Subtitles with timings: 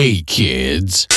[0.00, 1.08] Hey, kids.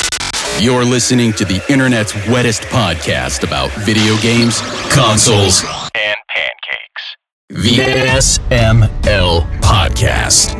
[0.58, 4.60] You're listening to the internet's wettest podcast about video games,
[4.92, 5.62] consoles,
[5.94, 7.16] and pancakes.
[7.48, 7.76] the
[8.10, 10.58] SML Podcast.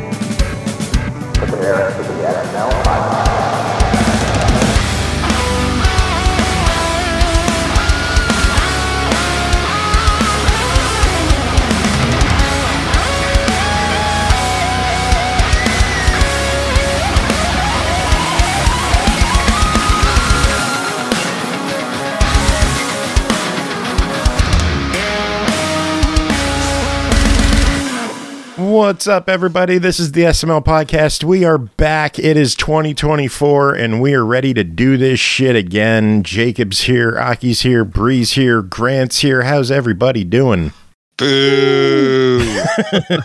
[28.73, 29.77] What's up, everybody?
[29.77, 31.23] This is the SML podcast.
[31.23, 32.17] We are back.
[32.17, 36.23] It is 2024, and we are ready to do this shit again.
[36.23, 39.43] Jacob's here, Aki's here, Bri's here, Grant's here.
[39.43, 40.73] How's everybody doing?
[41.17, 42.63] Boo!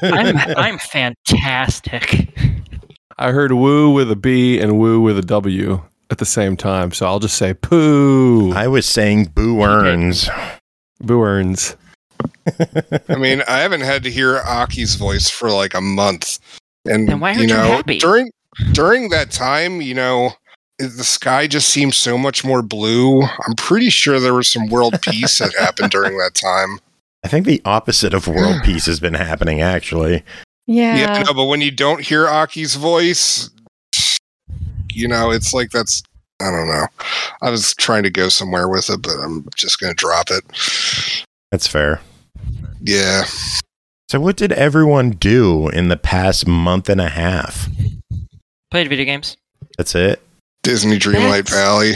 [0.02, 2.28] I'm I'm fantastic.
[3.16, 6.92] I heard woo with a B and woo with a W at the same time,
[6.92, 8.52] so I'll just say poo.
[8.52, 10.28] I was saying boo earns.
[11.00, 11.74] Boo earns.
[13.08, 16.38] I mean, I haven't had to hear Aki's voice for like a month,
[16.86, 17.98] and Then why you aren't you know, happy?
[17.98, 18.30] during
[18.72, 20.32] during that time, you know,
[20.78, 23.22] the sky just seemed so much more blue.
[23.22, 26.78] I'm pretty sure there was some world peace that happened during that time.
[27.24, 30.22] I think the opposite of world peace has been happening, actually.
[30.66, 31.22] Yeah, Yeah.
[31.24, 33.50] no, but when you don't hear Aki's voice,
[34.92, 36.02] you know, it's like that's
[36.40, 36.86] I don't know.
[37.42, 40.44] I was trying to go somewhere with it, but I'm just gonna drop it.
[41.50, 42.00] That's fair.
[42.80, 43.24] Yeah.
[44.08, 47.68] So, what did everyone do in the past month and a half?
[48.70, 49.36] Played video games.
[49.76, 50.22] That's it.
[50.62, 51.92] Disney Dreamlight That's- Valley.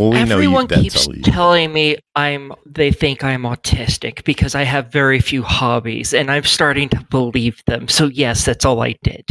[0.00, 0.82] Well, we Everyone know you.
[0.82, 1.22] keeps That's all you.
[1.22, 2.52] telling me I'm.
[2.66, 7.62] They think I'm autistic because I have very few hobbies, and I'm starting to believe
[7.66, 7.86] them.
[7.86, 9.24] So yes, that's all I did.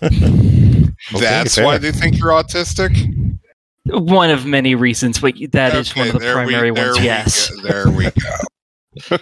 [1.14, 1.64] Okay, That's fair.
[1.64, 3.38] why they think you're autistic.
[3.86, 6.98] One of many reasons, but that is one of the there we- primary ones.
[6.98, 7.48] we Yes.
[7.50, 8.36] go, there we go.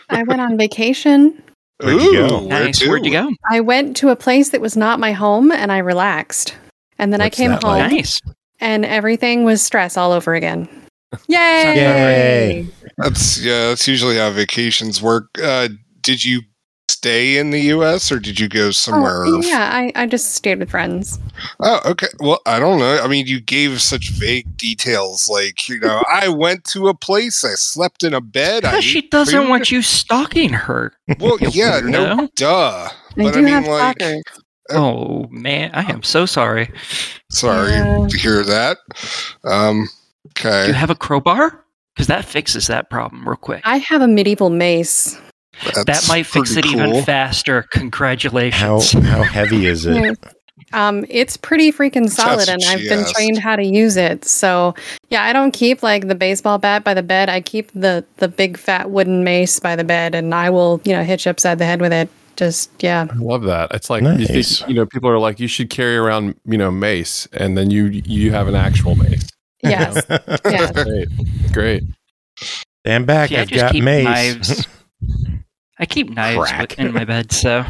[0.08, 1.42] I went on vacation.
[1.82, 2.26] Where'd you go?
[2.26, 2.86] Ooh, where Nice.
[2.86, 3.30] Where'd you go?
[3.50, 6.56] I went to a place that was not my home and I relaxed.
[6.98, 7.92] And then What's I came home like?
[7.92, 8.20] Nice.
[8.60, 10.68] and everything was stress all over again.
[11.28, 11.76] Yay!
[11.76, 12.66] Yay.
[12.96, 13.68] That's yeah.
[13.68, 15.26] That's usually how vacations work.
[15.42, 15.68] Uh,
[16.00, 16.40] did you
[16.88, 18.10] stay in the U.S.
[18.12, 19.24] or did you go somewhere?
[19.24, 21.18] Oh, yeah, I, I just stayed with friends.
[21.60, 22.06] Oh, okay.
[22.20, 22.98] Well, I don't know.
[23.02, 25.28] I mean, you gave such vague details.
[25.28, 27.44] Like, you know, I went to a place.
[27.44, 28.62] I slept in a bed.
[28.62, 29.48] Because she doesn't food.
[29.48, 30.92] want you stalking her.
[31.20, 32.34] Well, yeah, no, weirdo.
[32.36, 32.88] duh.
[32.88, 34.22] I do I mean, have like, stalkers.
[34.70, 36.68] Oh man, I am so sorry.
[37.30, 38.06] sorry Yeah.
[38.10, 38.78] to hear that.
[39.44, 39.88] Um,
[40.34, 40.66] Do okay.
[40.66, 41.64] you have a crowbar?
[41.94, 43.62] Because that fixes that problem real quick.
[43.64, 45.18] I have a medieval mace.
[45.84, 47.62] That might fix it pretty even faster.
[47.72, 48.92] Congratulations.
[48.92, 50.18] how heavy is it?
[50.72, 53.14] Um, it's pretty freaking solid, what and I've been asked.
[53.14, 54.24] trained how to use it.
[54.24, 54.74] So,
[55.10, 57.28] yeah, I don't keep like the baseball bat by the bed.
[57.28, 60.92] I keep the the big fat wooden mace by the bed, and I will, you
[60.92, 62.08] know, hit you upside the head with it.
[62.36, 63.72] Just yeah, I love that.
[63.72, 66.70] It's like you think you know people are like you should carry around you know
[66.70, 69.28] mace, and then you you have an actual mace.
[69.62, 70.02] yes,
[70.44, 70.72] yes.
[70.72, 71.08] Great,
[71.52, 71.82] great.
[72.84, 73.30] Stand back.
[73.30, 74.66] See, I I've just got keep mace knives.
[75.78, 76.78] I keep knives Crack.
[76.78, 77.64] in my bed, so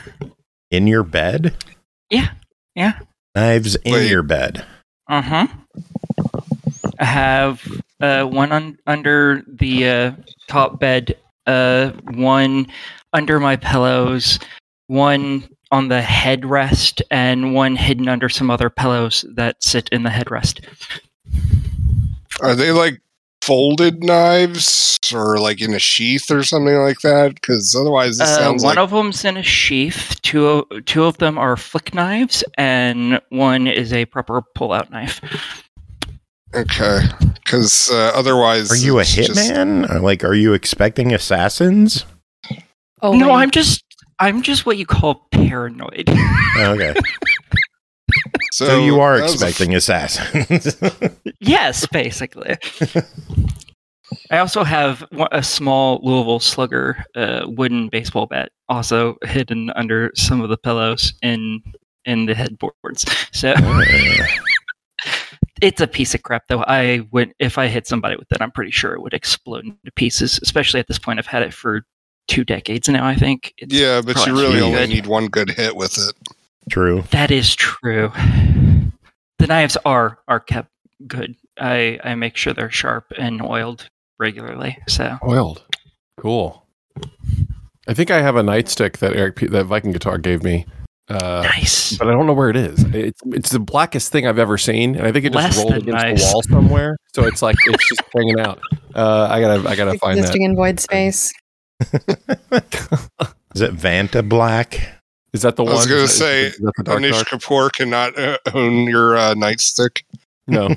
[0.70, 1.56] in your bed.
[2.10, 2.28] yeah,
[2.74, 2.98] yeah.
[3.34, 4.10] Knives in Wait.
[4.10, 4.64] your bed.
[5.08, 5.46] Uh huh.
[6.98, 7.62] I have
[8.00, 10.12] uh, one un- under the uh,
[10.48, 11.16] top bed,
[11.46, 12.66] uh, one
[13.12, 14.38] under my pillows,
[14.88, 20.10] one on the headrest, and one hidden under some other pillows that sit in the
[20.10, 20.64] headrest.
[22.40, 23.00] Are they like
[23.48, 27.34] folded knives or like in a sheath or something like that?
[27.34, 30.20] Because otherwise, this Uh, sounds one like of them's in a sheath.
[30.22, 35.20] Two two of them are flick knives, and one is a proper pull-out knife.
[36.54, 37.00] okay.
[37.42, 40.02] Because uh, otherwise, Are you a it's just- hitman?
[40.02, 42.04] Like, are you expecting assassins?
[43.00, 43.34] Oh, no, wait.
[43.34, 43.82] I'm just
[44.18, 46.04] I'm just what you call paranoid.
[46.08, 46.94] Oh, okay,
[48.52, 50.76] so, so you are that was a f- expecting assassins.
[51.40, 52.56] yes, basically.
[54.30, 60.40] I also have a small Louisville Slugger uh, wooden baseball bat, also hidden under some
[60.40, 61.62] of the pillows in
[62.04, 63.04] in the headboards.
[63.32, 63.54] So
[65.60, 66.64] it's a piece of crap, though.
[66.66, 69.92] I would if I hit somebody with it, I'm pretty sure it would explode into
[69.94, 70.38] pieces.
[70.42, 71.82] Especially at this point, I've had it for
[72.28, 73.06] two decades now.
[73.06, 73.52] I think.
[73.58, 74.88] It's yeah, but you really only good.
[74.88, 76.14] need one good hit with it.
[76.70, 77.02] True.
[77.10, 78.10] That is true.
[79.38, 80.70] The knives are are kept
[81.06, 81.34] good.
[81.60, 83.88] I I make sure they're sharp and oiled
[84.18, 84.78] regularly.
[84.88, 85.64] So Oiled,
[86.18, 86.66] cool.
[87.86, 90.66] I think I have a nightstick that Eric that Viking guitar gave me
[91.08, 91.96] Uh, Nice.
[91.96, 92.84] but I don't know where it is.
[92.92, 95.82] It's it's the blackest thing I've ever seen, and I think it just Less rolled
[95.82, 96.26] against nice.
[96.26, 96.96] the wall somewhere.
[97.14, 98.60] So it's like it's just hanging out.
[98.94, 100.22] Uh, I gotta I gotta find that.
[100.22, 101.32] Existing in void space.
[103.54, 104.97] Is it Vanta Black?
[105.32, 105.74] Is that the I one?
[105.74, 107.24] I was gonna say, is that the dark Anish?
[107.24, 110.02] Kapoor cannot uh, own your uh, nightstick.
[110.46, 110.74] No,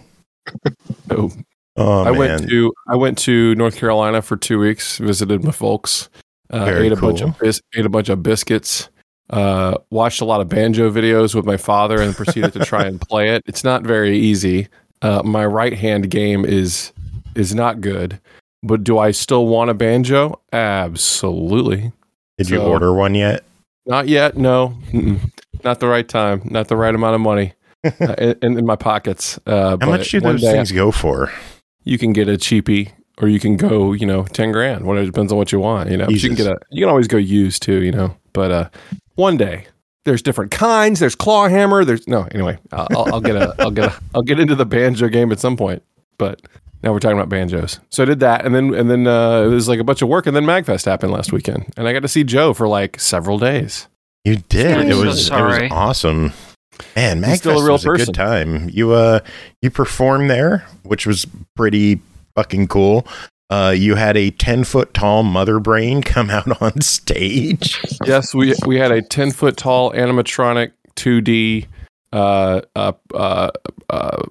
[1.10, 1.32] no.
[1.78, 4.98] Oh I man, went to I went to North Carolina for two weeks.
[4.98, 6.10] Visited my folks.
[6.50, 7.30] Uh, Very ate a bunch cool.
[7.30, 8.90] of bis- ate a bunch of biscuits.
[9.30, 13.00] Uh, watched a lot of banjo videos with my father and proceeded to try and
[13.00, 13.42] play it.
[13.46, 14.68] It's not very easy.
[15.02, 16.92] Uh, my right hand game is
[17.36, 18.20] is not good.
[18.64, 20.42] But do I still want a banjo?
[20.52, 21.94] Absolutely.
[22.38, 23.46] Did you order one yet?
[23.86, 24.38] Not yet.
[24.38, 25.20] No, Mm-mm.
[25.64, 26.42] not the right time.
[26.46, 29.40] Not the right amount of money uh, in, in my pockets.
[29.46, 31.32] Uh, How but much do those things go for?
[31.84, 34.86] You can get a cheapie, or you can go, you know, ten grand.
[34.86, 35.90] Whatever depends on what you want.
[35.90, 36.58] You know, you can get a.
[36.70, 37.82] You can always go used too.
[37.82, 38.70] You know, but uh,
[39.16, 39.66] one day
[40.06, 41.00] there's different kinds.
[41.00, 41.84] There's claw hammer.
[41.84, 42.28] There's no.
[42.32, 43.56] Anyway, I'll, I'll, I'll get a.
[43.60, 44.00] I'll get a.
[44.14, 45.82] I'll get into the banjo game at some point.
[46.18, 46.42] But
[46.84, 47.80] now we're talking about banjos.
[47.90, 50.10] So I did that, and then and then uh, it was like a bunch of
[50.10, 53.00] work, and then Magfest happened last weekend, and I got to see Joe for like
[53.00, 53.88] several days.
[54.24, 54.78] You did.
[54.78, 56.34] I'm it so was it was awesome.
[56.96, 58.70] Man, He's still a Magfest real was a good time.
[58.70, 59.20] You uh
[59.62, 61.26] you performed there, which was
[61.56, 62.00] pretty
[62.36, 63.06] fucking cool.
[63.50, 67.80] Uh, you had a ten foot tall mother brain come out on stage.
[68.06, 71.68] yes, we we had a ten foot tall animatronic two D,
[72.14, 73.52] uh, uh, uh,
[73.90, 74.24] uh,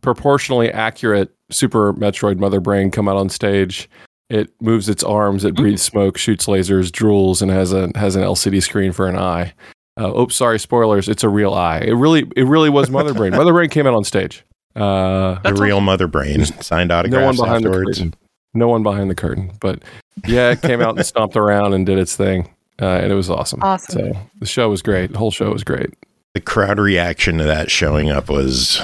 [0.00, 3.88] proportionally accurate Super Metroid Mother Brain come out on stage.
[4.30, 8.22] It moves its arms, it breathes smoke, shoots lasers, drools, and has a has an
[8.22, 9.52] LCD screen for an eye.
[10.00, 11.08] Uh, oops, sorry, spoilers.
[11.08, 11.80] It's a real eye.
[11.80, 13.32] It really it really was Mother Brain.
[13.32, 14.44] Mother Brain came out on stage.
[14.74, 18.14] Uh, the That's real mother brain signed autographs no one autographs behind the curtain.
[18.54, 19.82] No one behind the curtain, but
[20.26, 22.48] yeah, it came out and stomped around and did its thing,
[22.80, 23.62] uh, and it was awesome.
[23.62, 24.14] Awesome.
[24.14, 25.12] So the show was great.
[25.12, 25.90] The whole show was great.
[26.34, 28.80] The crowd reaction to that showing up was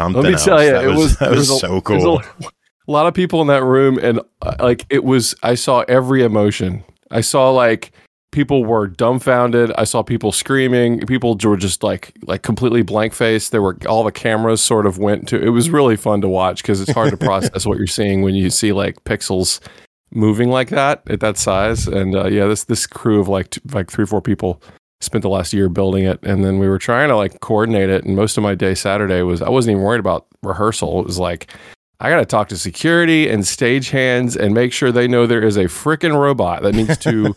[0.00, 0.44] something Let me else.
[0.44, 2.20] tell you, that it was, was that was, a- so cool.
[2.20, 6.22] A, lot of people in that room, and uh, like it was, I saw every
[6.24, 6.82] emotion.
[7.10, 7.92] I saw like
[8.32, 9.72] people were dumbfounded.
[9.76, 11.00] I saw people screaming.
[11.06, 13.52] People were just like like completely blank faced.
[13.52, 15.40] There were all the cameras sort of went to.
[15.40, 18.34] It was really fun to watch because it's hard to process what you're seeing when
[18.34, 19.60] you see like pixels
[20.12, 21.86] moving like that at that size.
[21.86, 24.60] And uh, yeah, this this crew of like t- like three or four people
[25.00, 28.04] spent the last year building it, and then we were trying to like coordinate it.
[28.04, 31.00] And most of my day Saturday was I wasn't even worried about rehearsal.
[31.00, 31.52] It was like
[32.02, 35.58] I got to talk to security and stagehands and make sure they know there is
[35.58, 37.34] a freaking robot that needs to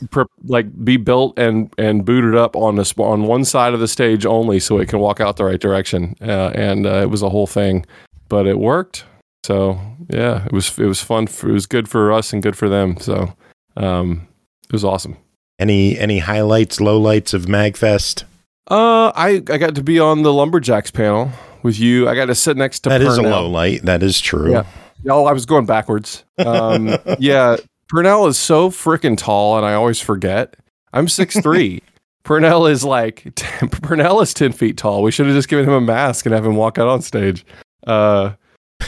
[0.10, 3.86] pre- like be built and and booted up on the on one side of the
[3.86, 6.16] stage only so it can walk out the right direction.
[6.20, 7.86] Uh, and uh, it was a whole thing,
[8.28, 9.04] but it worked.
[9.44, 9.78] So
[10.08, 11.28] yeah, it was it was fun.
[11.28, 12.96] For, it was good for us and good for them.
[12.98, 13.34] So
[13.76, 14.26] um,
[14.64, 15.16] it was awesome.
[15.58, 18.24] Any any highlights, lowlights of Magfest?
[18.68, 21.30] Uh, I I got to be on the lumberjacks panel
[21.62, 22.08] with you.
[22.08, 23.82] I got to sit next to That is a low light.
[23.82, 24.52] That is true.
[24.52, 24.64] Yeah.
[25.08, 26.24] Oh, I was going backwards.
[26.38, 27.56] Um, yeah,
[27.88, 30.56] Purnell is so freaking tall, and I always forget.
[30.92, 31.82] I'm six three.
[32.22, 35.02] Purnell is like 10, Purnell is ten feet tall.
[35.02, 37.46] We should have just given him a mask and have him walk out on stage.
[37.86, 38.32] Uh,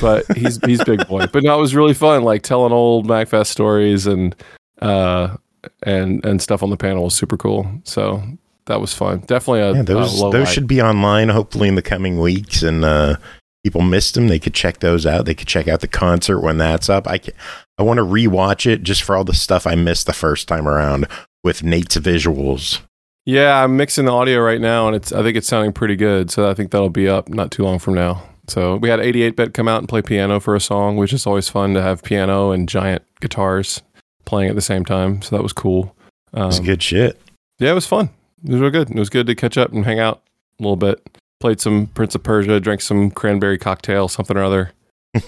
[0.00, 1.26] but he's he's big boy.
[1.28, 4.34] But no, it was really fun, like telling old Magfest stories and
[4.82, 5.36] uh
[5.82, 7.66] and and stuff on the panel was super cool.
[7.84, 8.22] So
[8.66, 9.20] that was fun.
[9.26, 10.48] Definitely a, Yeah, those those light.
[10.48, 13.16] should be online hopefully in the coming weeks and uh
[13.64, 16.58] people missed them they could check those out they could check out the concert when
[16.58, 17.32] that's up i ca-
[17.76, 20.68] i want to rewatch it just for all the stuff i missed the first time
[20.68, 21.06] around
[21.42, 22.80] with nate's visuals
[23.26, 26.30] Yeah, I'm mixing the audio right now, and it's I think it's sounding pretty good.
[26.30, 28.22] So I think that'll be up not too long from now.
[28.46, 31.48] So we had 88-bit come out and play piano for a song, which is always
[31.50, 33.82] fun to have piano and giant guitars
[34.28, 35.22] playing at the same time.
[35.22, 35.94] So that was cool.
[36.34, 37.18] Um, it's good shit
[37.60, 38.08] yeah, it was fun.
[38.44, 38.88] It was real good.
[38.90, 40.22] It was good to catch up and hang out
[40.60, 41.04] a little bit.
[41.40, 44.70] Played some Prince of Persia, drank some cranberry cocktail, something or other.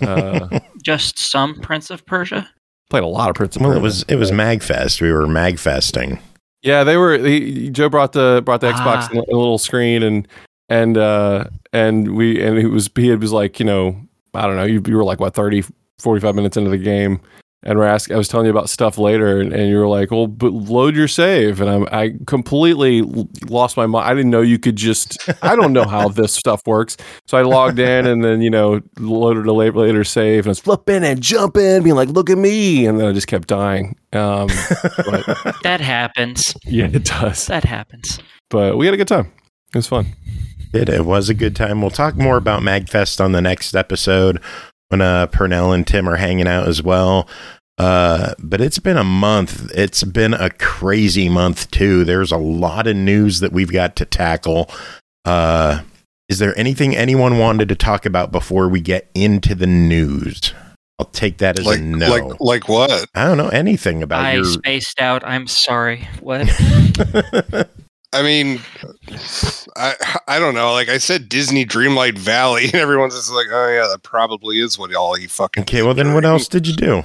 [0.00, 2.48] Uh, Just some Prince of Persia.
[2.88, 3.80] played a lot of Prince of well Persia.
[3.80, 6.20] it was it was magfest we were magfesting
[6.62, 7.18] Yeah, they were.
[7.18, 9.10] He, Joe brought the brought the Xbox Ah.
[9.12, 10.28] in a little screen and
[10.68, 14.00] and uh and we and it was he was like you know
[14.34, 15.64] I don't know you, you were like what 30,
[15.98, 17.20] 45 minutes into the game
[17.62, 20.10] and we're asking I was telling you about stuff later and, and you were like
[20.10, 23.02] well but load your save and I'm, I completely
[23.48, 26.62] lost my mind I didn't know you could just I don't know how this stuff
[26.66, 30.48] works so I logged in and then you know loaded a later, later save and
[30.48, 33.48] I was flipping and jumping being like look at me and then I just kept
[33.48, 34.48] dying um
[34.96, 36.54] but That happens.
[36.64, 38.18] yeah it does That happens.
[38.48, 39.30] but we had a good time.
[39.72, 40.06] It was fun.
[40.72, 44.40] it, it was a good time we'll talk more about magfest on the next episode
[44.90, 47.26] when uh purnell and tim are hanging out as well
[47.78, 49.70] Uh, but it's been a month.
[49.74, 52.04] It's been a crazy month too.
[52.04, 54.68] There's a lot of news that we've got to tackle.
[55.24, 55.80] Uh,
[56.28, 60.52] is there anything anyone wanted to talk about before we get into the news?
[60.98, 62.10] I'll take that as Like a no.
[62.10, 63.06] like like what?
[63.14, 64.44] I don't know anything about I your.
[64.44, 65.24] spaced out.
[65.26, 66.06] I'm sorry.
[66.20, 66.46] What?
[68.12, 68.60] I mean,
[69.76, 69.94] I
[70.26, 70.72] I don't know.
[70.72, 74.78] Like I said, Disney Dreamlight Valley, and everyone's just like, oh yeah, that probably is
[74.78, 75.62] what all he fucking.
[75.62, 77.02] okay, well then, what else did you do?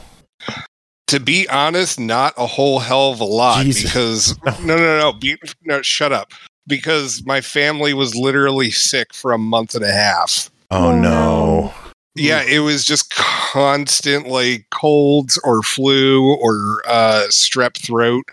[1.08, 3.84] To be honest, not a whole hell of a lot Jesus.
[3.84, 6.32] because no, no, no, be, no, shut up.
[6.68, 10.50] Because my family was literally sick for a month and a half.
[10.72, 11.74] Oh, Oh, no.
[12.16, 18.24] Yeah, it was just constant like colds or flu or uh, strep throat.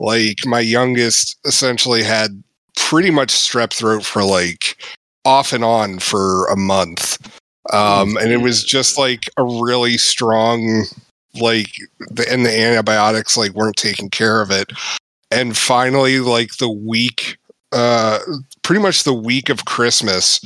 [0.00, 2.42] Like my youngest essentially had
[2.76, 4.82] pretty much strep throat for like
[5.24, 7.18] off and on for a month.
[7.72, 10.84] Um, and it was just like a really strong
[11.34, 11.70] like
[12.10, 14.72] the and the antibiotics like weren't taking care of it.
[15.30, 17.38] And finally, like the week
[17.72, 18.18] uh
[18.62, 20.40] pretty much the week of Christmas,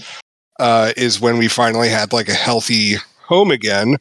[0.59, 3.97] uh, is when we finally had like a healthy home again.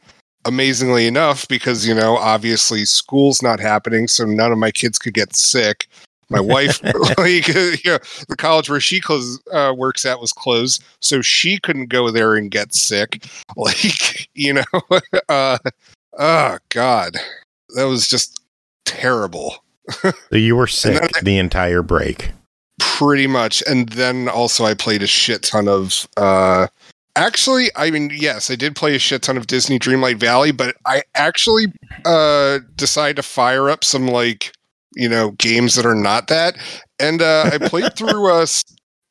[0.46, 5.14] Amazingly enough, because you know, obviously school's not happening, so none of my kids could
[5.14, 5.88] get sick.
[6.30, 6.84] My wife,
[7.18, 11.60] like, you know, the college where she close, uh, works at was closed, so she
[11.60, 13.26] couldn't go there and get sick.
[13.56, 15.60] Like, you know, uh,
[16.20, 17.16] oh god,
[17.76, 18.42] that was just
[18.86, 19.64] terrible.
[20.02, 22.32] So you were sick I- the entire break.
[22.98, 23.63] Pretty much.
[23.68, 26.68] And then also i played a shit ton of uh
[27.16, 30.75] actually i mean yes i did play a shit ton of disney dreamlight valley but
[30.88, 31.68] i actually
[32.06, 34.52] uh decided to fire up some like
[34.96, 36.56] you know games that are not that.
[37.00, 38.63] And uh i played through uh s-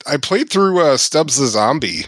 [0.07, 2.05] i played through uh stubbs the zombie.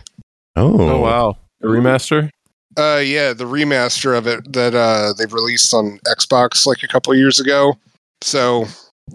[0.56, 2.28] Oh, Oh wow, a remaster.
[2.76, 7.14] uh yeah the remaster of it that uh they've released on xbox like a couple
[7.14, 7.74] years ago.
[8.20, 8.64] So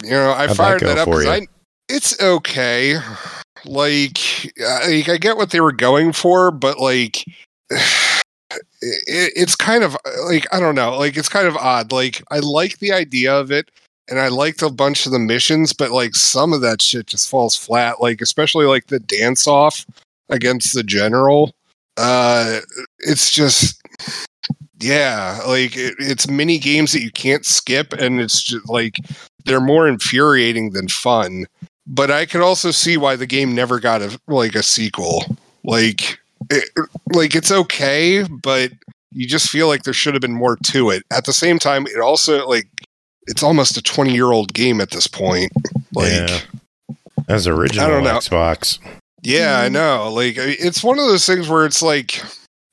[0.03, 1.32] you know i How'd fired go that, up for 'cause you?
[1.32, 1.48] I,
[1.89, 3.00] it's okay.
[3.65, 4.19] Like
[4.65, 7.25] I, like I get what they were going for but like
[7.69, 10.98] it, it's kind of like i don't know.
[10.98, 11.91] Like it's kind of odd.
[11.91, 13.69] Like i like the idea of it
[14.10, 17.29] and i liked a bunch of the missions but like some of that shit just
[17.29, 18.00] falls flat.
[18.00, 19.86] Like especially like the dance off
[20.29, 21.53] against the general.
[21.98, 22.62] Uh
[23.00, 23.81] it's just
[24.79, 28.96] yeah like it, it's mini games that you can't skip and it's just like
[29.46, 31.46] they're more infuriating than fun
[31.89, 35.24] but i could also see why the game never got a like a sequel
[35.63, 36.19] like
[36.50, 36.69] it,
[37.13, 38.72] like it's okay but
[39.12, 41.86] you just feel like there should have been more to it at the same time
[41.88, 42.67] it also like
[43.27, 45.51] it's almost a 20 year old game at this point
[45.93, 46.39] like yeah.
[47.29, 48.17] That's original I don't know.
[48.17, 48.79] Xbox.
[49.22, 50.12] Yeah, I know.
[50.12, 52.24] Like it's one of those things where it's like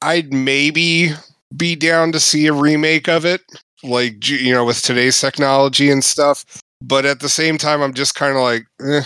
[0.00, 1.11] I'd maybe
[1.54, 3.42] be down to see a remake of it,
[3.82, 6.44] like you know, with today's technology and stuff.
[6.83, 9.02] But at the same time, I'm just kind of like, eh,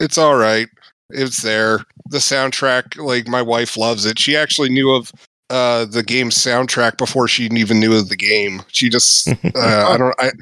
[0.00, 0.68] it's all right.
[1.10, 1.80] It's there.
[2.06, 4.18] The soundtrack, like my wife loves it.
[4.18, 5.12] She actually knew of
[5.50, 8.62] uh, the game's soundtrack before she even knew of the game.
[8.68, 10.32] She just, uh, I don't, I,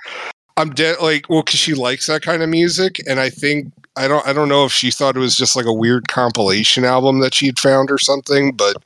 [0.57, 0.97] I'm dead.
[1.01, 4.33] Like, well, because she likes that kind of music, and I think I don't I
[4.33, 7.59] don't know if she thought it was just like a weird compilation album that she'd
[7.59, 8.77] found or something, but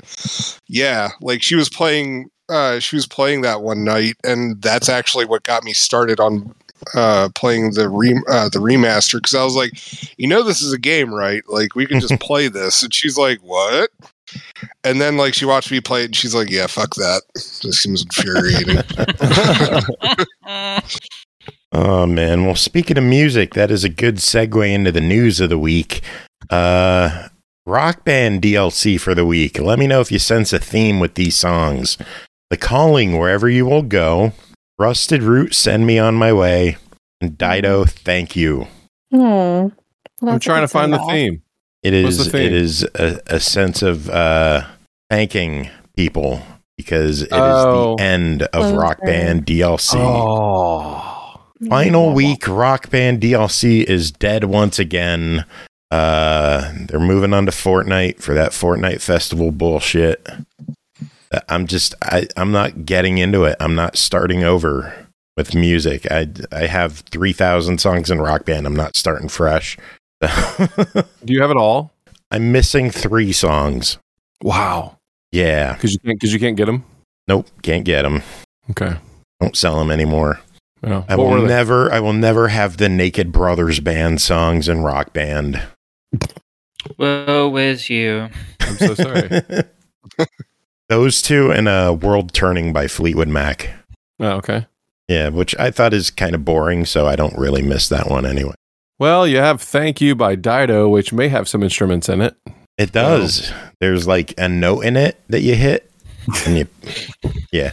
[0.66, 5.24] yeah, like she was playing uh she was playing that one night and that's actually
[5.24, 6.54] what got me started on
[6.94, 9.72] uh playing the re- uh, the remaster cuz I was like,
[10.18, 11.42] you know this is a game, right?
[11.48, 12.82] Like we can just play this.
[12.82, 13.90] And she's like, "What?"
[14.82, 17.22] And then like she watched me play it and she's like, "Yeah, fuck that.
[17.34, 18.78] This seems infuriating."
[21.76, 22.46] Oh man.
[22.46, 26.02] Well, speaking of music, that is a good segue into the news of the week.
[26.48, 27.28] Uh
[27.66, 29.58] Rock Band DLC for the week.
[29.58, 31.96] Let me know if you sense a theme with these songs.
[32.50, 34.32] The Calling, Wherever You Will Go,
[34.78, 36.76] Rusted Root, Send Me On My Way,
[37.20, 38.66] and Dido, Thank You.
[39.10, 39.68] Hmm.
[40.26, 41.42] I'm trying to find the theme.
[41.82, 42.46] It What's is the theme?
[42.46, 44.64] it is a, a sense of uh
[45.10, 46.40] thanking people
[46.78, 47.94] because it is Oh.
[47.96, 48.76] the end of Closure.
[48.78, 49.94] Rock Band DLC.
[49.98, 55.44] Oh, Final week Rock Band DLC is dead once again.
[55.90, 60.26] Uh they're moving on to Fortnite for that Fortnite festival bullshit.
[61.48, 63.56] I'm just I I'm not getting into it.
[63.60, 66.10] I'm not starting over with music.
[66.10, 68.66] I I have 3000 songs in Rock Band.
[68.66, 69.76] I'm not starting fresh.
[70.20, 71.92] do you have it all?
[72.30, 73.98] I'm missing 3 songs.
[74.42, 74.96] Wow,
[75.32, 75.74] Yeah.
[75.74, 76.84] because you can't because you can't get them.
[77.28, 78.22] Nope, can't get them.
[78.70, 78.96] Okay.
[79.40, 80.40] Don't sell them anymore.
[80.82, 81.04] Yeah.
[81.08, 85.12] I What will never I will never have the Naked Brothers band songs in Rock
[85.12, 85.62] Band.
[86.98, 88.28] Woe is you.
[88.60, 89.30] I'm so sorry.
[90.88, 93.70] Those two and uh, World Turning by Fleetwood Mac.
[94.20, 94.66] oh, okay.
[95.08, 98.24] Yeah, which I thought is kind of boring, so I don't really miss that one
[98.24, 98.54] anyway.
[98.98, 102.36] Well, you have "Thank You" by Dido, which may have some instruments in it.
[102.78, 103.52] It does.
[103.80, 105.90] There's like a note in it that you hit,
[106.46, 106.66] and you,
[107.52, 107.72] yeah.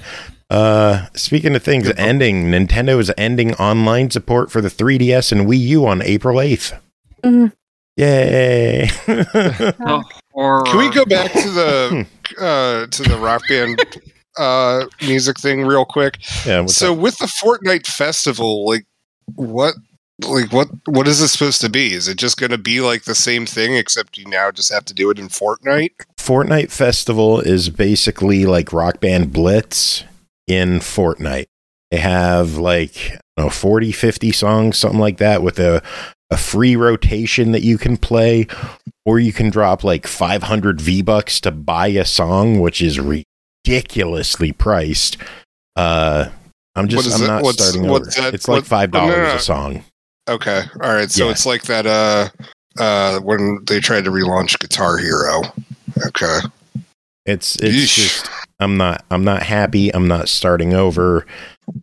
[0.50, 5.60] Uh, speaking of things ending, Nintendo is ending online support for the 3DS and Wii
[5.60, 6.78] U on April 8th.
[7.24, 7.54] Mhm.
[7.96, 8.90] Yay!
[9.80, 10.04] Oh,
[10.34, 12.08] or Can we go back to the
[12.40, 13.84] uh, to the rock band
[14.38, 16.18] uh, music thing real quick?
[16.46, 17.00] yeah, so up?
[17.00, 18.86] with the Fortnite festival, like
[19.36, 19.76] what
[20.26, 21.94] like what what is this supposed to be?
[21.94, 24.86] Is it just going to be like the same thing except you now just have
[24.86, 25.92] to do it in Fortnite?
[26.18, 30.04] Fortnite Festival is basically like Rock Band Blitz
[30.48, 31.48] in Fortnite.
[31.90, 35.82] They have like, I know, 40, 50 songs, something like that, with a,
[36.32, 38.48] a free rotation that you can play,
[39.06, 44.52] or you can drop like 500 V Bucks to buy a song, which is ridiculously
[44.52, 45.18] priced.
[45.76, 46.30] Uh,
[46.76, 47.28] I'm just, I'm it?
[47.28, 48.26] not What's- starting what's over.
[48.28, 48.34] that?
[48.34, 49.36] It's like What- $5 no, no, no.
[49.36, 49.84] a song.
[50.30, 50.62] Okay.
[50.82, 51.12] All right.
[51.12, 51.32] So Yeah.
[51.32, 52.30] it's like that uh
[52.80, 55.42] uh when they tried to relaunch Guitar Hero.
[56.08, 56.40] Okay.
[57.26, 57.96] It's it's Yeesh.
[57.96, 59.94] just I'm not I'm not happy.
[59.94, 61.26] I'm not starting over.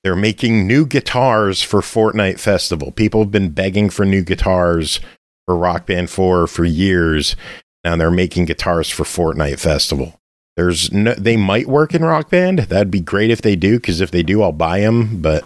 [0.03, 2.91] They're making new guitars for Fortnite Festival.
[2.93, 5.01] People have been begging for new guitars
[5.47, 7.37] for Rock Band 4 for years.
[7.85, 10.21] Now they're making guitars for Fortnite Festival.
[10.57, 12.61] There's no they might work in Rock Band.
[12.61, 15.45] That'd be great if they do cuz if they do I'll buy them, but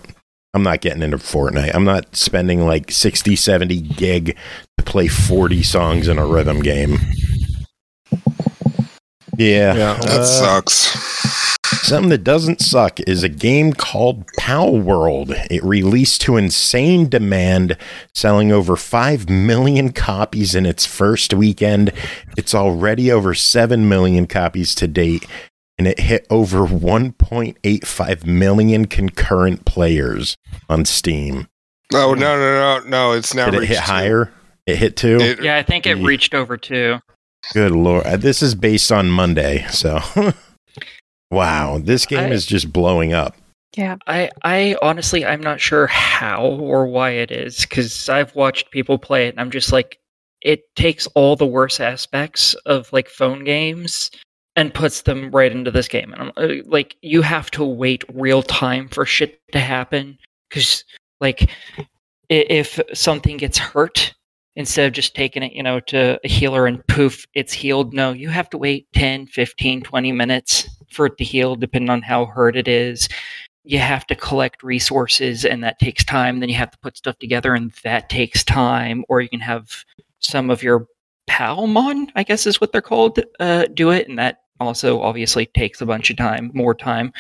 [0.54, 1.74] I'm not getting into Fortnite.
[1.74, 4.36] I'm not spending like 60 70 gig
[4.78, 6.98] to play 40 songs in a rhythm game.
[9.50, 9.74] Yeah.
[9.74, 9.94] Yeah.
[9.94, 10.98] That uh, sucks.
[11.86, 15.30] Something that doesn't suck is a game called Palworld.
[15.50, 17.76] It released to insane demand,
[18.14, 21.92] selling over 5 million copies in its first weekend.
[22.36, 25.26] It's already over 7 million copies to date,
[25.78, 30.36] and it hit over 1.85 million concurrent players
[30.68, 31.48] on Steam.
[31.94, 33.12] Oh no no no no!
[33.12, 33.82] It's now Did it hit two.
[33.82, 34.32] higher?
[34.66, 35.18] It hit two?
[35.20, 36.06] It- yeah, I think it Yeah.
[36.06, 37.00] reached over two.
[37.52, 38.06] Good lord.
[38.06, 40.00] Uh, This is based on Monday, so.
[41.30, 43.36] wow, this game I- is just blowing up.
[43.76, 43.96] Yeah.
[44.06, 48.98] I, I honestly, I'm not sure how or why it is because I've watched people
[48.98, 49.98] play it and I'm just like,
[50.42, 54.10] it takes all the worst aspects of like phone games
[54.56, 56.12] and puts them right into this game.
[56.12, 60.18] And I'm uh, like, you have to wait real time for shit to happen
[60.50, 60.84] because,
[61.20, 61.50] like,
[62.28, 64.12] if something gets hurt,
[64.56, 67.94] instead of just taking it, you know, to a healer and poof, it's healed.
[67.94, 72.02] No, you have to wait 10, 15, 20 minutes for it to heal, depending on
[72.02, 73.08] how hurt it is.
[73.64, 76.40] You have to collect resources and that takes time.
[76.40, 79.04] Then you have to put stuff together and that takes time.
[79.08, 79.84] Or you can have
[80.18, 80.86] some of your
[81.30, 85.80] palmon i guess is what they're called uh, do it and that also obviously takes
[85.80, 87.12] a bunch of time more time.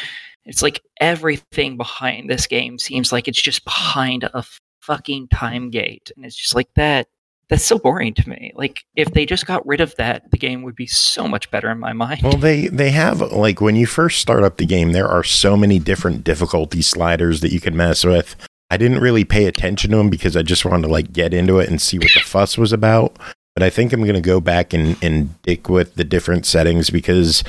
[0.44, 4.44] It's like everything behind this game seems like it's just behind a
[4.80, 7.06] fucking time gate and it's just like that
[7.52, 10.62] that's so boring to me like if they just got rid of that the game
[10.62, 13.86] would be so much better in my mind Well, they they have like when you
[13.86, 17.76] first start up the game, there are so many different difficulty sliders that you can
[17.76, 18.36] mess with.
[18.70, 21.58] I didn't really pay attention to them because I just wanted to like get into
[21.58, 23.18] it and see what the fuss was about.
[23.54, 26.88] But I think I'm going to go back and and dick with the different settings
[26.88, 27.44] because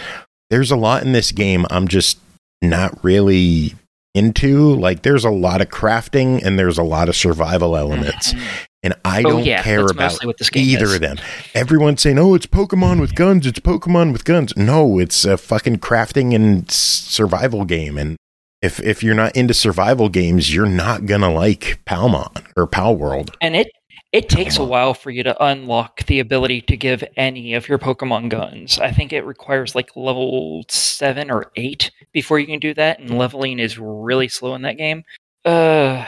[0.50, 2.20] there's a lot in this game I'm just
[2.62, 3.76] not really
[4.14, 4.76] into.
[4.76, 8.64] Like there's a lot of crafting and there's a lot of survival elements, mm-hmm.
[8.84, 10.96] And I Oh, don't yeah, care about what this game either is.
[10.96, 11.18] of them.
[11.56, 13.48] Everyone's saying, "Oh, it's Pokemon with guns.
[13.48, 17.98] It's Pokemon with guns." No, it's a fucking crafting and survival game.
[17.98, 18.18] And
[18.62, 23.34] if if you're not into survival games, you're not gonna like Palmon or Palworld.
[23.40, 23.70] And it
[24.12, 27.80] it takes a while for you to unlock the ability to give any of your
[27.80, 28.78] Pokemon guns.
[28.80, 33.18] I think it requires like level seven or eight before you can do that, and
[33.18, 35.04] leveling is really slow in that game.
[35.46, 36.04] Uh,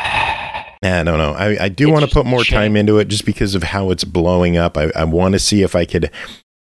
[0.86, 1.32] Nah, no, no.
[1.34, 2.58] I, I do want to put more shame.
[2.58, 4.78] time into it just because of how it's blowing up.
[4.78, 6.12] I, I want to see if I could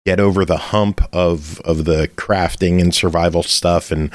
[0.05, 4.09] get over the hump of of the crafting and survival stuff and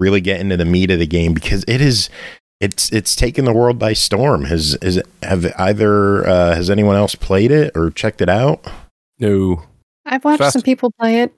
[0.00, 2.10] really get into the meat of the game because it is
[2.60, 4.44] it's it's taken the world by storm.
[4.44, 8.66] Has is have either uh, has anyone else played it or checked it out?
[9.18, 9.62] No,
[10.04, 11.32] I've watched Fast- some people play it.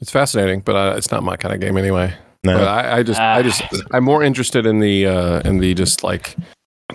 [0.00, 2.14] it's fascinating, but uh, it's not my kind of game anyway.
[2.44, 2.56] No.
[2.58, 3.42] But I, I just, I Ah.
[3.42, 6.34] just, I'm more interested in the, uh, in the just like,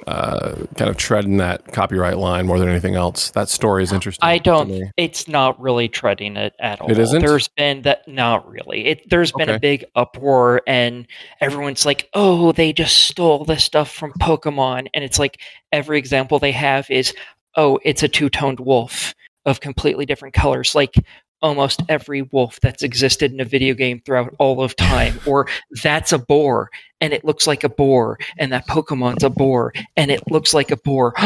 [0.05, 3.31] uh, kind of treading that copyright line more than anything else.
[3.31, 4.27] That story is interesting.
[4.27, 4.91] I don't.
[4.97, 6.91] It's not really treading it at all.
[6.91, 7.21] It isn't?
[7.21, 8.07] There's been that.
[8.07, 8.86] Not really.
[8.86, 9.10] It.
[9.10, 9.55] There's been Okay.
[9.55, 11.07] a big uproar, and
[11.41, 15.39] everyone's like, "Oh, they just stole this stuff from Pokemon," and it's like
[15.71, 17.13] every example they have is,
[17.55, 19.13] "Oh, it's a two-toned wolf
[19.45, 20.93] of completely different colors." Like,
[21.41, 25.47] almost every wolf that's existed in a video game throughout all of time, or
[25.84, 26.69] that's a boar
[27.00, 30.71] and it looks like a boar, and that Pokemon's a boar and it looks like
[30.71, 31.13] a boar.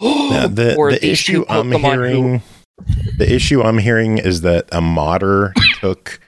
[0.00, 2.42] Now, the or the issue I'm Pokemon who- hearing,
[3.18, 6.20] the issue I'm hearing is that a modder took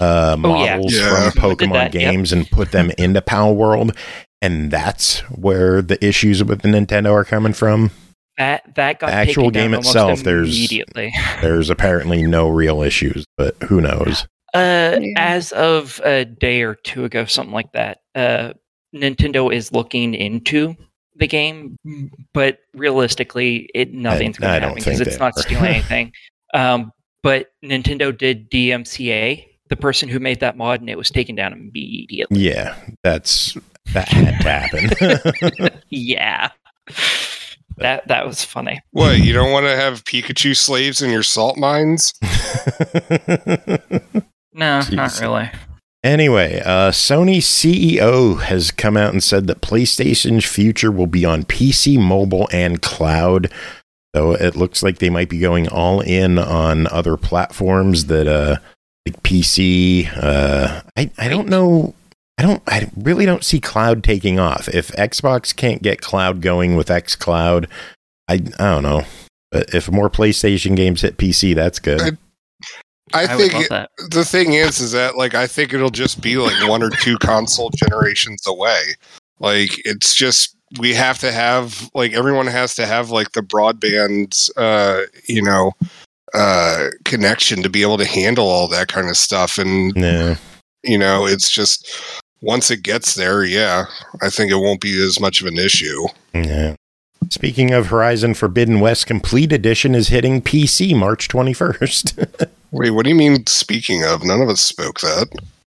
[0.00, 0.76] uh, Oh, yeah.
[0.76, 1.30] models Yeah.
[1.30, 2.12] from Pokemon that, yep.
[2.12, 3.96] games and put them into Palworld,
[4.42, 7.90] and that's where the issues with the Nintendo are coming from.
[8.38, 11.12] That that got The actual taken down game itself, there's- immediately.
[11.40, 14.26] There's apparently no real issues, but who knows?
[14.54, 15.12] Uh, Yeah.
[15.16, 17.98] as of a day or two ago, something like that.
[18.14, 18.52] Uh,
[18.94, 20.76] Nintendo is looking into
[21.16, 21.76] the game,
[22.32, 26.12] but realistically, it nothing's going to happen because it's not stealing anything.
[26.54, 26.92] Um,
[27.22, 31.52] but Nintendo did DMCA the person who made that mod, and it was taken down
[31.52, 32.38] immediately.
[32.40, 33.56] Yeah, that's
[33.92, 35.80] that had to happen.
[35.90, 36.50] yeah,
[37.78, 38.80] that that was funny.
[38.92, 42.14] What, you don't want to have Pikachu slaves in your salt mines?
[44.54, 44.92] No, Jeez.
[44.92, 45.50] not really.
[46.04, 51.44] Anyway, uh, Sony CEO has come out and said that PlayStation's future will be on
[51.44, 53.50] PC, mobile, and cloud.
[54.14, 58.58] So it looks like they might be going all in on other platforms that, uh,
[59.06, 60.08] like PC.
[60.16, 61.94] Uh, I I don't know.
[62.38, 62.62] I don't.
[62.66, 64.68] I really don't see cloud taking off.
[64.68, 67.68] If Xbox can't get cloud going with XCloud,
[68.28, 68.38] I I
[68.74, 69.02] don't know.
[69.52, 72.00] But if more PlayStation games hit PC, that's good.
[72.00, 72.10] I-
[73.12, 73.90] I, I would think love it- that.
[74.10, 77.16] the thing is, is that like I think it'll just be like one or two
[77.18, 78.80] console generations away.
[79.38, 84.50] Like it's just we have to have like everyone has to have like the broadband,
[84.56, 85.72] uh, you know,
[86.34, 89.58] uh, connection to be able to handle all that kind of stuff.
[89.58, 90.34] And no.
[90.82, 93.86] you know, it's just once it gets there, yeah,
[94.22, 96.06] I think it won't be as much of an issue.
[96.34, 96.76] Yeah.
[97.30, 102.48] Speaking of Horizon Forbidden West Complete Edition is hitting PC March 21st.
[102.70, 103.46] Wait, what do you mean?
[103.46, 105.28] Speaking of, none of us spoke that.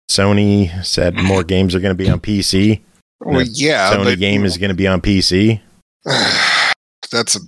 [0.09, 2.81] Sony said more games are going to be on PC.
[3.21, 5.61] Well, yeah, Sony but game is going to be on PC.
[7.11, 7.41] that's a.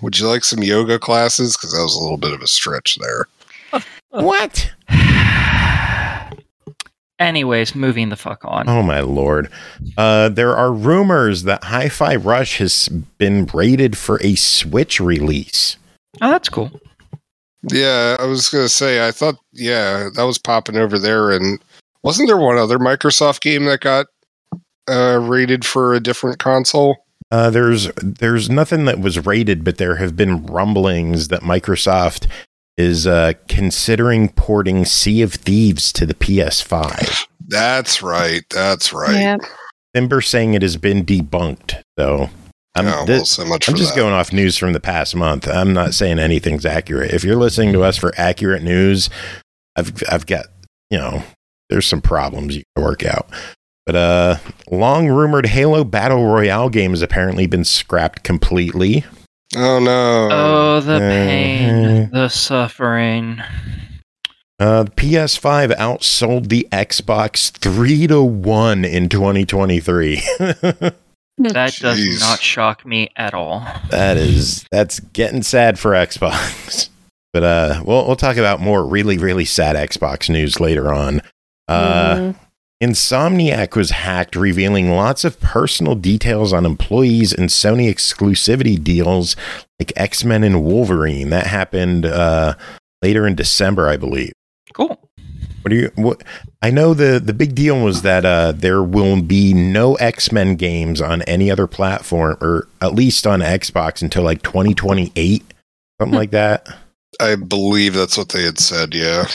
[0.00, 1.56] Would you like some yoga classes?
[1.56, 3.26] Because that was a little bit of a stretch there.
[4.10, 4.70] What?
[7.18, 8.68] Anyways, moving the fuck on.
[8.68, 9.50] Oh my lord.
[9.96, 15.78] Uh, there are rumors that Hi-Fi Rush has been rated for a Switch release.
[16.20, 16.70] Oh, that's cool.
[17.72, 19.06] Yeah, I was gonna say.
[19.06, 21.58] I thought, yeah, that was popping over there, and
[22.02, 24.06] wasn't there one other Microsoft game that got
[24.88, 26.96] uh, rated for a different console?
[27.32, 32.28] Uh, there's there's nothing that was rated, but there have been rumblings that Microsoft
[32.76, 37.26] is uh, considering porting Sea of Thieves to the PS5.
[37.48, 38.42] That's right.
[38.50, 39.14] That's right.
[39.20, 39.36] Yeah.
[39.96, 41.80] Thimber saying it has been debunked.
[41.98, 42.28] So
[42.74, 44.00] I'm, oh, thi- well, so much I'm just that.
[44.00, 45.48] going off news from the past month.
[45.48, 47.12] I'm not saying anything's accurate.
[47.12, 49.08] If you're listening to us for accurate news,
[49.76, 50.46] I've I've got
[50.90, 51.22] you know
[51.70, 53.28] there's some problems you can work out.
[53.86, 54.36] But uh,
[54.70, 59.04] long rumored Halo Battle Royale game has apparently been scrapped completely.
[59.54, 60.28] Oh no.
[60.32, 63.40] Oh, the Uh, pain, the suffering.
[64.58, 70.22] Uh, PS5 outsold the Xbox three to one in 2023.
[71.38, 73.62] That does not shock me at all.
[73.90, 76.88] That is that's getting sad for Xbox.
[77.34, 81.20] But uh we'll we'll talk about more really really sad Xbox news later on.
[81.68, 82.36] Uh Mhm.
[82.82, 89.34] Insomniac was hacked revealing lots of personal details on employees and Sony exclusivity deals
[89.80, 91.30] like X-Men and Wolverine.
[91.30, 92.54] That happened uh
[93.02, 94.32] later in December, I believe.
[94.74, 94.98] Cool.
[95.62, 96.22] What do you what
[96.60, 101.00] I know the the big deal was that uh there will be no X-Men games
[101.00, 105.54] on any other platform or at least on Xbox until like 2028
[105.98, 106.68] something like that.
[107.20, 108.94] I believe that's what they had said.
[108.94, 109.26] Yeah.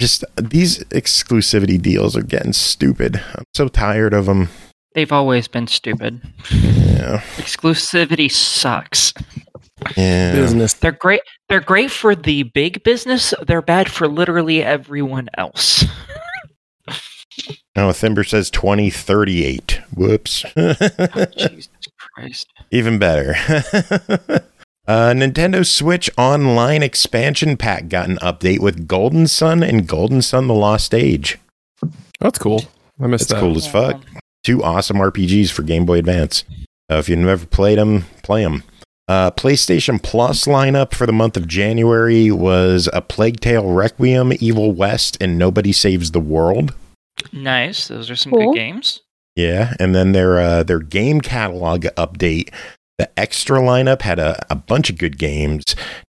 [0.00, 3.22] Just uh, these exclusivity deals are getting stupid.
[3.34, 4.48] I'm so tired of them.
[4.94, 6.20] They've always been stupid.
[6.50, 7.20] Yeah.
[7.36, 9.12] Exclusivity sucks.
[9.96, 10.34] Yeah.
[10.34, 10.74] Business.
[10.74, 11.22] They're great.
[11.48, 13.34] They're great for the big business.
[13.46, 15.84] They're bad for literally everyone else.
[17.76, 19.80] Oh, Thimber says 2038.
[19.96, 20.44] Whoops.
[20.56, 20.74] Oh,
[21.36, 22.46] Jesus Christ.
[22.70, 23.34] Even better.
[24.86, 30.46] uh, Nintendo Switch Online expansion pack got an update with Golden Sun and Golden Sun
[30.46, 31.38] The Lost Age.
[32.20, 32.64] That's cool.
[33.00, 33.34] I missed that.
[33.36, 33.40] That's that.
[33.40, 34.02] cool as fuck.
[34.44, 36.44] Two awesome RPGs for Game Boy Advance.
[36.90, 38.62] Uh, if you've never played them, play them.
[39.08, 44.72] Uh, PlayStation Plus lineup for the month of January was A Plague Tale Requiem, Evil
[44.72, 46.74] West, and Nobody Saves the World.
[47.32, 47.88] Nice.
[47.88, 48.52] Those are some Cool.
[48.52, 49.00] good games.
[49.36, 52.50] Yeah, and then their uh, their game catalog update.
[52.98, 55.64] The extra lineup had a, a bunch of good games.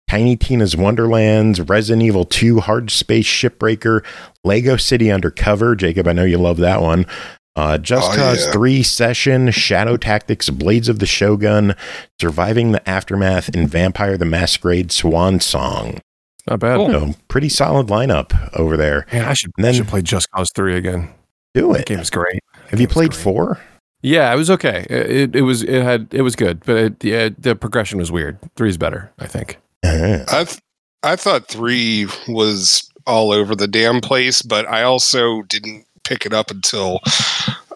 [0.08, 4.06] Tiny Tina's Wonderlands, Resident Evil 2, Hard Space Shipbreaker,
[4.44, 5.76] Lego City Undercover.
[5.76, 7.08] Jacob, I know you love that one.
[7.56, 8.52] Uh, Just Oh, Cause yeah.
[8.52, 11.74] 3, Session, Shadow Tactics, Blades of the Shogun,
[12.22, 16.00] Surviving the Aftermath, and Vampire the Masquerade Swan Song.
[16.48, 16.76] Not bad.
[16.76, 16.92] Cool.
[16.92, 19.08] So, pretty solid lineup over there.
[19.12, 21.10] Man, I should, And I then- should play Just Cause 3 again.
[21.56, 21.78] Do it.
[21.78, 21.86] That it.
[21.96, 22.42] game's great.
[22.70, 23.22] Have you played great.
[23.24, 23.60] 4?
[24.06, 24.86] Yeah, it was okay.
[24.88, 28.12] It, it, it was it had it was good, but it, yeah, the progression was
[28.12, 28.38] weird.
[28.56, 29.58] Three's better, I think.
[29.84, 30.60] I th-
[31.02, 36.34] I thought three was all over the damn place, but I also didn't pick it
[36.34, 37.00] up until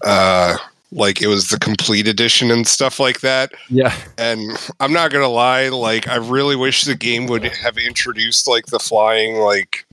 [0.03, 0.55] uh
[0.91, 3.51] like it was the complete edition and stuff like that.
[3.67, 8.47] Yeah, And I'm not gonna lie, like I really wish the game would have introduced
[8.47, 9.83] like the flying like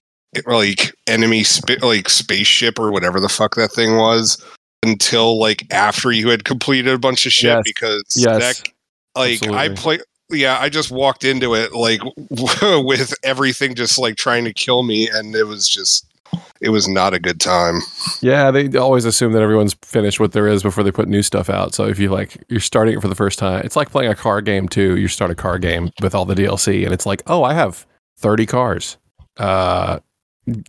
[0.45, 4.43] like enemy sp- like spaceship or whatever the fuck that thing was
[4.87, 7.63] until like after you had completed a bunch of shit Yes.
[7.65, 8.61] because Yes.
[8.61, 8.69] that
[9.17, 9.77] like I Absolutely.
[9.77, 9.99] play
[10.31, 15.09] yeah, I just walked into it like with everything just like trying to kill me
[15.09, 16.05] and it was just
[16.61, 17.81] it was not a good time.
[18.21, 18.51] yeah.
[18.51, 21.73] They always assume that everyone's finished what there is before they put new stuff out.
[21.75, 23.63] So if you like, you're starting it for the first time.
[23.65, 24.97] It's like playing a car game too.
[24.99, 27.87] You start a car game with all the DLC, and it's like, oh, I have
[28.19, 28.97] 30 cars.
[29.37, 30.01] Uh,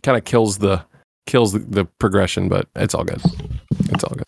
[0.04, 0.84] kind of kills the
[1.26, 3.20] kills the, the progression, but it's all good.
[3.70, 4.24] It's all good.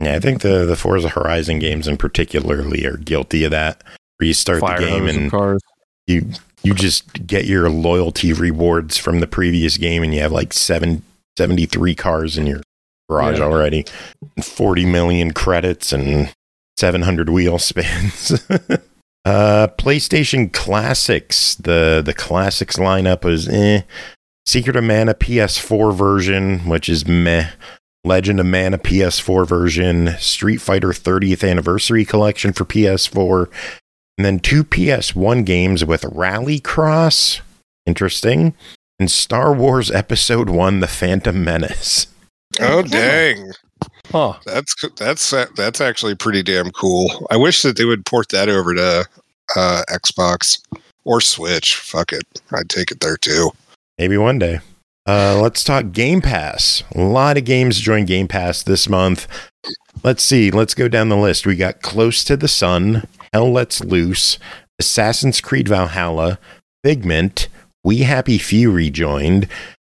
[0.00, 3.82] Yeah, I think the the Forza Horizon games in particularly are guilty of that.
[4.18, 5.60] Where you start Fire the game and cars.
[6.06, 6.26] you
[6.62, 11.02] you just get your loyalty rewards from the previous game, and you have like seven,
[11.36, 12.60] 73 cars in your
[13.08, 13.44] garage Yeah.
[13.44, 13.84] already,
[14.36, 16.32] and 40 million credits and
[16.78, 18.32] 700 wheel spins.
[19.24, 23.82] uh, PlayStation Classics, the the classics lineup was eh.
[24.46, 27.50] Secret of Mana PS4 version, which is meh.
[28.04, 33.50] Legend of Mana PS4 version, Street Fighter 30th Anniversary Collection for PS4,
[34.16, 37.40] and then two PS1 games with Rally Cross,
[37.86, 38.54] interesting,
[38.98, 42.06] and Star Wars Episode 1 The Phantom Menace.
[42.60, 43.52] Oh dang.
[44.10, 44.34] Huh.
[44.46, 47.26] That's that's that's actually pretty damn cool.
[47.30, 49.06] I wish that they would port that over to
[49.54, 50.60] uh, Xbox
[51.04, 51.76] or Switch.
[51.76, 53.50] Fuck it, I'd take it there too.
[53.98, 54.60] Maybe one day.
[55.08, 56.82] Uh, let's talk Game Pass.
[56.94, 59.26] A lot of games join Game Pass this month.
[60.04, 60.50] Let's see.
[60.50, 61.46] Let's go down the list.
[61.46, 64.38] We got Close to the Sun, Hell Let's Loose,
[64.78, 66.38] Assassin's Creed Valhalla,
[66.84, 67.48] Figment,
[67.82, 69.48] We Happy Few rejoined,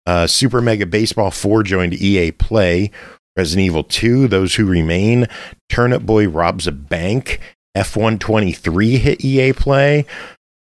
[0.04, 2.90] uh, Super Mega Baseball 4 joined EA Play,
[3.36, 5.28] Resident Evil 2, Those Who Remain,
[5.68, 7.38] Turnip Boy Robs a Bank,
[7.76, 10.06] F123 hit EA Play,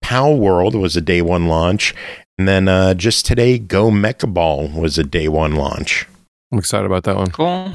[0.05, 1.95] Palworld was a day one launch,
[2.41, 6.07] and then uh, just today, Go Mecha Ball was a day one launch.
[6.51, 7.31] I'm excited about that one.
[7.31, 7.75] Cool.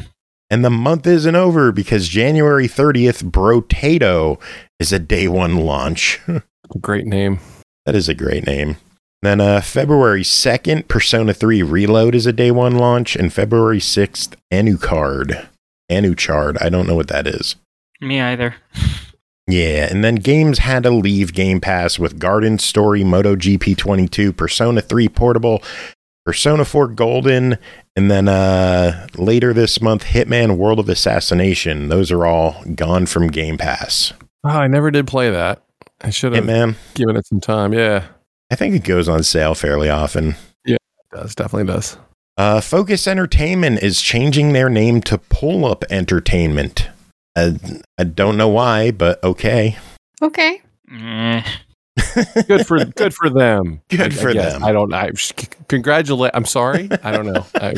[0.50, 4.42] And the month isn't over because January 30th, Brotato
[4.80, 6.20] is a day one launch.
[6.82, 7.42] Great name.
[7.86, 8.78] that is a great name.
[9.22, 13.16] Then uh, February 2nd, Persona 3 Reload is a day one launch.
[13.16, 15.48] And February 6th, Anucard.
[15.92, 16.58] Anuchard.
[16.60, 17.56] I don't know what that is.
[18.02, 18.56] Me either.
[19.48, 24.82] Yeah, and then games had to leave Game Pass with Garden Story, MotoGP 22, Persona
[24.82, 25.62] 3 Portable,
[26.26, 27.60] Persona 4 Golden,
[27.96, 31.90] and then uh, later this month, Hitman World of Assassination.
[31.90, 34.14] Those are all gone from Game Pass.
[34.44, 35.62] Oh, I never did play that.
[36.02, 37.72] I should have Hitman, given it some time.
[37.72, 38.08] Yeah,
[38.52, 40.36] I think it goes on sale fairly often.
[40.66, 41.98] Yeah, it does definitely does.
[42.38, 46.90] Uh, Focus Entertainment is changing their name to Pull Up Entertainment.
[47.36, 47.52] Uh,
[47.98, 49.78] I don't know why, but okay.
[50.22, 50.62] Okay.
[52.48, 53.82] Good for good for them.
[53.90, 54.54] Good I- I for guess.
[54.54, 54.64] them.
[54.64, 54.94] I don't.
[54.94, 55.12] I
[55.68, 56.32] congratulate.
[56.34, 56.90] I'm sorry.
[57.04, 57.46] I don't know.
[57.56, 57.74] I,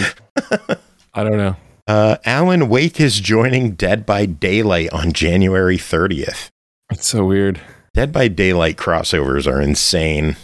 [1.13, 1.55] I don't know.
[1.87, 6.49] Uh, Alan Wake is joining Dead by Daylight on January 30th.
[6.91, 7.61] It's so weird.
[7.93, 10.35] Dead by Daylight crossovers are insane.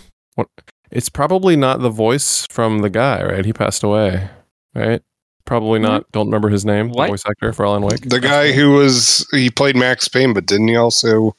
[0.89, 3.43] It's probably not the voice from the guy, right?
[3.43, 4.30] He passed away,
[4.73, 5.02] right?
[5.45, 6.10] Probably not.
[6.12, 6.89] Don't remember his name.
[6.89, 7.06] What?
[7.06, 8.01] The voice actor for Alan Wake.
[8.01, 11.36] The guy who was he played Max Payne, but didn't he also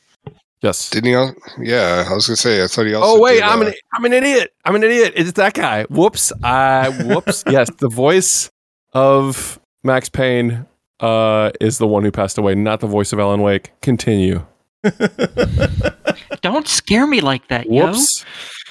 [0.60, 0.90] Yes.
[0.90, 1.14] didn't he?
[1.14, 3.16] al- Yeah, I was gonna say I thought he also.
[3.18, 4.52] Oh wait, did, I'm uh, an I'm an idiot.
[4.64, 5.12] I'm an idiot.
[5.16, 5.84] It's that guy.
[5.84, 6.32] Whoops.
[6.42, 7.44] I whoops.
[7.50, 8.50] yes, the voice
[8.92, 10.66] of Max Payne
[11.00, 13.72] uh, is the one who passed away, not the voice of Alan Wake.
[13.82, 14.44] Continue.
[16.42, 17.86] Don't scare me like that, yo.
[17.86, 18.24] Whoops.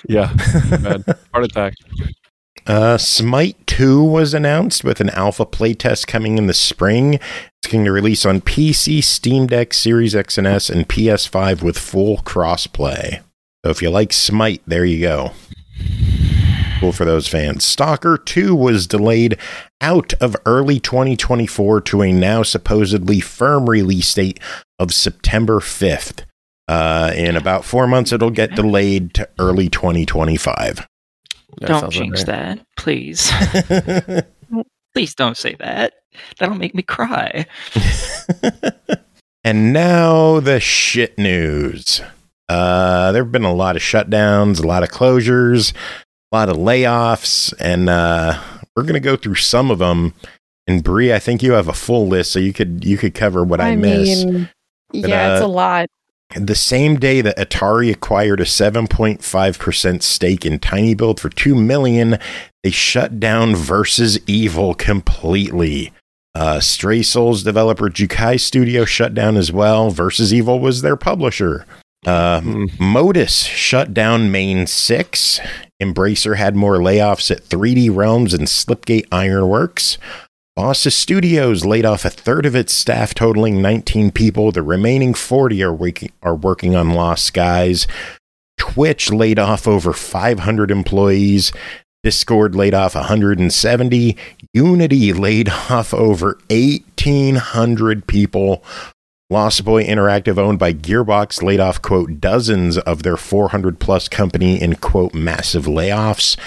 [0.08, 0.34] Yeah.
[0.82, 1.04] Bad.
[1.34, 1.74] Heart attack.
[2.66, 7.16] Uh, Smite 2 was announced with an alpha playtest coming in the spring.
[7.16, 11.78] It's going to release on PC, Steam Deck, Series X and S, and PS5 with
[11.78, 13.22] full crossplay.
[13.66, 15.32] So if you like Smite, there you go.
[16.80, 17.64] Cool for those fans.
[17.64, 19.38] Stalker 2 was delayed
[19.82, 24.40] out of early 2024 to a now supposedly firm release date
[24.80, 26.24] of September 5th.
[26.68, 30.88] Uh, in about four months, it'll get delayed to early 2025.
[31.60, 32.32] That don't sounds jinx okay.
[32.32, 33.32] that, please.
[34.94, 35.94] please don't say that.
[36.40, 37.46] That'll make me cry.
[39.44, 42.02] and now the shit news.
[42.50, 45.74] Uh, there have been a lot of shutdowns, a lot of closures,
[46.32, 48.40] a lot of layoffs, and uh,
[48.76, 50.14] we're going to go through some of them.
[50.68, 53.44] And Bri, I think you have a full list, so you could you could cover
[53.44, 54.24] what I, miss.
[54.24, 54.50] mean,
[54.90, 55.88] But, yeah, it's uh, a lot.
[56.36, 62.18] The same day that Atari acquired a 7.5% stake in tinyBuild for 2 million,
[62.64, 65.92] they shut down Versus Evil completely.
[66.36, 69.92] Uh, Stray Souls developer Jukai Studio shut down as well.
[69.92, 71.66] Versus Evil was their publisher.
[72.06, 72.66] Uh, Hmm.
[72.80, 75.40] Modus shut down Main 6.
[75.82, 79.98] Embracer had more layoffs at 3D Realms and Slipgate Ironworks.
[80.58, 84.52] Bossa Studios laid off a third of its staff, totaling 19 people.
[84.52, 87.88] The remaining 40 are, working are working on Lost Skies.
[88.60, 91.52] Twitch laid off over 500 employees.
[92.04, 94.16] Discord laid off 170.
[94.54, 98.64] Unity laid off over 1,800 people.
[99.32, 104.62] Lost Boy Interactive, owned by Gearbox, laid off, quote, dozens of their 400 plus company
[104.62, 106.38] in, quote, massive layoffs.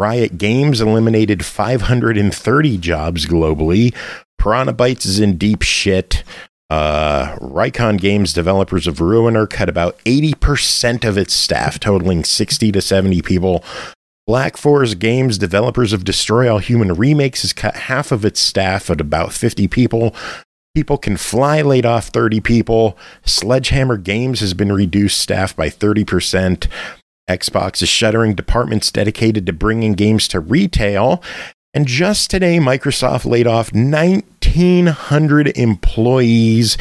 [0.00, 3.94] Riot Games eliminated 530 jobs globally.
[4.38, 6.24] Piranha Bytes is in deep shit.
[6.70, 12.80] Uh, Reikon Games, developers of Ruiner, cut about 80% of its staff, totaling 60 to
[12.80, 13.62] 70 people.
[14.26, 18.88] Black Forest Games, developers of Destroy All Human Remakes, has cut half of its staff
[18.88, 20.14] at about 50 people.
[20.74, 22.96] People Can Fly laid off 30 people.
[23.26, 26.68] Sledgehammer Games has been reduced staff by 30%.
[27.30, 31.22] Xbox is shuttering departments dedicated to bringing games to retail.
[31.72, 36.76] And just today, Microsoft laid off 1,900 employees,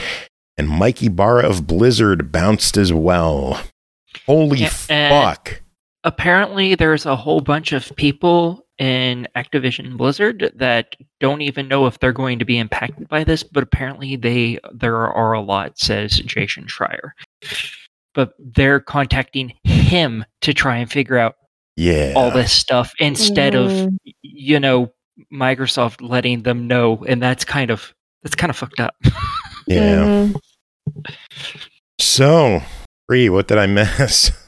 [0.57, 3.61] and Mike Ybarra of Blizzard bounced as well.
[4.25, 5.61] Holy Yeah, and- fuck.
[6.03, 11.99] Apparently, there's a whole bunch of people in Activision Blizzard that don't even know if
[11.99, 16.17] they're going to be impacted by this, but apparently they there are a lot, says
[16.19, 17.11] Jason Schreier.
[18.15, 21.35] But they're contacting him to try and figure out
[21.77, 22.13] Yeah.
[22.15, 23.97] all this stuff instead of Mm.
[24.05, 24.91] y- you know
[25.31, 27.93] Microsoft letting them know, and that's kind of
[28.23, 28.95] that's kind of fucked up.
[29.67, 30.29] Yeah.
[30.31, 30.35] Mhm.
[31.99, 32.61] So,
[33.07, 34.31] Bri, what did I miss?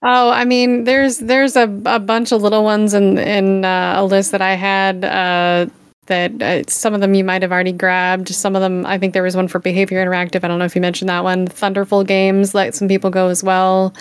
[0.00, 4.04] Oh, I mean, there's there's a, a bunch of little ones in in uh, a
[4.04, 5.04] list that I had.
[5.04, 5.66] Uh,
[6.08, 8.28] that uh, some of them you might have already grabbed.
[8.28, 10.44] Some of them, I think there was one for Behavior Interactive.
[10.44, 11.46] I don't know if you mentioned that one.
[11.46, 13.94] Thunderful Games let some people go as well.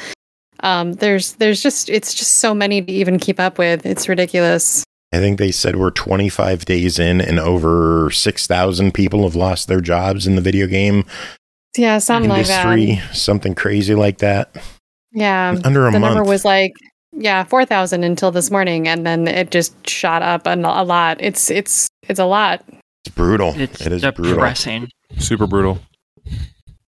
[0.61, 3.85] Um, there's there's just it's just so many to even keep up with.
[3.85, 4.83] It's ridiculous.
[5.13, 9.79] I think they said we're 25 days in and over 6,000 people have lost their
[9.79, 11.05] jobs in the video game
[11.77, 12.95] Yeah, something like industry.
[12.95, 13.15] that.
[13.15, 14.53] Something crazy like that.
[15.13, 16.15] Yeah, Under a the month.
[16.15, 16.73] number was like
[17.17, 21.17] yeah four thousand until this morning, and then it just shot up a, a lot.
[21.19, 22.63] It's it's it's a lot.
[23.05, 23.53] it's brutal.
[23.57, 24.35] It's it is brutal.
[25.17, 25.79] Super brutal.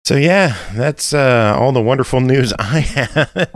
[0.05, 3.49] So yeah, that's uh, all the wonderful news I had.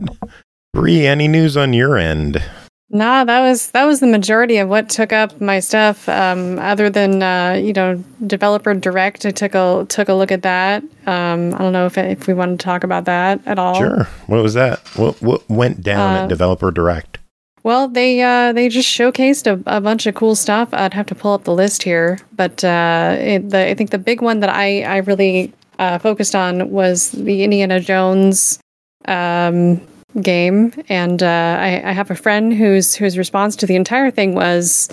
[0.73, 2.43] Bri, any news on your end?
[2.89, 6.07] Nah, that was that was the majority of what took up my stuff.
[6.07, 10.43] Um, other than uh, you know, developer direct, I took a took a look at
[10.43, 10.83] that.
[11.07, 13.75] Um, I don't know if if we want to talk about that at all.
[13.75, 14.07] Sure.
[14.27, 14.79] What was that?
[14.95, 17.17] What what went down Uh, at Developer Direct?
[17.63, 20.69] Well, they uh, they just showcased a, a bunch of cool stuff.
[20.73, 23.97] I'd have to pull up the list here, but uh, it, the, I think the
[23.97, 28.59] big one that I I really uh, focused on was the Indiana Jones
[29.05, 29.81] um,
[30.21, 34.35] game, and uh, I, I have a friend whose whose response to the entire thing
[34.35, 34.89] was,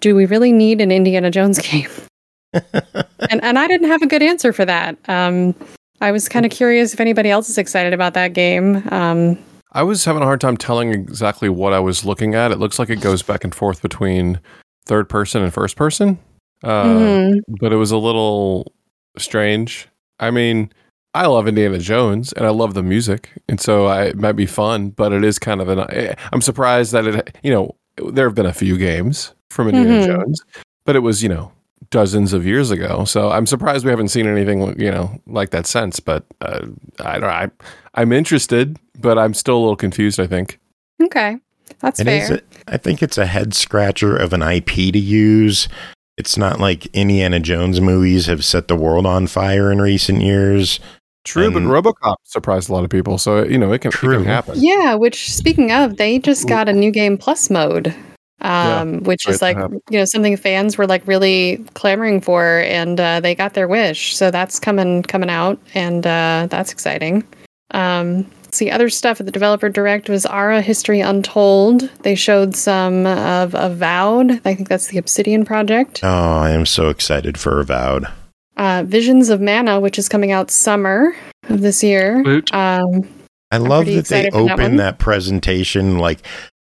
[0.00, 1.90] "Do we really need an Indiana Jones game?"
[2.52, 4.96] and and I didn't have a good answer for that.
[5.08, 5.54] Um,
[6.00, 8.82] I was kind of curious if anybody else is excited about that game.
[8.90, 9.38] Um,
[9.72, 12.52] I was having a hard time telling exactly what I was looking at.
[12.52, 14.40] It looks like it goes back and forth between
[14.86, 16.18] third person and first person,
[16.62, 17.40] uh, mhm.
[17.60, 18.72] but it was a little
[19.18, 19.88] strange.
[20.20, 20.72] I mean,
[21.14, 24.46] I love Indiana Jones and I love the music, and so I, it might be
[24.46, 24.90] fun.
[24.90, 25.80] But it is kind of an.
[25.90, 27.36] eh, I'm surprised that it.
[27.42, 27.74] You know,
[28.12, 30.06] there have been a few games from Indiana Mhm.
[30.06, 30.42] Jones,
[30.84, 31.52] but it was you know
[31.90, 33.04] dozens of years ago.
[33.04, 36.00] So I'm surprised we haven't seen anything you know like that since.
[36.00, 36.66] But uh,
[37.00, 37.30] I don't.
[37.30, 37.50] I
[37.94, 40.18] I'm interested, but I'm still a little confused.
[40.18, 40.58] I think.
[41.02, 41.38] Okay,
[41.80, 42.22] that's It fair.
[42.22, 42.30] is.
[42.30, 45.68] A, I think it's a head scratcher of an IP to use.
[46.16, 50.78] It's not like Indiana Jones movies have set the world on fire in recent years.
[51.24, 53.92] True, but And- RoboCop surprised a lot of people, so you know it can, it
[53.94, 54.16] True.
[54.18, 54.54] can happen.
[54.56, 57.94] Yeah, which speaking of, they just got a new game plus mode.
[58.40, 59.56] Um, which is like
[59.88, 64.14] you know something fans were like really clamoring for, and uh, they got their wish.
[64.14, 67.24] So that's coming coming out, and uh, that's exciting.
[67.70, 71.88] Um, see, other stuff at the developer direct was Ara History Untold.
[72.02, 74.32] They showed some of Avowed.
[74.44, 76.00] I think that's the Obsidian project.
[76.02, 78.08] Oh, I am so excited for Avowed.
[78.56, 81.14] Uh, Visions of Mana, which is coming out summer
[81.48, 82.22] of this year.
[82.52, 83.08] Um,
[83.50, 86.20] I love that they excited for that opened that, presentation like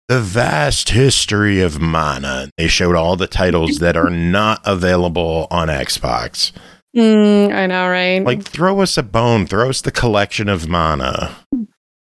[0.08, 2.50] the vast history of mana.
[2.58, 6.52] They showed all the titles that are not available on Xbox.
[6.96, 8.20] mm, I know, right?
[8.24, 11.36] Like, throw us a bone, throw us the collection of mana.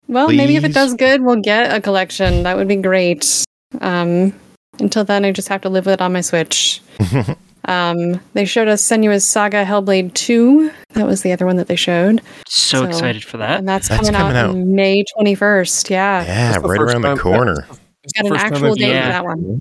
[0.07, 2.43] well, maybe if it does good, we'll get a collection.
[2.43, 3.43] That would be great.
[3.81, 4.33] Um,
[4.79, 6.81] until then, I just have to live with it on my Switch.
[7.67, 10.71] Um, they showed us Senua's Saga Hellblade 2.
[10.93, 12.21] That was the other one that they showed.
[12.47, 13.59] So, So- excited for that.
[13.59, 14.55] And that's, That's coming, coming out, out.
[14.57, 15.89] May 21st.
[15.89, 16.23] Yeah.
[16.23, 17.67] yeah, That's right first around the corner.
[18.03, 19.59] It's Got an actual date done for that one.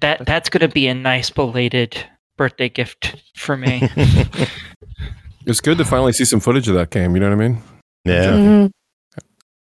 [0.00, 1.96] That that's going to be a nice belated
[2.36, 3.88] birthday gift for me.
[5.46, 7.14] It's good to finally see some footage of that game.
[7.14, 7.62] You know what I mean?
[8.04, 8.24] yeah.
[8.26, 8.70] Mhm.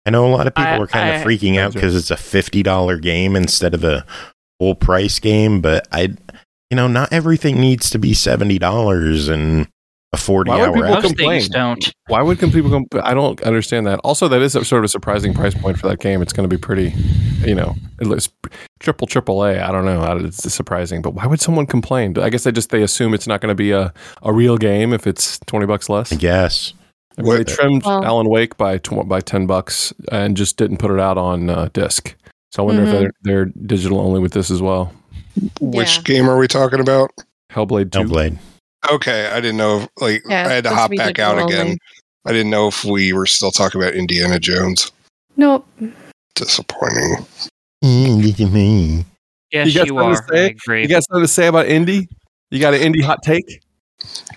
[0.04, 2.10] I know a lot of people I- are kind I- of freaking out because it's
[2.10, 4.04] a $50 game instead of a
[4.58, 6.14] full price game, but I,
[6.70, 9.68] you know, not everything needs to be $70 and
[10.12, 11.28] a 40 Why would hour people Most complain?
[11.30, 11.92] things don't.
[12.06, 12.86] Why would people come?
[13.02, 14.00] I don't understand that.
[14.04, 16.22] Also, that is a sort of a surprising price point for that game.
[16.22, 16.94] It's going to be pretty,
[17.46, 18.30] you know, it looks
[18.80, 19.60] triple triple A.
[19.60, 20.02] I don't know.
[20.24, 22.18] It's surprising, but why would someone complain?
[22.18, 23.92] I guess they just they assume it's not going to be a,
[24.22, 26.10] a real game if it's twenty bucks less.
[26.10, 26.72] I guess.
[27.18, 30.78] I mean, they trimmed Well- Alan Wake by tw- by ten bucks and just didn't
[30.78, 32.14] put it out on uh, disc.
[32.52, 32.86] So I wonder Mhm.
[32.86, 34.90] if they're, they're digital only with this as well.
[35.60, 36.02] Which Yeah.
[36.04, 37.10] game are we talking about?
[37.52, 38.00] Hellblade Two.
[38.00, 38.38] Hellblade.
[38.90, 39.80] Okay, I didn't know.
[39.80, 41.60] If, like, Yeah, I had to hop back out digital again.
[41.66, 41.78] only.
[42.26, 44.92] I didn't know if we were still talking about Indiana Jones.
[45.36, 45.66] Nope.
[46.34, 47.26] Disappointing.
[47.82, 49.04] Look at me.
[49.50, 50.12] Yes, got you, are.
[50.12, 50.46] I say?
[50.50, 50.82] agree.
[50.82, 52.08] You got something to say about Indy?
[52.50, 53.62] You got an indie hot take?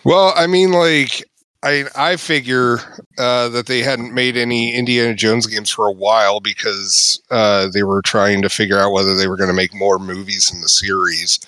[0.03, 1.23] Well, I mean, like,
[1.64, 2.80] I I figure
[3.18, 7.84] uh, that they hadn't made any Indiana Jones games for a while because uh, they
[7.84, 10.70] were trying to figure out whether they were going to make more movies in the
[10.70, 11.39] series,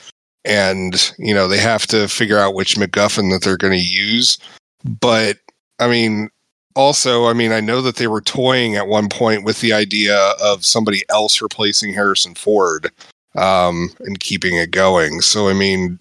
[0.45, 4.38] and you know they have to figure out which MacGuffin that they're going to use.
[4.84, 5.38] But
[5.80, 6.30] I mean,
[6.76, 10.18] also, I mean, I know that they were toying at one point with the idea
[10.41, 12.91] of somebody else replacing Harrison Ford
[13.36, 15.22] um, and keeping it going.
[15.22, 15.99] So, I mean,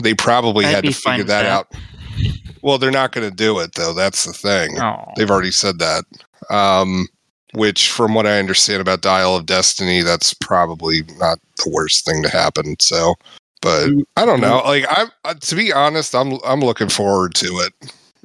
[0.00, 1.80] they probably I'd had to figure that, that.
[2.14, 2.56] Out.
[2.62, 3.92] Well, they're not going to do it though.
[3.92, 4.80] That's the thing.
[4.80, 5.04] Oh.
[5.16, 6.04] They've already said that.
[6.50, 7.06] Um,
[7.52, 12.22] which, from what I understand about Dial of Destiny, that's probably not the worst thing
[12.24, 12.74] to happen.
[12.80, 13.14] So,
[13.62, 14.60] but I don't know.
[14.64, 17.72] Like, I uh, to be honest, I'm I'm looking forward to it.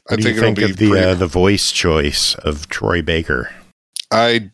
[0.10, 1.06] I do think you think it'll be the pretty.
[1.06, 3.52] uh, the voice choice of Troy Baker?
[4.12, 4.50] I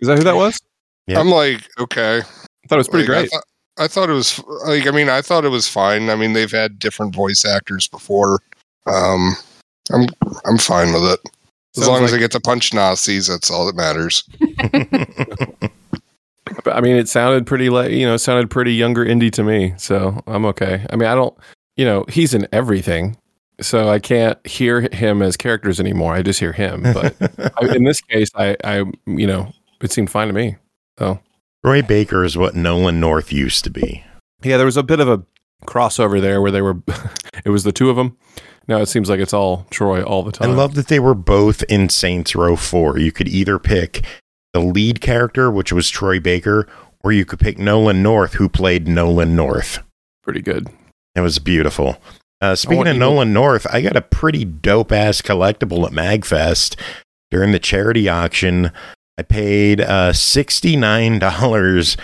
[0.00, 0.58] Is that who that was?
[1.06, 1.20] Yeah.
[1.20, 2.18] I'm like okay.
[2.20, 3.30] I thought it was pretty Like, I great.
[3.30, 3.44] thought-
[3.78, 6.10] I thought it was like I mean I thought it was fine.
[6.10, 8.40] I mean they've had different voice actors before.
[8.86, 9.34] Um,
[9.92, 10.06] I'm
[10.44, 11.20] I'm fine with it
[11.76, 13.26] as Sounds long as I get to punch Nazis.
[13.26, 14.24] That's all that matters.
[16.64, 19.42] But, I mean, it sounded pretty like you know, it sounded pretty younger indie to
[19.42, 19.74] me.
[19.76, 20.86] So I'm okay.
[20.90, 21.36] I mean, I don't,
[21.76, 23.16] you know, he's in everything,
[23.60, 26.14] so I can't hear him as characters anymore.
[26.14, 26.82] I just hear him.
[26.82, 27.16] But
[27.60, 30.56] I, in this case, I, I, you know, it seemed fine to me.
[30.98, 31.18] So
[31.68, 34.02] Troy Baker is what Nolan North used to be.
[34.42, 35.22] yeah, there was a bit of a
[35.66, 36.78] crossover there where they were,
[37.44, 38.16] it was the two of them.
[38.66, 40.50] Now it seems like it's all Troy all the time.
[40.50, 42.98] I love that they were both in Saints Row 4.
[42.98, 44.02] You could either pick
[44.54, 46.66] the lead character, which was Troy Baker,
[47.04, 49.80] or you could pick Nolan North, who played Nolan North.
[50.22, 50.68] pretty good.
[51.14, 51.98] It was beautiful.
[52.40, 56.80] Uh, speaking of Nolan North, I got a pretty dope ass collectible at MagFest
[57.30, 58.72] during the charity auction.
[59.18, 61.96] I paid uh, $69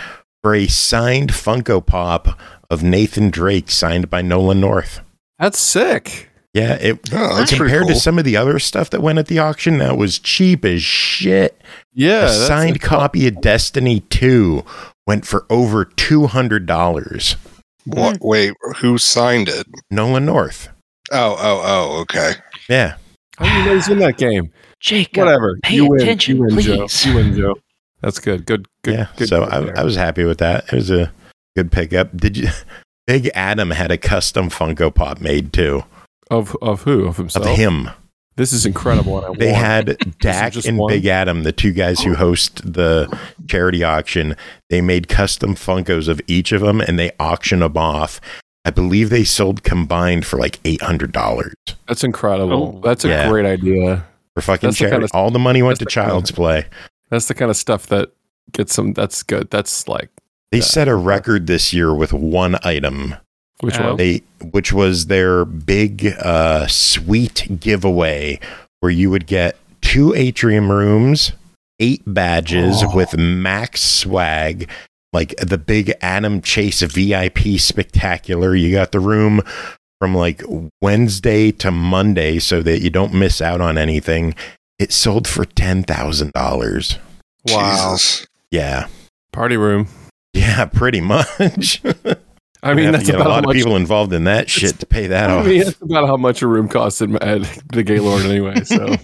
[0.43, 2.37] for a signed Funko Pop
[2.69, 4.99] of Nathan Drake signed by Nolan North.
[5.39, 6.29] That's sick.
[6.53, 7.89] Yeah, it Oh, that's compared cool.
[7.89, 10.81] to some of the other stuff that went at the auction, that was cheap as
[10.83, 11.61] shit.
[11.93, 14.63] Yeah, a that's- signed that's- copy of Destiny 2
[15.07, 17.35] went for over $200.
[17.85, 18.17] What?
[18.21, 19.67] Wait, who signed it?
[19.91, 20.69] Nolan North.
[21.11, 21.99] Oh, oh, oh.
[22.01, 22.33] Okay.
[22.67, 22.95] Yeah.
[23.37, 24.51] How do you know he's in that game?
[24.85, 25.57] Jacob, Whatever.
[25.63, 26.01] pay you win.
[26.01, 26.77] attention, you win, Joe.
[26.77, 27.05] please.
[27.05, 27.55] You win, Joe.
[28.01, 28.45] That's good.
[28.45, 28.67] Good.
[28.83, 28.93] Good.
[28.93, 29.07] yeah.
[29.17, 29.79] good so I.
[29.79, 30.65] I was happy with that.
[30.71, 31.11] It was a
[31.55, 32.15] good pickup.
[32.15, 32.49] Did you?
[33.07, 35.83] Big Adam had a custom Funko Pop made too
[36.31, 37.45] of of who of himself.
[37.47, 37.89] of him.
[38.37, 39.17] This is incredible.
[39.23, 40.91] and I They want- had Dak and one?
[40.91, 43.07] Big Adam, the two guys who host the
[43.47, 44.35] charity auction.
[44.69, 48.19] They made custom Funkos of each of them, and they auction them off.
[48.65, 51.53] I believe they sold combined for like eight hundred dollars
[51.87, 52.75] That's incredible.
[52.77, 52.81] Oh.
[52.87, 53.29] That's a Yeah.
[53.29, 54.05] great idea.
[54.35, 54.93] For fucking That's the charity.
[54.95, 56.65] kind of- All the money went to that's the kind of- Child's Play.
[57.09, 58.09] That's the kind of stuff that
[58.51, 58.93] gets some.
[58.93, 59.49] That's good.
[59.49, 60.09] That's like
[60.51, 60.63] They Yeah.
[60.65, 63.15] set a record this year with one item
[63.61, 63.97] which one?
[63.97, 64.21] they
[64.51, 68.39] which was their big uh sweet giveaway
[68.79, 71.31] where you would get two atrium rooms,
[71.79, 72.95] eight badges Oh.
[72.95, 74.69] with max swag,
[75.13, 78.55] like the big Adam Chase VIP spectacular.
[78.55, 79.41] You got the room
[80.05, 80.43] from like
[80.83, 84.35] Wednesday to Monday so that you don't miss out on anything.
[84.77, 86.97] It sold for $10,000.
[87.47, 87.93] Wow.
[87.95, 88.27] Jesus.
[88.51, 88.85] Yeah.
[89.31, 89.87] Party room.
[90.35, 91.81] Yeah, pretty much.
[92.61, 93.55] I mean, that's get a about how lot of much.
[93.55, 95.47] people involved in that shit to pay that I off.
[95.47, 97.41] mean, that's about how much a room costs at, at
[97.73, 98.63] the Gaylord anyway.
[98.63, 98.95] So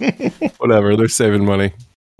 [0.60, 1.74] whatever, they're saving money.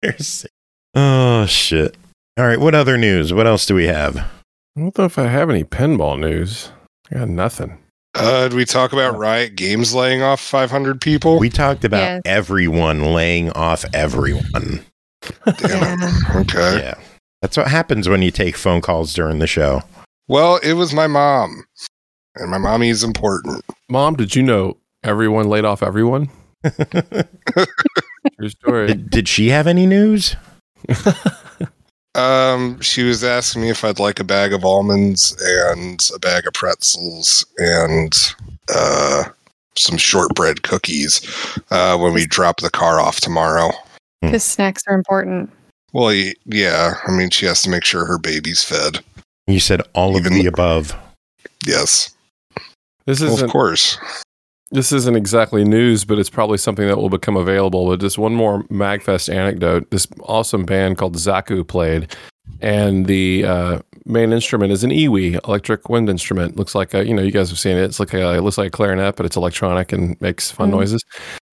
[0.00, 0.50] They're sick.
[0.94, 1.96] oh shit!
[2.36, 3.32] All right, what other news?
[3.32, 4.28] What else do we have?
[4.76, 6.70] I don't know if I have any pinball news.
[7.10, 7.78] I got nothing.
[8.14, 11.38] Uh, did we talk about Riot Games laying off 500 people?
[11.38, 12.22] We talked about Yes.
[12.24, 14.84] everyone laying off everyone.
[15.58, 16.02] Damn.
[16.36, 16.78] Okay.
[16.78, 16.94] Yeah,
[17.40, 19.82] that's what happens when you take phone calls during the show.
[20.28, 21.64] Well, it was my mom,
[22.36, 23.64] and my mommy is important.
[23.88, 26.28] Mom, did you know everyone laid off everyone?
[28.38, 28.86] True story.
[28.88, 30.36] did, did she have any news?
[32.14, 36.46] Um, she was asking me if I'd like a bag of almonds and a bag
[36.46, 38.12] of pretzels and
[38.74, 39.24] uh,
[39.76, 41.20] some shortbread cookies
[41.70, 43.70] uh, when we drop the car off tomorrow.
[44.20, 45.50] Because snacks are important.
[45.92, 46.12] Well,
[46.44, 46.94] yeah.
[47.06, 49.00] I mean, she has to make sure her baby's fed.
[49.46, 50.94] You said all of Even- the above.
[51.66, 52.10] Yes,
[53.06, 53.98] This isn't of course.
[54.72, 57.86] This isn't exactly news, but it's probably something that will become available.
[57.86, 62.14] But just one more Magfest anecdote: this awesome band called Zaku played,
[62.60, 66.56] and the uh, main instrument is an EWI, electric wind instrument.
[66.56, 67.84] Looks like a, you know you guys have seen it.
[67.84, 70.72] It's like a, it looks like a clarinet, but it's electronic and makes fun Mhm.
[70.72, 71.04] noises.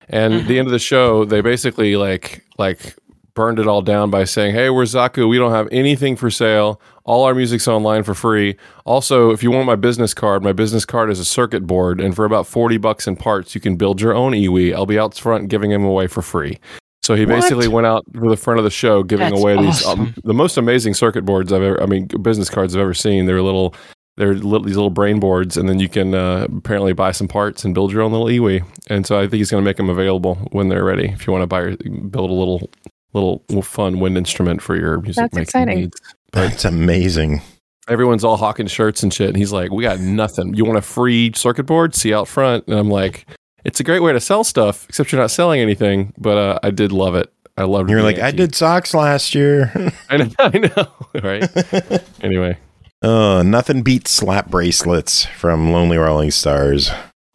[0.07, 2.95] And at the end of the show, they basically like like
[3.35, 5.27] burned it all down by saying, "Hey, we're Zaku.
[5.29, 6.81] We don't have anything for sale.
[7.09, 8.55] All our music's online for free.
[8.85, 12.15] Also, if you want my business card, my business card is a circuit board, and
[12.15, 14.75] for about forty bucks in parts, you can build your own EWI.
[14.75, 16.59] I'll be out front giving them away for free."
[17.01, 17.41] So he What?
[17.41, 20.33] basically went out for the front of the show giving That's away these um, the
[20.35, 23.25] most amazing circuit boards I've ever, I mean, business cards I've ever seen.
[23.25, 23.73] They're little.
[24.17, 27.63] They're little, these little brain boards, and then you can uh, apparently buy some parts
[27.63, 28.61] and build your own little EWI.
[28.87, 31.07] And so I think he's going to make them available when they're ready.
[31.07, 32.69] If you want to buy, or build a little,
[33.13, 35.79] little fun wind instrument for your music That's exciting.
[35.79, 36.01] needs.
[36.31, 37.41] But- it's amazing.
[37.87, 40.53] Everyone's all hawking shirts and shit, and he's like, "We got nothing.
[40.53, 41.95] You want a free circuit board?
[41.95, 43.25] See out front." And I'm like,
[43.65, 46.69] "It's a great way to sell stuff, except you're not selling anything." But uh, I
[46.69, 47.33] did love it.
[47.57, 47.89] I loved.
[47.89, 49.71] You're like, I did socks last year.
[50.09, 50.29] I know.
[50.37, 50.87] I know.
[51.23, 52.03] right.
[52.21, 52.57] Anyway,
[53.01, 56.91] oh, nothing beats slap bracelets from Lonely Rolling Stars.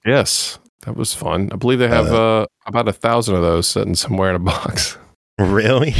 [0.06, 1.50] yes, that was fun.
[1.52, 4.96] I believe they have uh, about a thousand of those sitting somewhere in a box.
[5.38, 5.94] Really?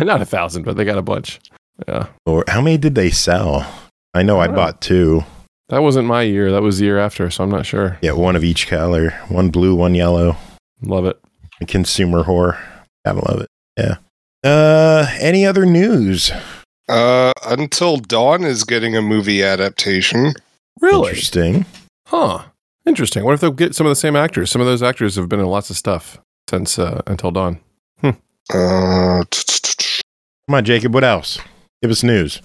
[0.00, 1.40] Not a thousand, but they got a bunch.
[1.88, 3.66] Yeah, Or how many did they sell?
[4.14, 4.52] I know I Oh.
[4.52, 5.24] bought two.
[5.68, 6.52] that wasn't my year.
[6.52, 7.96] That was the year after, so I'm not sure.
[8.02, 9.10] Yeah, one of each color.
[9.28, 10.36] One blue, one yellow.
[10.82, 11.18] Love it.
[11.62, 12.58] A consumer whore.
[13.06, 13.48] Gotta love it.
[13.78, 13.96] Yeah.
[14.44, 16.30] Uh, any other news?
[16.88, 20.34] Uh, Until Dawn is getting a movie adaptation.
[20.80, 21.64] Really interesting.
[22.08, 22.42] Huh.
[22.84, 23.24] Interesting.
[23.24, 24.50] What if they'll get some of the same actors?
[24.50, 26.18] Some of those actors have been in lots of stuff
[26.50, 27.60] since uh, Until Dawn.
[28.00, 28.10] Hmm.
[28.52, 30.00] Uh, t- t- t-
[30.48, 30.92] Come on, Jacob.
[30.92, 31.38] What else?
[31.82, 32.40] Give us news.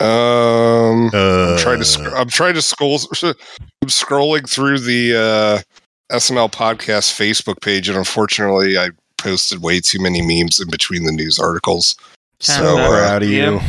[0.00, 1.84] um, Uh, I'm trying to.
[1.84, 2.94] Sc- I'm trying to scroll.
[3.22, 9.98] I'm scrolling through the uh, SML podcast Facebook page, and unfortunately, I posted way too
[10.00, 11.96] many memes in between the news articles.
[12.40, 13.60] So, about uh, proud of you.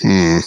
[0.00, 0.38] Hmm.
[0.38, 0.42] In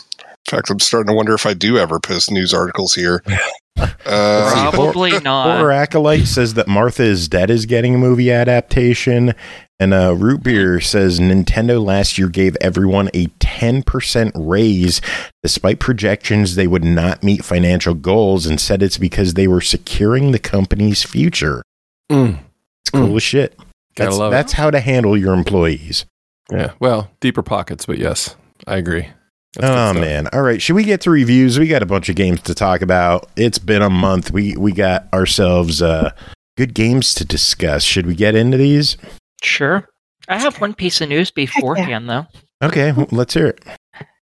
[0.50, 3.24] fact, I'm starting to wonder if I do ever post news articles here.
[3.78, 5.58] Uh, Probably not.
[5.58, 9.34] Horror Acolyte says that Martha is Dead is getting a movie adaptation.
[9.80, 15.02] And uh, Root Beer says Nintendo last year gave everyone a 10% raise
[15.42, 20.32] despite projections they would not meet financial goals and said it's because they were securing
[20.32, 21.64] the company's future.
[22.12, 22.40] Mm.
[22.82, 23.58] It's cool as shit.
[23.96, 26.06] Gotta That's, love that's how to handle your employees.
[26.52, 26.74] Yeah.
[26.80, 28.36] Well, deeper pockets, but yes,
[28.68, 29.10] I agree.
[29.56, 30.28] That's oh man!
[30.34, 31.60] All right, should we get to reviews?
[31.60, 33.30] We got a bunch of games to talk about.
[33.36, 34.32] It's been a month.
[34.32, 36.12] We we got ourselves uh,
[36.58, 37.84] good games to discuss.
[37.84, 38.98] Should we get into these?
[39.44, 39.88] Sure.
[40.28, 42.26] I have one piece of news beforehand, though.
[42.64, 43.64] Okay, well, let's hear it.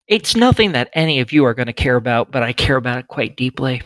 [0.08, 2.98] It's nothing that any of you are going to care about, but I care about
[2.98, 3.82] it quite deeply.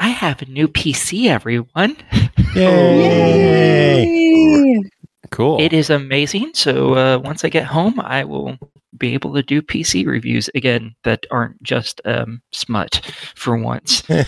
[0.00, 1.96] I have a new PC, everyone.
[2.54, 4.04] Yay!
[4.04, 4.82] Yay!
[5.30, 5.60] Cool.
[5.60, 6.50] It is amazing.
[6.54, 8.56] So uh, once I get home, I will
[8.96, 13.00] be able to do PC reviews again that aren't just um, smut
[13.34, 14.02] for once.
[14.08, 14.24] yay!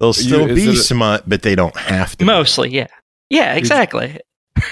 [0.00, 2.24] They'll still is be it a- smut, but they don't have to.
[2.24, 2.88] Mostly, yeah.
[3.30, 4.18] Yeah, exactly.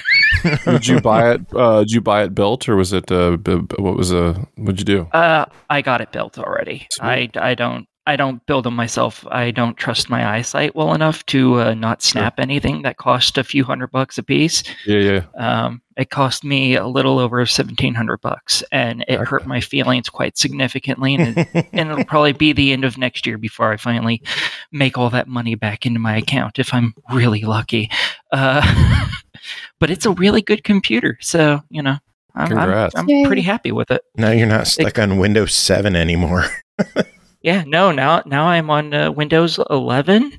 [0.65, 1.41] did you buy it?
[1.53, 3.11] Uh, did you buy it built, or was it?
[3.11, 5.07] Uh, b- b- what was uh, What'd you do?
[5.13, 6.87] Uh, I got it built already.
[6.99, 9.27] I, I don't I don't build them myself.
[9.29, 13.43] I don't trust my eyesight well enough to uh, not snap anything that cost a
[13.43, 14.63] few hundred bucks a piece.
[14.85, 15.25] Yeah, yeah.
[15.37, 20.09] Um, it cost me a little over seventeen hundred bucks, and it hurt my feelings
[20.09, 21.15] quite significantly.
[21.15, 24.23] And, it, and it'll probably be the end of next year before I finally
[24.71, 27.91] make all that money back into my account if I'm really lucky.
[28.31, 29.05] Uh,
[29.81, 31.97] but it's a really good computer, so you know.
[32.39, 34.03] I'm, I'm, I'm pretty happy with it.
[34.15, 36.45] Now you're not stuck on Windows 7 anymore.
[37.41, 40.31] Yeah, no, now now I'm on uh, Windows 11,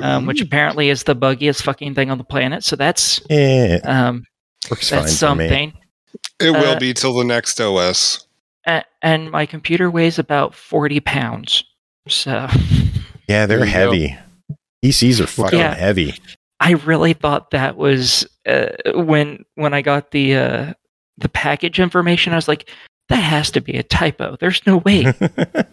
[0.00, 2.64] um, which apparently is the buggiest fucking thing on the planet.
[2.64, 4.24] So that's Yeah, um,
[4.70, 5.16] works fine that's me.
[5.16, 5.72] something.
[6.40, 8.26] It will Uh, be till the next OS.
[8.66, 11.62] A- and my computer weighs about 40 pounds.
[12.08, 12.48] So
[13.28, 13.78] Yeah, they're There you go.
[13.78, 14.18] heavy.
[14.84, 15.74] PCs are fucking Yeah.
[15.74, 16.14] heavy.
[16.58, 20.72] I really thought that was uh, when when I got the uh,
[21.18, 22.32] the package information.
[22.32, 22.70] I was like,
[23.10, 24.36] that has to be a typo.
[24.40, 25.04] There's no way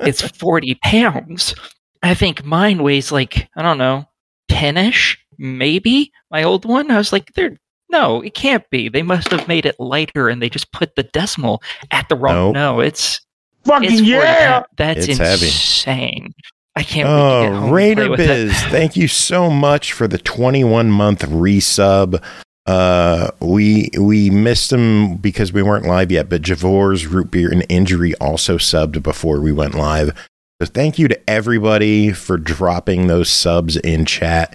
[0.01, 1.55] it's 40 pounds.
[2.03, 4.05] I think mine weighs like, I don't know,
[4.49, 6.11] 10 ish, maybe.
[6.29, 6.91] My old one.
[6.91, 7.57] I was like, there,
[7.89, 8.89] no, it can't be.
[8.89, 11.61] They must have made it lighter and they just put the decimal
[11.91, 12.35] at the wrong.
[12.47, 12.53] Nope.
[12.53, 13.21] No, it's
[13.65, 14.65] fucking it's 40.
[14.77, 15.45] That's It's heavy.
[15.45, 16.33] insane.
[16.75, 18.27] I can't wait to Oh, home Raider play with it.
[18.49, 22.23] Biz, thank you so much for the 21 month resub.
[22.67, 27.65] Uh, we we missed him because we weren't live yet, but Javor's root beer and
[27.69, 30.13] injury also subbed before we went live.
[30.61, 34.53] So thank you to everybody for dropping those subs in chat.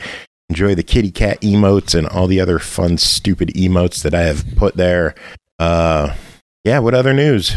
[0.50, 4.44] Enjoy the kitty cat emotes and all the other fun, stupid emotes that I have
[4.56, 5.14] put there.
[5.58, 6.14] Uh,
[6.64, 6.80] yeah.
[6.80, 7.56] What other news?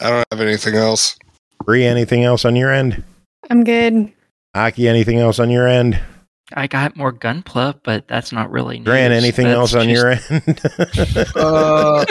[0.00, 1.16] I don't have anything else.
[1.64, 3.04] Bri, anything else on your end?
[3.50, 4.12] I'm good.
[4.54, 6.00] Aki, anything else on your end?
[6.56, 8.86] I got more gunpla, but that's not really news.
[8.86, 10.10] Grant, anything That's else on just- your
[11.20, 11.36] end?
[11.36, 12.04] Uh,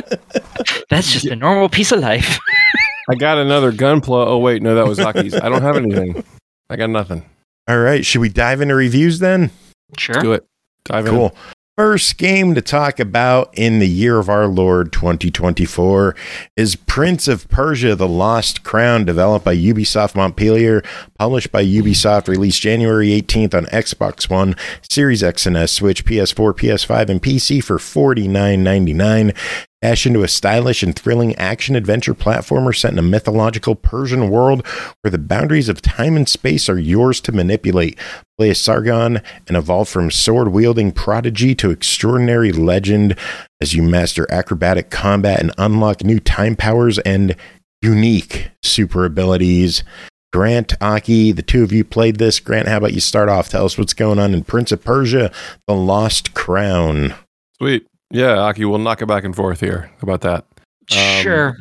[0.89, 2.39] That's just a normal piece of life.
[3.09, 4.27] I got another gunpla.
[4.27, 5.33] Oh wait, no, that was Aki's.
[5.33, 6.23] I don't have anything.
[6.69, 7.25] I got nothing.
[7.67, 9.51] All right, should we dive into reviews then?
[9.97, 10.15] sure.
[10.21, 10.45] Do it.
[10.85, 11.11] Dive in.
[11.11, 11.35] Cool.
[11.81, 16.15] First game to talk about in the year of our Lord 2024
[16.55, 20.83] is Prince of Persia The Lost Crown, developed by Ubisoft Montpellier,
[21.17, 24.55] published by Ubisoft, released January 18th on Xbox One,
[24.87, 29.35] Series X and S, Switch, PS4, PS5, and PC for $49.99.
[29.81, 34.65] Dash into a stylish and thrilling action adventure platformer set in a mythological Persian world
[35.01, 37.97] where the boundaries of time and space are yours to manipulate.
[38.37, 43.17] Play as Sargon and evolve from sword wielding prodigy to extraordinary legend
[43.59, 47.35] as you master acrobatic combat and unlock new time powers and
[47.81, 49.83] unique super abilities.
[50.31, 52.39] Grant, Aki, the two of you played this.
[52.39, 53.49] Grant, how about you start off?
[53.49, 55.31] Tell us what's going on in Prince of Persia,
[55.67, 57.15] The Lost Crown.
[57.57, 57.87] Sweet.
[58.11, 59.89] Yeah, Aki, we'll knock it back and forth here.
[59.99, 60.45] How about that?
[60.91, 61.55] Um, Sure.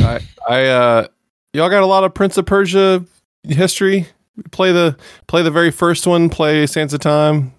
[0.00, 1.06] I, I, uh,
[1.52, 3.04] y'all got a lot of Prince of Persia
[3.44, 4.06] history.
[4.50, 4.96] Play the
[5.28, 6.28] play the very first one.
[6.28, 7.54] Play Sands of Time.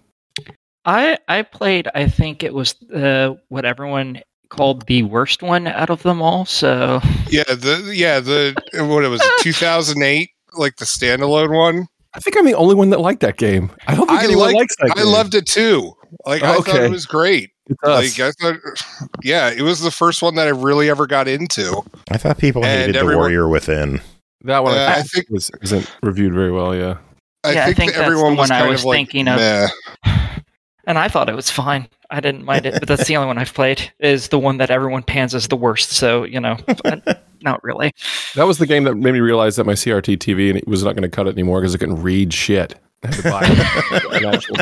[0.86, 1.88] I I played.
[1.96, 6.46] I think it was uh, what everyone called the worst one out of them all.
[6.46, 11.88] So Yeah, the yeah the what it was 2008, like the standalone one.
[12.14, 13.72] I think I'm the only one that liked that game.
[13.88, 14.92] I don't think I anyone liked- likes that.
[14.92, 15.12] I game.
[15.12, 15.94] loved it too.
[16.26, 17.50] Like I thought it was great.
[17.70, 18.20] It's us.
[18.20, 21.84] Like I thought, yeah, it was the first one that I really ever got into.
[22.10, 24.02] I thought people And hated The Warrior Within.
[24.44, 24.74] that one.
[24.78, 26.76] Uh, I I think think was, isn't reviewed very well.
[26.76, 26.98] Yeah.
[27.44, 29.28] I Yeah, I think, think that the everyone was I kind was of like, thinking
[29.28, 29.38] of.
[29.38, 29.68] meh.
[30.86, 31.88] and I thought it was fine.
[32.10, 33.92] I didn't mind it, but that's the only one I've played.
[34.00, 35.92] Is the one that everyone pans as the worst.
[35.92, 36.56] So you know,
[37.42, 37.92] not really.
[38.36, 40.84] That was the game that made me realize that my CRT TV and it was
[40.84, 42.76] not going to cut it anymore because it couldn't read shit.
[43.04, 43.44] I had to buy
[44.18, 44.56] an actual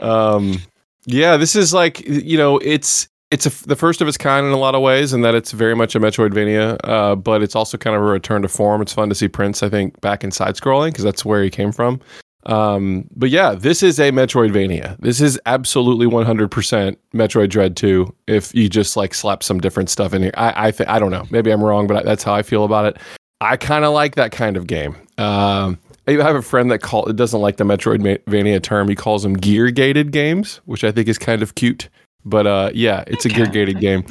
[0.00, 0.58] um,
[1.06, 4.52] yeah, this is like you know, it's it's a, the first of its kind in
[4.52, 7.78] a lot of ways, and that it's very much a Metroidvania, uh, but it's also
[7.78, 8.82] kind of a return to form.
[8.82, 11.50] It's fun to see Prince, I think, back in side scrolling because that's where he
[11.50, 12.00] came from.
[12.46, 14.98] Um, but yeah, this is a Metroidvania.
[14.98, 18.14] This is absolutely 100% Metroid Dread 2.
[18.26, 21.10] If you just like slap some different stuff in here, I I, th- I don't
[21.10, 21.26] know.
[21.30, 22.96] Maybe I'm wrong, but I, that's how I feel about it.
[23.40, 24.96] I kind of like that kind of game.
[25.18, 25.78] Um,
[26.18, 28.88] I have a friend that call it doesn't like the Metroidvania term.
[28.88, 31.88] He calls them gear gated games, which I think is kind of cute.
[32.24, 34.04] But uh, yeah, it's a gear gated game.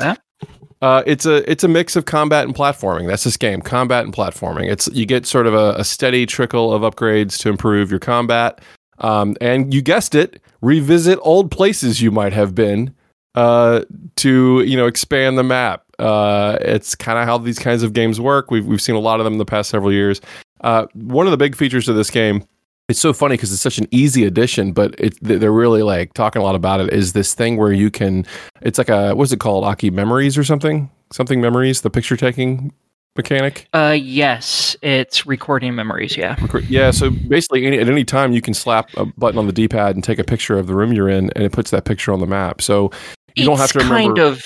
[0.82, 3.08] Uh, it's a it's a mix of combat and platforming.
[3.08, 4.72] That's this game, combat and platforming.
[4.72, 8.62] It's you get sort of a, a steady trickle of upgrades to improve your combat,
[9.00, 12.96] um, and you guessed it, revisit old places you might have been
[13.36, 13.82] uh,
[14.18, 15.84] to you know expand the map.
[16.00, 18.50] Uh, it's kind of how these kinds of games work.
[18.50, 20.22] We've we've seen a lot of them in the past several years.
[20.62, 22.46] Uh, one of the big features of this game
[22.90, 26.42] it's so funny because it's such an easy addition, but it, they're really like talking
[26.42, 26.92] a lot about it.
[26.92, 28.26] Is this thing where you can?
[28.62, 29.64] It's like a what's it called?
[29.64, 30.90] Aki memories or something?
[31.14, 31.82] Something memories?
[31.82, 32.74] The picture taking
[33.16, 33.68] mechanic?
[33.74, 36.18] Uh, yes, it's recording memories.
[36.18, 36.36] Yeah.
[36.68, 39.94] Yeah, so basically, any, at any time, you can slap a button on the D-pad
[39.96, 42.20] and take a picture of the room you're in, and it puts that picture on
[42.20, 42.60] the map.
[42.60, 42.92] So
[43.36, 44.16] you don't have to remember.
[44.16, 44.44] kind of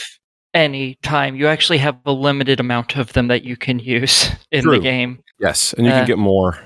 [0.54, 1.36] any time.
[1.36, 4.74] You actually have a limited amount of them that you can use in True.
[4.74, 5.23] the game.
[5.44, 6.58] Yes, and you uh, can get more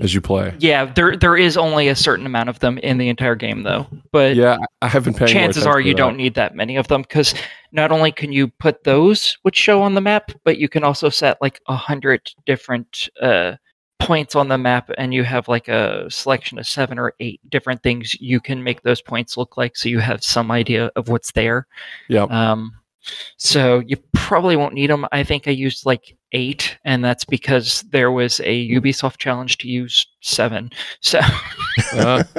[0.00, 0.54] as you play.
[0.58, 3.86] Yeah, there there is only a certain amount of them in the entire game, though.
[4.10, 5.32] But Yeah, I have been paying.
[5.32, 7.34] chances are you don't need that many of them because
[7.72, 11.08] not only can you put those which show on the map, but you can also
[11.08, 13.56] set like a hundred different uh,
[14.00, 17.82] points on the map, and you have like a selection of seven or eight different
[17.82, 21.32] things you can make those points look like, so you have some idea of what's
[21.32, 21.66] there.
[22.08, 22.30] Yep.
[22.30, 22.72] Um,
[23.36, 25.06] so you probably won't need them.
[25.12, 29.68] I think I used like eight, and that's because there was a Ubisoft challenge to
[29.68, 30.70] use seven.
[31.00, 31.20] So.
[31.94, 32.22] Uh,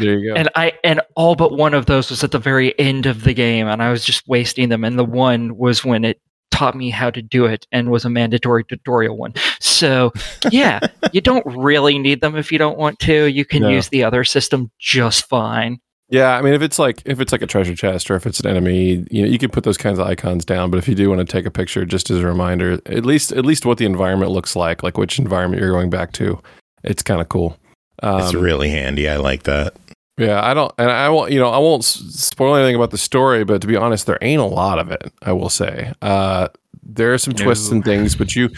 [0.00, 0.34] there you go.
[0.38, 3.34] and I and all but one of those was at the very end of the
[3.34, 4.84] game, and I was just wasting them.
[4.84, 6.20] And the one was when it
[6.50, 9.32] taught me how to do it and was a mandatory tutorial one.
[9.60, 10.12] So
[10.50, 10.80] yeah,
[11.12, 13.26] you don't really need them if you don't want to.
[13.26, 13.68] You can No.
[13.68, 15.78] use the other system just fine.
[16.10, 18.40] Yeah, I mean, if it's like if it's like a treasure chest or if it's
[18.40, 20.70] an enemy, you know, you can put those kinds of icons down.
[20.70, 23.30] But if you do want to take a picture, just as a reminder, at least
[23.32, 26.40] at least what the environment looks like, like which environment you're going back to,
[26.82, 27.58] it's kind of cool.
[28.02, 29.08] Um, It's really handy.
[29.08, 29.74] I like that.
[30.16, 32.98] yeah, I don't, and I won't, you know, I won't s- spoil anything about the
[32.98, 35.12] story, but to be honest, there ain't a lot of it.
[35.22, 36.48] I will say, uh,
[36.82, 38.48] there are some twists and things, but you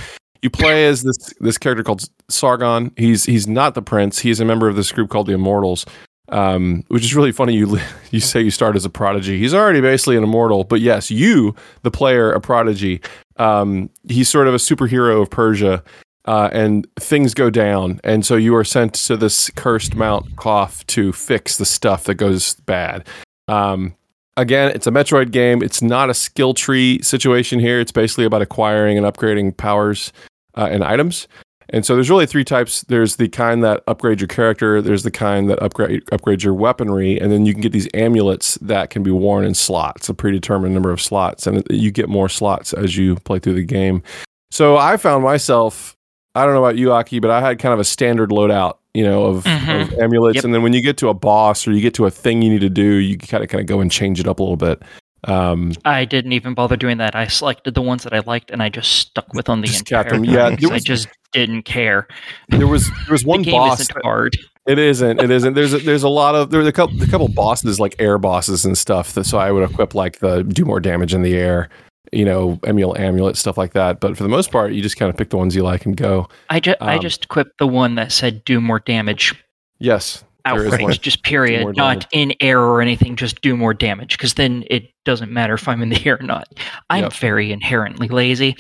[0.43, 2.93] you play as this this character called Sargon.
[2.97, 4.21] He's he's not the prince.
[4.21, 5.85] He's a member of this group called the Immortals,
[6.31, 7.55] um, which is really funny.
[7.55, 7.79] You
[8.11, 9.39] you say you start as a prodigy.
[9.39, 13.01] He's already basically an immortal, but yes, you, the player, a prodigy.
[13.37, 15.83] Um, he's sort of a superhero of Persia.
[16.27, 20.87] Uh, and things go down, and so you are sent to this cursed Mount Qaf
[20.89, 23.09] to fix the stuff that goes bad.
[23.49, 23.97] Um,
[24.37, 25.63] again, it's a Metroid game.
[25.63, 27.81] It's not a skill tree situation here.
[27.81, 30.13] It's basically about acquiring and upgrading powers
[30.57, 31.27] uh, and items.
[31.73, 32.83] And so there's really three types.
[32.83, 34.83] There's the kind that upgrade your character.
[34.83, 38.57] There's the kind that upgrade upgrades your weaponry, and then you can get these amulets
[38.63, 42.29] that can be worn in slots, a predetermined number of slots, and you get more
[42.29, 44.03] slots as you play through the game.
[44.51, 45.97] So I found myself.
[46.35, 49.03] I don't know about you, Aki, but I had kind of a standard loadout, you
[49.05, 49.83] know, of, Mhm.
[49.93, 50.45] of amulets, Yep.
[50.45, 52.51] and then when you get to a boss or you get to a thing you
[52.51, 54.57] need to do, you kind of kind of go and change it up a little
[54.57, 54.81] bit.
[55.25, 57.15] Um, I didn't even bother doing that.
[57.15, 59.81] I selected the ones that I liked, and I just stuck with them the Just
[59.91, 60.25] entire them.
[60.25, 62.09] Yeah, there I just didn't care.
[62.49, 63.81] there was there was one the boss.
[63.81, 64.37] isn't hard.
[64.67, 65.21] It isn't.
[65.21, 65.55] It isn't.
[65.55, 68.65] There's a, there's a lot of there's a couple a couple bosses like air bosses
[68.65, 69.13] and stuff.
[69.15, 71.69] That, so I would equip like the do more damage in the air,
[72.13, 74.01] you know, emul amulet stuff like that.
[74.01, 75.97] But for the most part, you just kind of pick the ones you like and
[75.97, 76.29] go.
[76.51, 79.35] I just I Um, just equipped the one that said do more damage
[79.83, 83.17] Yes, there is outright, just period, not in air or anything.
[83.17, 86.25] Just do more damage, because then it doesn't matter if I'm in the air or
[86.27, 86.49] not.
[86.91, 87.13] I'm Yep.
[87.15, 88.57] very inherently lazy.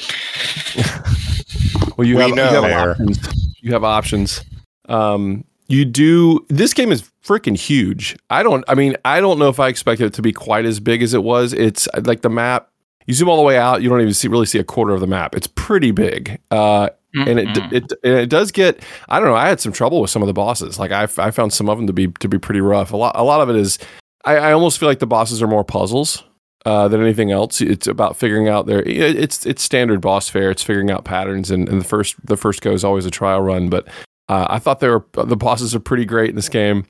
[1.97, 3.55] Well, you We have, you have options.
[3.61, 4.45] You have options.
[4.89, 6.45] Um, you do.
[6.49, 8.16] This game is freaking huge.
[8.31, 8.64] I don't.
[8.68, 11.14] I mean, I don't know if I expected it to be quite as big as
[11.14, 11.53] it was.
[11.53, 12.68] It's like the map.
[13.07, 15.01] You zoom all the way out, you don't even see really see a quarter of
[15.01, 15.35] the map.
[15.35, 16.39] It's pretty big.
[16.51, 17.72] Uh, and it, Mm-mm.
[17.72, 20.32] it it does get I don't know I had some trouble with some of the
[20.32, 20.78] bosses.
[20.78, 22.92] Like I, I found some of them to be to be pretty rough.
[22.92, 23.78] A lot a lot of it is
[24.24, 26.22] I, I almost feel like the bosses are more puzzles
[26.66, 27.61] uh, than anything else.
[27.62, 30.50] It's about figuring out their it- it's it's standard boss fare.
[30.50, 33.40] It's figuring out patterns and, and the first the first go is always a trial
[33.40, 33.68] run.
[33.70, 33.88] But
[34.28, 36.86] uh, I thought they were the bosses are pretty great in this game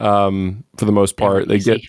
[0.00, 1.48] um, for the most They were part.
[1.48, 1.80] They get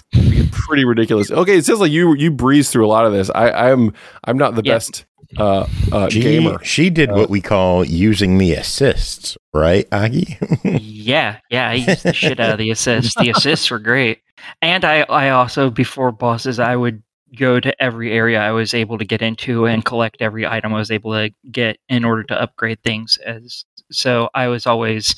[0.52, 1.32] pretty ridiculous.
[1.32, 3.30] Okay it says like you you breeze through a lot of this.
[3.34, 3.94] I I'm
[4.26, 4.74] I'm not the Yeah.
[4.76, 5.06] best
[5.38, 10.38] uh, uh, She, gamer she did Uh, what we call using the assists, right, Aki?
[10.64, 13.16] yeah, yeah, I used the shit out of the assists.
[13.16, 14.20] The assists were great,
[14.62, 17.02] and I, I also before bosses, I would
[17.38, 20.78] go to every area I was able to get into and collect every item I
[20.80, 23.18] was able to get in order to upgrade things.
[23.26, 25.16] As so, I was always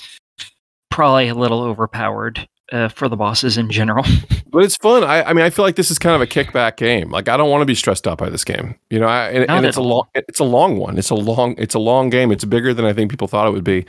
[0.91, 4.05] probably a little overpowered uh, for the bosses in general.
[4.53, 5.03] But it's fun.
[5.03, 7.09] I, I mean, I feel like this is kind of a kickback game.
[7.09, 8.75] Like I don't want to be stressed out by this game.
[8.91, 10.99] You know, I, and, and it's a long, it's a long one.
[10.99, 12.31] It's a long, it's a long game.
[12.31, 13.87] It's bigger than I think people thought it would be.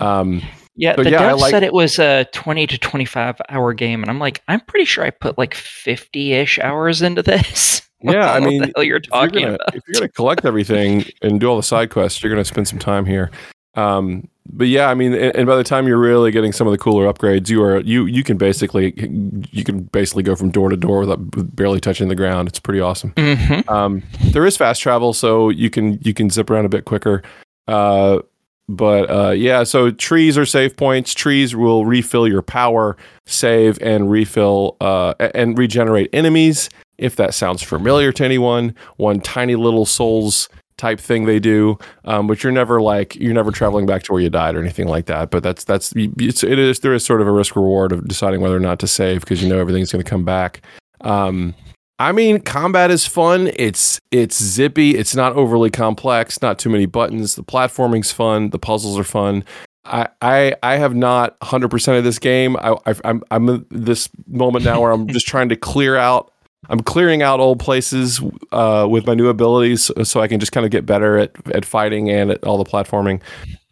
[0.00, 0.40] Um,
[0.76, 4.02] Yeah, the yeah, I devs like- said it was a 20 to 25 hour game,
[4.04, 7.82] and I'm like, I'm pretty sure I put like 50 ish hours into this.
[8.06, 9.74] Yeah, I mean, the hell you're if you're talking gonna, about.
[9.74, 12.78] if you're gonna collect everything and do all the side quests, you're gonna spend some
[12.78, 13.30] time here.
[13.76, 16.70] Um, but yeah, I mean, and, and by the time you're really getting some of
[16.72, 18.92] the cooler upgrades, you are you you can basically
[19.50, 21.18] you can basically go from door to door without
[21.56, 22.48] barely touching the ground.
[22.48, 23.12] It's pretty awesome.
[23.14, 23.68] Mhm.
[23.70, 24.02] Um,
[24.32, 27.22] there is fast travel, so you can you can zip around a bit quicker.
[27.66, 28.18] Uh,
[28.68, 31.14] but uh, yeah, so trees are save points.
[31.14, 32.96] Trees will refill your power,
[33.26, 36.68] save, and refill uh, and regenerate enemies.
[36.96, 42.26] If that sounds familiar to anyone, one tiny little soul's type thing they do, um,
[42.26, 45.06] but you're never like you're never traveling back to where you died or anything like
[45.06, 45.30] that.
[45.30, 48.40] But that's that's it's, it is there is sort of a risk reward of deciding
[48.40, 50.62] whether or not to save because you know everything's going to come back.
[51.00, 51.54] Um,
[51.98, 53.50] I mean, combat is fun.
[53.54, 54.96] It's it's zippy.
[54.96, 56.42] It's not overly complex.
[56.42, 57.36] Not too many buttons.
[57.36, 58.50] The platforming's fun.
[58.50, 59.44] The puzzles are fun.
[59.84, 62.56] I I, I have not 100 percent of this game.
[62.56, 66.32] I, I I'm I'm in this moment now where I'm just trying to clear out.
[66.68, 68.20] I'm clearing out old places
[68.52, 71.64] uh, with my new abilities, so I can just kind of get better at at
[71.64, 73.20] fighting and at all the platforming.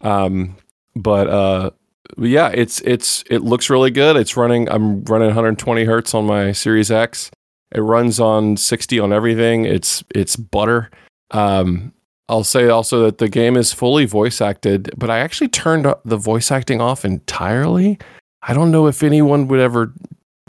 [0.01, 0.55] Um,
[0.95, 1.71] but uh,
[2.17, 4.15] yeah, it's it's it looks really good.
[4.15, 4.69] It's running.
[4.69, 7.31] I'm running 120 hertz on my Series X.
[7.73, 9.65] It runs on 60 on everything.
[9.65, 10.91] It's it's butter.
[11.31, 11.93] Um,
[12.29, 16.17] I'll say also that the game is fully voice acted, but I actually turned the
[16.17, 17.99] voice acting off entirely.
[18.43, 19.93] I don't know if anyone would ever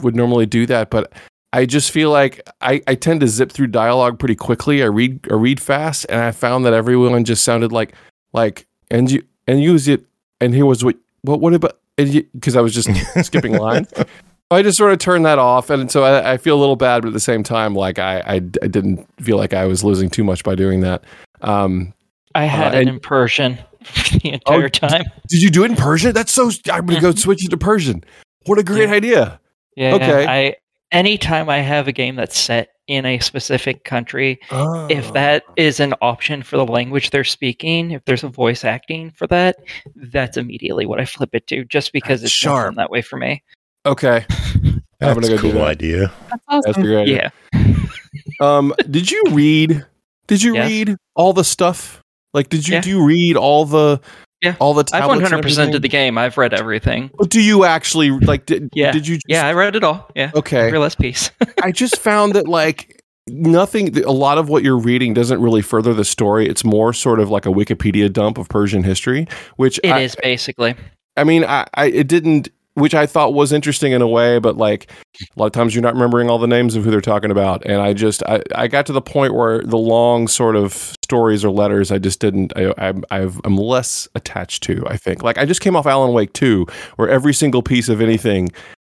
[0.01, 1.11] would normally do that, but
[1.55, 4.83] I just feel like I, I tend to zip through dialogue pretty quickly.
[4.83, 7.93] I read I read fast, and I found that everyone just sounded like
[8.33, 10.03] like and you and use it
[10.41, 12.89] and here was what what what about because I was just
[13.25, 13.87] skipping lines.
[14.51, 17.01] I just sort of turned that off, and so I, I, feel a little bad,
[17.01, 20.09] but at the same time, like I, I, I didn't feel like I was losing
[20.09, 21.03] too much by doing that.
[21.41, 21.93] Um,
[22.35, 23.57] I had uh, it and- in Persian
[24.11, 25.03] the entire Oh, time.
[25.29, 26.13] did you do it in Persian?
[26.13, 26.51] That's so.
[26.71, 28.03] I'm gonna go switch it to Persian.
[28.45, 28.95] What a great Yeah.
[28.95, 29.39] idea!
[29.77, 29.95] Yeah.
[29.95, 30.25] Okay.
[30.27, 30.55] I
[30.91, 35.93] anytime I have a game that's set in a specific country, if that is an
[36.01, 39.55] option for the language they're speaking, if there's a voice acting for that,
[39.95, 42.67] that's immediately what I flip it to, just because That's it's sharp.
[42.67, 43.43] done that way for me.
[43.85, 44.25] okay,
[44.99, 45.67] That's gonna a go do cool that.
[45.67, 46.13] idea.
[46.29, 46.83] That's that's a awesome.
[46.83, 47.33] great idea.
[47.53, 47.61] Yeah.
[48.41, 49.85] Um, did you read?
[50.27, 50.69] Did you Yes.
[50.69, 52.01] read all the stuff?
[52.33, 52.81] Like, did you Yeah.
[52.81, 54.01] do you read all the?
[54.45, 54.55] Yeah.
[54.59, 55.81] all the I've 100 percent everything?
[55.81, 56.17] the game.
[56.17, 57.11] I've read everything.
[57.17, 58.45] But do you actually like?
[58.45, 58.91] Did, Yeah.
[58.91, 59.15] Did you?
[59.15, 60.09] Just, Yeah, I read it all.
[60.15, 60.31] Yeah.
[60.33, 60.67] Okay.
[60.67, 61.31] Every last piece.
[61.61, 63.97] I just found that like nothing.
[64.03, 66.47] A lot of what you're reading doesn't really further the story.
[66.47, 69.27] It's more sort of like a Wikipedia dump of Persian history,
[69.57, 70.75] which It is I, basically.
[71.17, 74.57] I mean, I, I it didn't, which I thought was interesting in a way, but
[74.57, 77.31] like a lot of times you're not remembering all the names of who they're talking
[77.31, 80.95] about, and I just I, I got to the point where the long sort of
[81.03, 84.85] stories or letters I just didn't I, I I've, I'm less attached to.
[84.87, 86.65] I think like I just came off Alan Wake 2,
[86.97, 88.49] where every single piece of anything.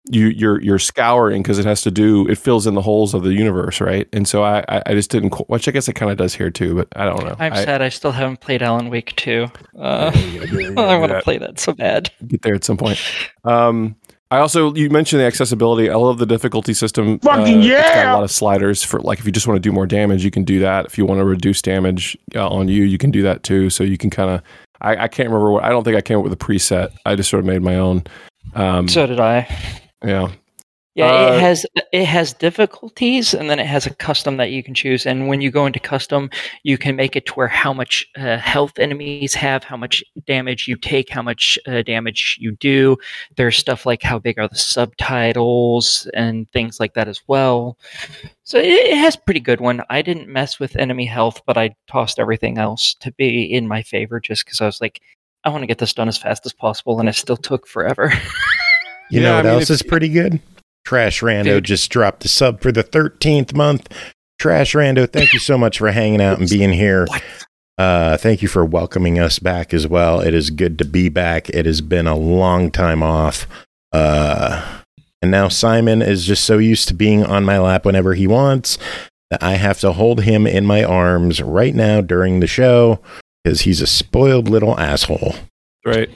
[0.10, 3.24] You, you're you're scouring because it has to do it fills in the holes of
[3.24, 5.94] the universe right and so I I, I just didn't qu- which I guess it
[5.94, 8.42] kind of does here too but I don't know I'm I, sad I still haven't
[8.42, 9.48] played Alan Wake 2.
[9.80, 12.12] Uh, Yeah, you gotta do- you gotta I want to play that so bad.
[12.28, 13.00] get there at some point.
[13.46, 13.96] Um,
[14.30, 15.90] I also you mentioned the accessibility.
[15.90, 17.20] I love the difficulty system.
[17.20, 17.80] Fucking yeah!
[17.86, 19.86] It's got a lot of sliders for like if you just want to do more
[19.86, 20.86] damage, you can do that.
[20.88, 23.70] If you want to reduce damage uh, on you, you can do that too.
[23.70, 24.42] So you can kind of.
[24.82, 25.64] I, I can't remember what.
[25.64, 26.90] I don't think I came up with a preset.
[27.06, 28.04] I just sort of made my own.
[28.56, 29.48] Um, So did I.
[30.04, 30.32] yeah.
[30.96, 34.62] Yeah, Uh, it has it has difficulties, and then it has a custom that you
[34.62, 35.08] can choose.
[35.08, 36.30] And when you go into custom,
[36.62, 40.68] you can make it to where how much uh, health enemies have, how much damage
[40.68, 42.96] you take, how much uh, damage you do.
[43.38, 47.80] There's stuff like how big are the subtitles and things like that as well.
[48.44, 49.82] So it, it has pretty good one.
[49.90, 53.82] I didn't mess with enemy health, but I tossed everything else to be in my
[53.82, 55.02] favor just because I was like,
[55.44, 58.14] I want to get this done as fast as possible, and it still took forever.
[59.14, 60.40] You Yeah, know I what mean, else if- is pretty good?
[60.86, 61.66] Trash Rando Dude.
[61.66, 63.88] just dropped a sub for the 13th month.
[64.40, 67.06] Trash Rando, thank you so much for hanging out and being here.
[67.78, 70.20] Uh, thank you for welcoming us back as well.
[70.20, 71.48] It is good to be back.
[71.50, 73.46] It has been a long time off.
[73.92, 74.80] Uh,
[75.22, 78.78] and now Simon is just so used to being on my lap whenever he wants
[79.30, 83.00] that I have to hold him in my arms right now during the show
[83.44, 85.36] because he's a spoiled little asshole.
[85.86, 86.10] Right.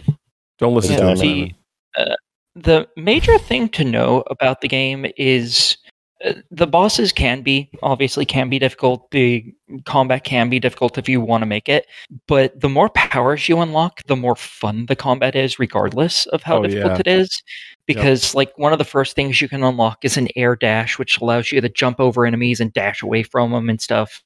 [0.57, 1.17] Don't listen Yeah, to him.
[1.17, 1.55] the- Simon.
[1.97, 2.15] uh,
[2.63, 5.77] the major thing to know about the game is
[6.25, 9.45] uh, the bosses can be obviously can be difficult the
[9.85, 11.85] combat can be difficult if you want to make it
[12.27, 16.57] but the more powers you unlock the more fun the combat is regardless of how
[16.57, 16.99] Oh, difficult yeah.
[16.99, 17.43] it is
[17.85, 21.19] because like one of the first things you can unlock is an air dash which
[21.21, 24.23] allows you to jump over enemies and dash away from them and stuff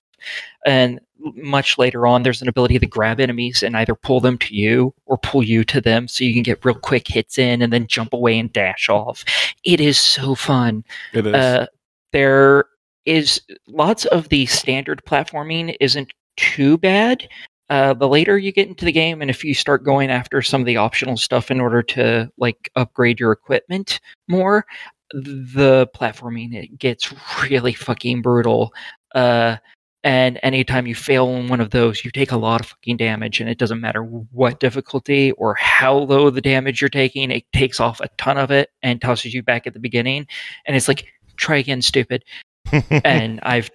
[0.65, 1.01] and
[1.35, 4.93] much later on there's an ability to grab enemies and either pull them to you
[5.05, 7.87] or pull you to them so you can get real quick hits in and then
[7.87, 9.23] jump away and dash off.
[9.63, 10.83] It is so fun.
[11.13, 11.33] It is.
[11.33, 11.65] uh,
[12.11, 12.65] there
[13.05, 17.27] is lots of the standard platforming isn't too bad.
[17.69, 20.61] Uh, the later you get into the game and if you start going after some
[20.61, 24.65] of the optional stuff in order to like upgrade your equipment more
[25.13, 27.13] the platforming it gets
[27.49, 28.73] really fucking brutal.
[29.15, 29.57] Uh,
[30.03, 33.39] and anytime you fail in one of those, you take a lot of fucking damage,
[33.39, 37.79] and it doesn't matter what difficulty or how low the damage you're taking, it takes
[37.79, 40.25] off a ton of it and tosses you back at the beginning.
[40.65, 41.05] And it's like,
[41.37, 42.23] try again, stupid.
[43.05, 43.69] and I've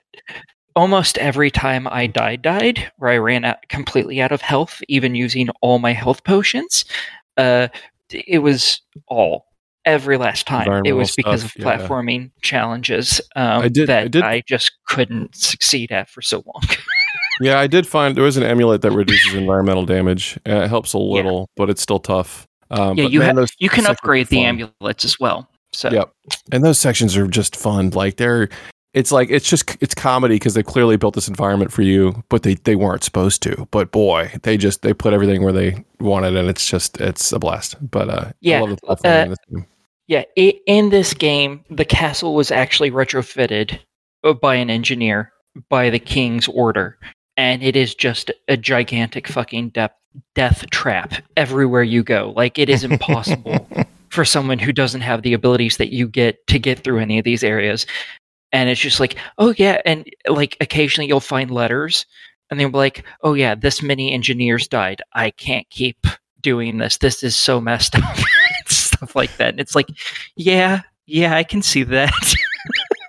[0.74, 5.14] almost every time I died, died, where I ran out completely out of health, even
[5.14, 6.84] using all my health potions,
[7.36, 7.68] uh,
[8.10, 9.45] it was all
[9.86, 10.84] every last time.
[10.84, 11.78] It was because stuff, of yeah.
[11.78, 16.42] platforming challenges um, I did- that I did- I just couldn't succeed at for so
[16.44, 16.62] long.
[17.38, 20.38] Yeah, I did find there was an amulet that reduces environmental damage.
[20.46, 22.46] And it helps a little, but it's still tough.
[22.70, 25.46] Um, yeah, you man, ha- you can upgrade the amulets as well.
[25.74, 26.12] So Yep.
[26.52, 27.90] and those sections are just fun.
[27.90, 28.48] Like they're,
[28.94, 32.42] it's like it's just it's comedy because they clearly built this environment for you, but
[32.42, 33.68] they they weren't supposed to.
[33.70, 37.38] But boy, they just they put everything where they wanted, and it's just it's a
[37.38, 37.76] blast.
[37.90, 39.66] But uh, Yeah, I love the platforming uh, in this game.
[40.08, 43.78] Yeah, i in this game, the castle was actually retrofitted
[44.24, 45.32] uh, by an engineer
[45.68, 46.98] by the king's order,
[47.36, 49.72] and it is just a gigantic fucking
[50.34, 52.32] death trap everywhere you go.
[52.36, 53.68] Like it is impossible
[54.10, 57.24] for someone who doesn't have the abilities that you get to get through any of
[57.24, 57.86] these areas.
[58.52, 62.06] And it's just like, oh yeah, and like occasionally you'll find letters,
[62.48, 65.02] and they'll be like, oh yeah, this many engineers died.
[65.14, 66.06] I can't keep
[66.42, 66.98] doing this.
[66.98, 68.16] This is so messed up.
[68.96, 69.50] Stuff like that.
[69.50, 69.88] And it's like,
[70.36, 72.12] yeah, yeah, I can see that.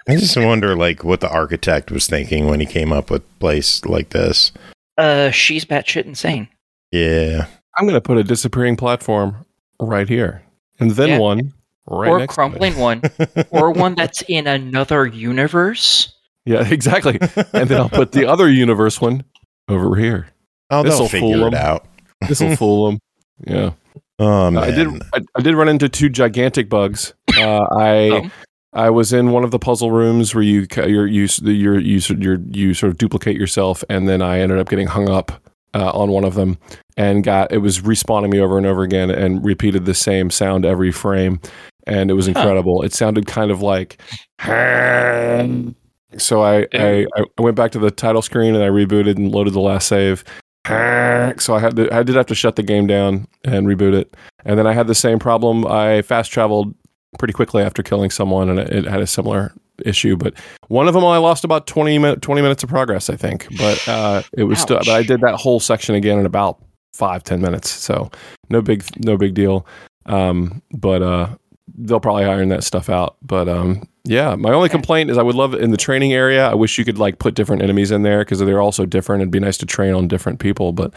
[0.09, 3.83] I just wonder, like, what the architect was thinking when he came up with place
[3.85, 4.51] like this.
[4.97, 6.47] uh, she's batshit insane.
[6.91, 7.47] Yeah.
[7.77, 9.45] I'm gonna put a disappearing platform
[9.79, 10.41] right here,
[10.79, 11.17] and then Yeah.
[11.19, 11.53] one
[11.89, 13.01] right or next crumbling to one,
[13.51, 16.11] or one that's in another universe.
[16.45, 17.19] Yeah, exactly.
[17.53, 19.23] and then I'll put the other universe one
[19.67, 20.27] over here.
[20.71, 21.53] Oh, they'll This'll figure fool them.
[21.53, 21.85] out.
[22.27, 22.99] This will fool them.
[23.45, 23.71] Yeah.
[24.19, 24.63] Oh man.
[24.63, 24.87] I did.
[25.13, 27.13] I, I did run into two gigantic bugs.
[27.37, 28.29] Uh, I Oh.
[28.73, 32.39] I was in one of the puzzle rooms where you you're, you you're, you you're,
[32.51, 35.31] you sort of duplicate yourself, and then I ended up getting hung up
[35.73, 36.57] uh, on one of them,
[36.95, 40.65] and got it was respawning me over and over again, and repeated the same sound
[40.65, 41.39] every frame,
[41.87, 42.83] and it was incredible.
[42.83, 43.99] It sounded kind of like.
[46.17, 49.53] So I, I I went back to the title screen and I rebooted and loaded
[49.53, 50.23] the last save.
[51.39, 54.15] So I had to I did have to shut the game down and reboot it.
[54.45, 55.65] And then I had the same problem.
[55.67, 56.73] I fast traveled
[57.19, 59.53] pretty quickly after killing someone, and it, it had a similar
[59.85, 60.15] issue.
[60.15, 60.33] But
[60.67, 63.47] one of them, I lost about 20, min- 20 minutes of progress, I think.
[63.57, 64.77] But uh, it was still.
[64.77, 66.61] But I did that whole section again in about
[66.93, 67.69] five ten minutes.
[67.69, 68.09] So
[68.49, 69.65] no big no big deal.
[70.05, 71.35] Um, but uh,
[71.77, 73.17] they'll probably iron that stuff out.
[73.21, 76.49] But um, yeah, my only complaint is I would love it in the training area.
[76.49, 79.21] I wish you could like put different enemies in there because they're all so different.
[79.21, 80.93] It'd be nice to train on different people, but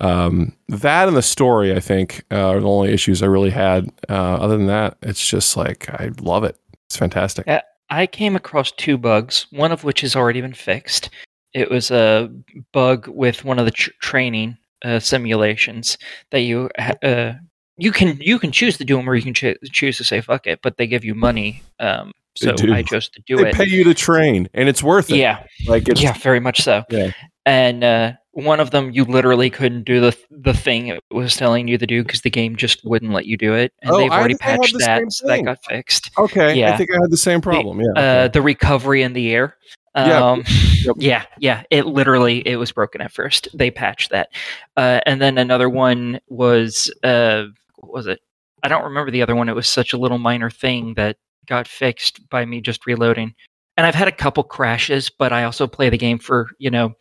[0.00, 3.90] um, that and the story, I think, uh, are the only issues I really had.
[4.08, 6.56] Uh, other than that, it's just like I love it.
[6.86, 7.46] It's fantastic.
[7.46, 7.62] Yeah.
[7.90, 11.10] I came across two bugs, one of which has already been fixed.
[11.52, 12.30] It was a
[12.72, 15.98] bug with one of the tr- training uh, simulations
[16.30, 17.32] that you ha- uh,
[17.76, 20.20] you can you can choose to do them or you can choo- choose to say
[20.20, 21.62] fuck it, but they give you money.
[21.80, 22.54] Um, so.
[22.72, 23.42] I chose to do it.
[23.42, 23.54] they it.
[23.54, 25.16] pay you to train, and it's worth it.
[25.16, 26.84] Yeah, like it's yeah, very much so.
[26.90, 27.12] Yeah.
[27.46, 31.68] And uh, one of them, you literally couldn't do the the thing it was telling
[31.68, 33.72] you to do because the game just wouldn't let you do it.
[33.82, 36.10] And Oh, they've already patched the that, so that got fixed.
[36.18, 36.64] okay.
[36.64, 37.80] I think I had the same problem.
[37.80, 37.86] Yeah.
[37.96, 38.28] Uh, okay.
[38.32, 39.56] the recovery in the air.
[39.96, 40.30] Yeah.
[40.30, 40.44] Um,
[40.82, 40.96] Yep.
[40.98, 41.62] yeah, yeah.
[41.70, 43.48] It literally it was broken at first.
[43.52, 44.28] They patched that,
[44.76, 47.44] uh, and then another one was uh,
[47.76, 48.20] what was it?
[48.62, 49.48] I don't remember the other one.
[49.48, 51.16] It was such a little minor thing that
[51.50, 53.34] got fixed by me just reloading.
[53.76, 56.94] And I've had a couple crashes, but I also play the game for you know,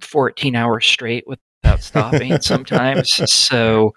[0.00, 3.12] fourteen hours straight without stopping sometimes.
[3.30, 3.94] So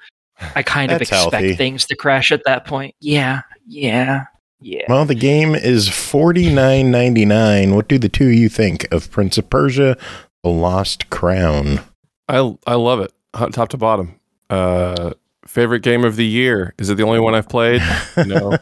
[0.56, 1.56] I kind of expect healthy.
[1.56, 2.96] things to crash at that point.
[3.00, 4.26] Yeah, yeah,
[4.60, 4.86] yeah.
[4.88, 7.76] Well, the game is forty nine ninety nine.
[7.76, 9.98] What do the two of you think of Prince of Persia:
[10.44, 11.82] The Lost Crown?
[12.28, 13.12] I I love it,
[13.52, 14.20] top to bottom.
[14.50, 15.14] Uh,
[15.46, 16.74] favorite game of the year?
[16.78, 17.82] Is it the only one I've played?
[18.26, 18.58] No.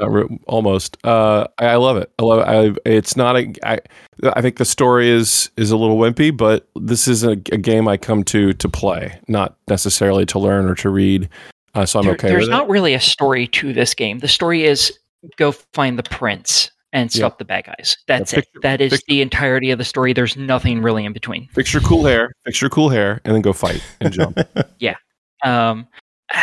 [0.00, 0.96] Not re- almost.
[1.04, 2.10] Uh, I, I love it.
[2.18, 2.40] I love.
[2.48, 3.52] I, it's not a.
[3.64, 3.78] I,
[4.24, 7.86] I think the story is is a little wimpy, but this is a, a game
[7.88, 11.28] I come to to play, not necessarily to learn or to read.
[11.74, 12.70] Uh, so I'm There- okay there's not it.
[12.70, 14.18] really a story to this game.
[14.20, 14.96] The story is
[15.36, 17.18] go find the prince and Yeah.
[17.20, 17.96] stop the bad guys.
[18.06, 18.46] That's Yeah, it.
[18.62, 20.12] That is picture- the entirety of the story.
[20.14, 21.48] There's nothing really in between.
[21.52, 22.32] Fix your cool hair.
[22.46, 24.38] Fix your cool hair, and then go fight and jump.
[24.78, 24.94] Yeah.
[25.44, 25.86] Um,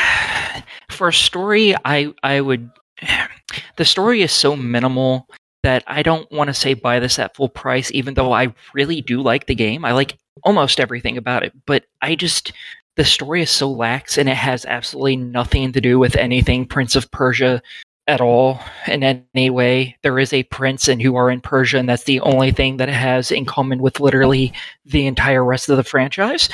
[0.90, 2.70] for a story, I I would.
[3.76, 5.28] The story is so minimal
[5.64, 9.02] that I don't want to say buy this at full price, even though I really
[9.02, 9.84] do like the game.
[9.84, 12.52] I like almost everything about it, but I just
[12.96, 16.96] the story is so lax and it has absolutely nothing to do with anything Prince
[16.96, 17.62] of Persia
[18.08, 19.98] at all in any way.
[20.04, 22.90] There is a prince and who are in Persia, and that's the only thing that
[22.90, 24.54] it has in common with literally
[24.86, 26.50] the entire rest of the franchise.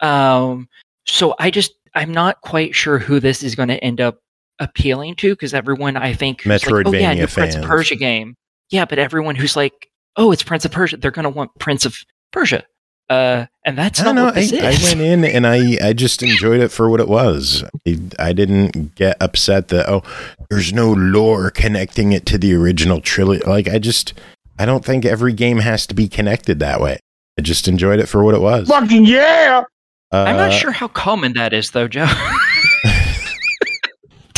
[0.00, 0.68] Um,
[1.06, 4.20] so I just I'm not quite sure who this is going to end up
[4.58, 7.66] appealing to because everyone I think who's like, oh yeah, Metroidvania new Prince of fans.
[7.66, 8.34] Persia game.
[8.70, 10.96] Yeah, but everyone who's like oh, it's Prince of Persia.
[10.96, 11.96] They're going to want Prince of
[12.32, 12.62] Persia.
[13.10, 14.24] Uh, and that's I not know.
[14.26, 17.08] what this I, I went in and I, I just enjoyed it for what it
[17.08, 17.64] was.
[17.86, 20.02] I, I didn't get upset that oh,
[20.50, 23.44] there's no lore connecting it to the original trilogy.
[23.44, 24.14] Like I just,
[24.58, 26.98] I don't think every game has to be connected that way.
[27.38, 28.68] I just enjoyed it for what it was.
[28.68, 29.64] Fucking yeah!
[30.12, 32.06] I'm not Uh, sure how common that is, though, Joe.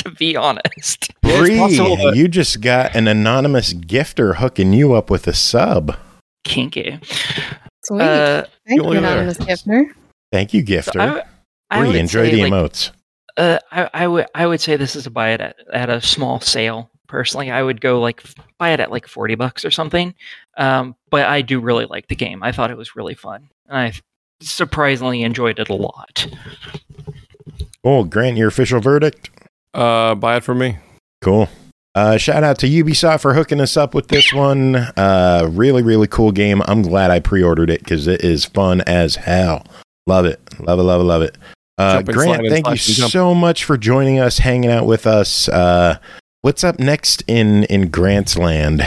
[0.06, 1.12] to be honest.
[1.22, 5.96] Yeah, Bri, possible you just got an anonymous gifter hooking you up with a sub.
[6.44, 6.98] Kinky.
[7.84, 8.00] Sweet.
[8.00, 9.12] Uh, Thank you're you, there.
[9.12, 9.90] anonymous gifter.
[10.32, 11.00] Thank you, gifter.
[11.00, 11.24] I,
[11.70, 12.90] I Bri, would enjoy say, the like, emotes.
[13.36, 16.00] Uh, I, I would I would say this is a buy it at, at a
[16.00, 16.90] small sale.
[17.08, 18.22] Personally, I would go like
[18.58, 20.14] buy it at like forty bucks or something.
[20.56, 22.42] Um, but I do really like the game.
[22.42, 23.92] I thought it was really fun, and I
[24.40, 26.26] surprisingly enjoyed it a lot.
[27.84, 29.30] Oh, Grant, your official verdict.
[29.76, 30.78] Uh, buy it from me.
[31.20, 31.48] Cool.
[31.94, 34.76] Uh, shout out to Ubisoft for hooking us up with this one.
[34.76, 36.62] Uh, really, really cool game.
[36.66, 39.64] I'm glad I pre-ordered it because it is fun as hell.
[40.06, 40.40] Love it.
[40.60, 40.82] Love it.
[40.82, 41.04] Love it.
[41.04, 41.38] Love it.
[41.78, 43.12] Uh, Grant, thank you slash and jump.
[43.12, 45.48] so much for joining us, hanging out with us.
[45.48, 45.98] Uh,
[46.40, 48.82] what's up next in in Grant's land?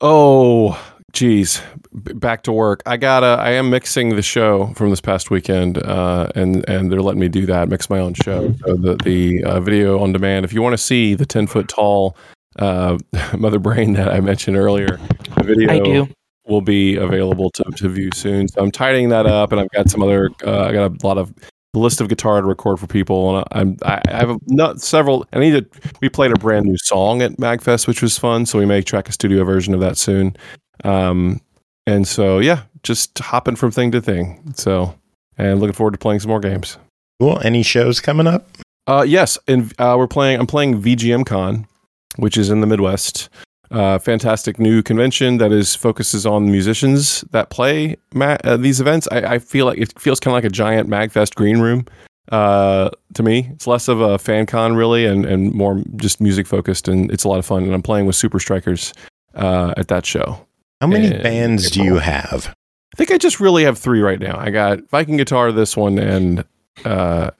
[0.00, 0.78] Oh,
[1.14, 1.62] geez.
[1.92, 2.82] Back to work.
[2.84, 3.40] I gotta.
[3.40, 7.28] I am mixing the show from this past weekend, uh, and and they're letting me
[7.28, 7.68] do that.
[7.68, 8.52] Mix my own show.
[8.66, 10.44] So the the uh, video on demand.
[10.44, 12.16] If you want to see the ten foot tall
[12.58, 12.98] uh,
[13.38, 14.98] mother brain that I mentioned earlier,
[15.36, 16.08] the video
[16.46, 18.48] will be available to, to view soon.
[18.48, 20.30] So I'm tidying that up, and I've got some other.
[20.44, 21.32] Uh, I got a lot of
[21.74, 25.26] list of guitar to record for people, and I'm I I have a, not several.
[25.32, 25.90] I need to.
[26.00, 28.46] We played a brand new song at MAGFest, which was fun.
[28.46, 30.36] So we may track a studio version of that soon.
[30.82, 31.40] Um,
[31.86, 34.54] and so yeah, just hopping from thing to thing.
[34.56, 34.94] So
[35.36, 36.78] and looking forward to playing some more games.
[37.20, 37.40] Cool.
[37.44, 38.48] Any shows coming up?
[38.86, 40.38] Uh, yes, and uh, we're playing.
[40.38, 41.66] I'm playing VGM Con,
[42.16, 43.28] which is in the Midwest.
[43.70, 49.08] Uh, fantastic new convention that is focuses on musicians that play ma- uh, these events.
[49.10, 51.86] I, I feel like it feels kind of like a giant MAGFest green room
[52.30, 53.48] uh, to me.
[53.52, 57.24] It's less of a fan con really, and and more just music focused, and it's
[57.24, 57.64] a lot of fun.
[57.64, 58.92] And I'm playing with Super Strikers
[59.34, 60.38] uh, at that show.
[60.80, 62.54] How many bands do you have?
[62.94, 64.38] I think I just really have three right now.
[64.38, 66.44] I got Viking Guitar, this one, and
[66.84, 67.30] uh,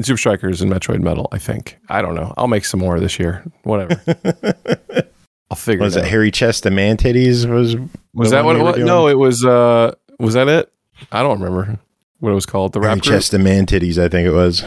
[0.00, 1.28] Super Strikers and Metroid Metal.
[1.32, 1.78] I think.
[1.88, 2.32] I don't know.
[2.36, 3.44] I'll make some more this year.
[3.64, 4.00] Whatever.
[5.50, 5.86] I'll figure it out.
[5.86, 6.10] was it it out.
[6.10, 7.46] Harry Chest and Man Titties?
[7.46, 7.76] Was
[8.14, 8.74] was that what it was?
[8.76, 8.86] doing?
[8.86, 9.44] No, it was.
[9.44, 10.72] uh Was that it?
[11.10, 11.78] I don't remember
[12.20, 12.72] what it was called.
[12.72, 13.02] The Harry rap.
[13.02, 13.98] Chest and Man Titties?
[14.02, 14.60] I think it was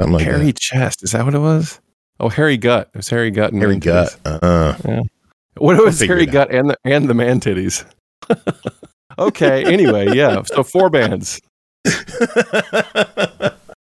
[0.00, 1.02] something like Harry Chest.
[1.02, 1.80] Is that what it was?
[2.20, 2.90] Oh, Harry Gut.
[2.94, 4.20] It was Harry Gut and Harry Man Gut.
[4.24, 5.02] Uh-uh.
[5.60, 6.32] What it was Harry it.
[6.32, 7.84] Gut and the and the Man Titties.
[9.18, 9.62] okay.
[9.64, 10.42] Anyway, yeah.
[10.44, 11.38] So four bands.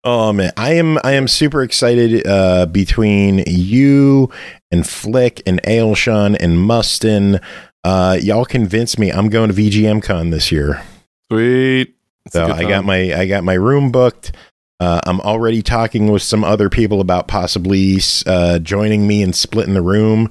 [0.05, 4.31] oh man, I am I am super excited uh, between you
[4.71, 7.41] and Flick and Ailshon and Mustin.
[7.83, 10.81] Uh, y'all convinced me I'm going to VGM Con this year.
[11.29, 11.95] Sweet.
[12.27, 14.31] A So I got my I got my room booked.
[14.79, 17.97] Uh, I'm already talking with some other people about possibly
[18.27, 20.29] uh, joining me and splitting the room.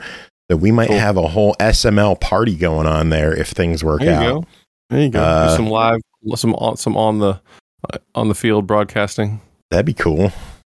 [0.51, 0.99] So we might Cool.
[0.99, 4.42] have a whole SML party going on there if things work There you out.
[4.42, 4.49] go.
[4.90, 5.20] There you go.
[5.20, 6.01] Uh, some live,
[6.36, 7.40] some on, some on the
[7.92, 9.40] uh, on the field broadcasting.
[9.70, 10.26] That'd be cool.
[10.26, 10.34] If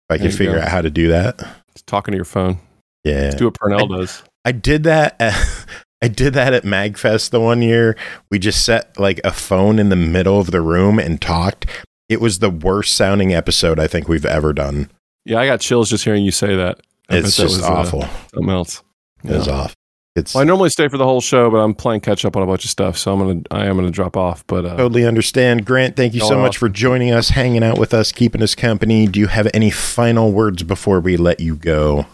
[0.09, 0.61] I There could figure go.
[0.61, 1.37] out how to do that.
[1.73, 2.57] Just talking to your phone.
[3.03, 3.21] Yeah.
[3.21, 4.23] Let's do what Purnell does.
[4.45, 5.15] I did that.
[5.19, 5.35] At,
[6.01, 7.95] I did that at MAGFest the one year.
[8.31, 11.65] We just set like a phone in the middle of the room and talked.
[12.07, 14.89] It was the worst sounding episode I think we've ever done.
[15.25, 16.79] Yeah, I got chills just hearing you say that.
[17.09, 18.01] I It's that just was, uh, awful.
[18.33, 18.81] something else.
[19.23, 19.53] It was Yeah.
[19.53, 19.75] off.
[20.15, 22.41] It's Well, I normally stay for the whole show, but I'm playing catch up on
[22.43, 24.43] a bunch of stuff, so I'm gonna I am gonna drop off.
[24.47, 25.65] But uh, totally understand.
[25.65, 29.05] Grant, thank you so much for joining us, hanging out with us, keeping us company.
[29.07, 32.05] Do you have any final words before we let you go?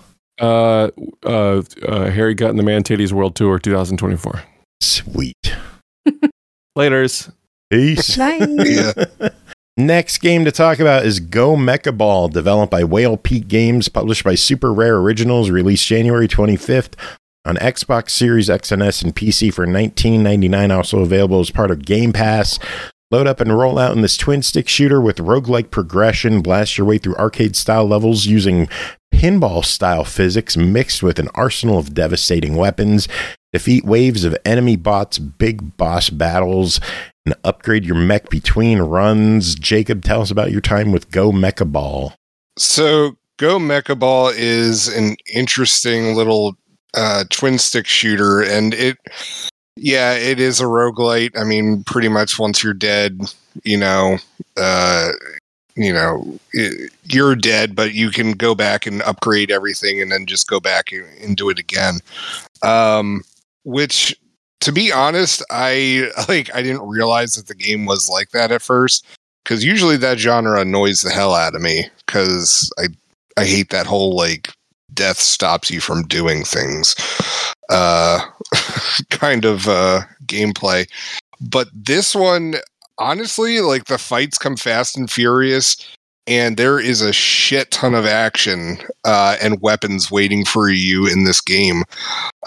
[0.41, 0.89] uh,
[1.25, 4.43] uh, uh, Harry Gut and the Man Titties World Tour 2024.
[4.81, 5.55] Sweet.
[6.75, 7.29] Later's.
[7.69, 8.17] Peace.
[8.17, 8.45] Bye.
[8.49, 8.93] Yeah.
[9.77, 14.23] Next game to talk about is Go Mecha Ball, developed by Whale Peak Games, published
[14.23, 16.93] by Super Rare Originals, released January 25th
[17.43, 21.83] on Xbox Series XNS and S and PC for $19.99, also available as part of
[21.83, 22.57] Game Pass.
[23.11, 26.41] Load up and roll out in this twin stick shooter with roguelike progression.
[26.41, 28.69] Blast your way through arcade style levels using
[29.13, 33.09] pinball style physics mixed with an arsenal of devastating weapons.
[33.55, 36.81] Defeat waves of enemy bots, big boss battles,
[37.25, 39.55] and upgrade your mech between runs.
[39.55, 42.13] Jacob, tell us about your time with Go Mecha Ball.
[42.57, 46.57] So Go Mecha Ball is an interesting little
[46.95, 48.97] uh, twin stick shooter, and it,
[49.77, 51.39] yeah, it is a roguelite.
[51.39, 53.21] I mean, pretty much once you're dead,
[53.63, 54.17] you know,
[54.57, 55.11] uh,
[55.77, 56.37] you know,
[57.03, 60.91] you're dead, but you can go back and upgrade everything, and then just go back
[60.91, 61.99] and, and do it again.
[62.61, 63.21] Um,
[63.65, 64.15] which
[64.61, 68.61] to be honest, I like I didn't realize that the game was like that at
[68.61, 69.05] first
[69.43, 72.87] because usually that genre annoys the hell out of me because I
[73.37, 74.51] I hate that whole like
[74.93, 76.95] death stops you from doing things
[77.69, 78.21] uh
[79.09, 80.87] kind of uh gameplay
[81.41, 82.55] but this one
[82.97, 85.75] honestly like the fights come fast and furious
[86.27, 91.23] and there is a shit ton of action uh, and weapons waiting for you in
[91.23, 91.83] this game.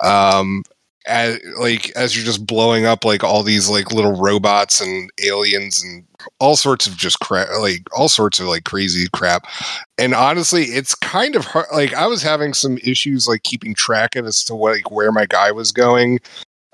[0.03, 0.65] Um,
[1.09, 5.82] as, like as you're just blowing up like all these like little robots and aliens
[5.82, 6.05] and
[6.39, 9.47] all sorts of just crap, like all sorts of like crazy crap.
[9.97, 11.66] And honestly, it's kind of hard.
[11.72, 15.12] Like I was having some issues like keeping track of as to what, like where
[15.12, 16.20] my guy was going.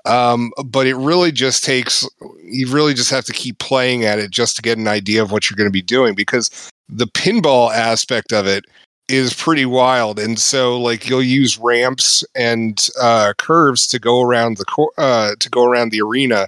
[0.05, 2.07] Um, but it really just takes
[2.43, 5.31] you really just have to keep playing at it just to get an idea of
[5.31, 8.65] what you're going to be doing because the pinball aspect of it
[9.07, 10.19] is pretty wild.
[10.19, 15.35] And so like you'll use ramps and uh, curves to go around the cor- uh,
[15.39, 16.47] to go around the arena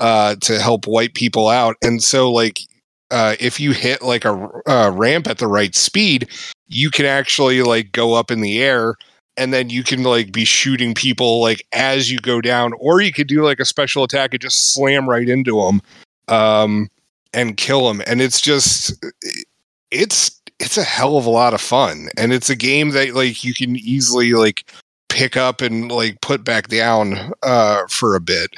[0.00, 1.76] uh, to help white people out.
[1.82, 2.60] And so like
[3.10, 6.28] uh, if you hit like a ramp at the right speed
[6.72, 8.96] you can actually like go up in the air
[9.36, 13.12] and then you can like be shooting people like as you go down or you
[13.12, 15.80] could do like a special attack and just slam right into them
[16.28, 16.88] um,
[17.34, 18.94] and kill them and it's just
[19.90, 23.42] it's it's a hell of a lot of fun and it's a game that like
[23.44, 24.70] you can easily like
[25.08, 28.50] pick up and like put back down uh for a bit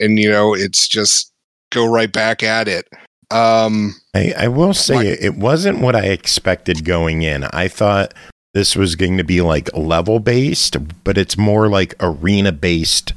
[0.00, 1.32] and you know it's just
[1.70, 2.88] go right back at it
[3.30, 7.44] um I, I will say My- it wasn't what I expected going in.
[7.44, 8.12] I thought
[8.54, 13.12] this was going to be like level based, but it's more like arena based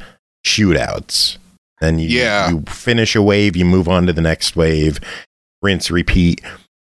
[0.45, 1.37] shootouts.
[1.81, 2.51] And you, Yeah.
[2.51, 4.99] you finish a wave, you move on to the next wave,
[5.63, 6.41] rinse, repeat.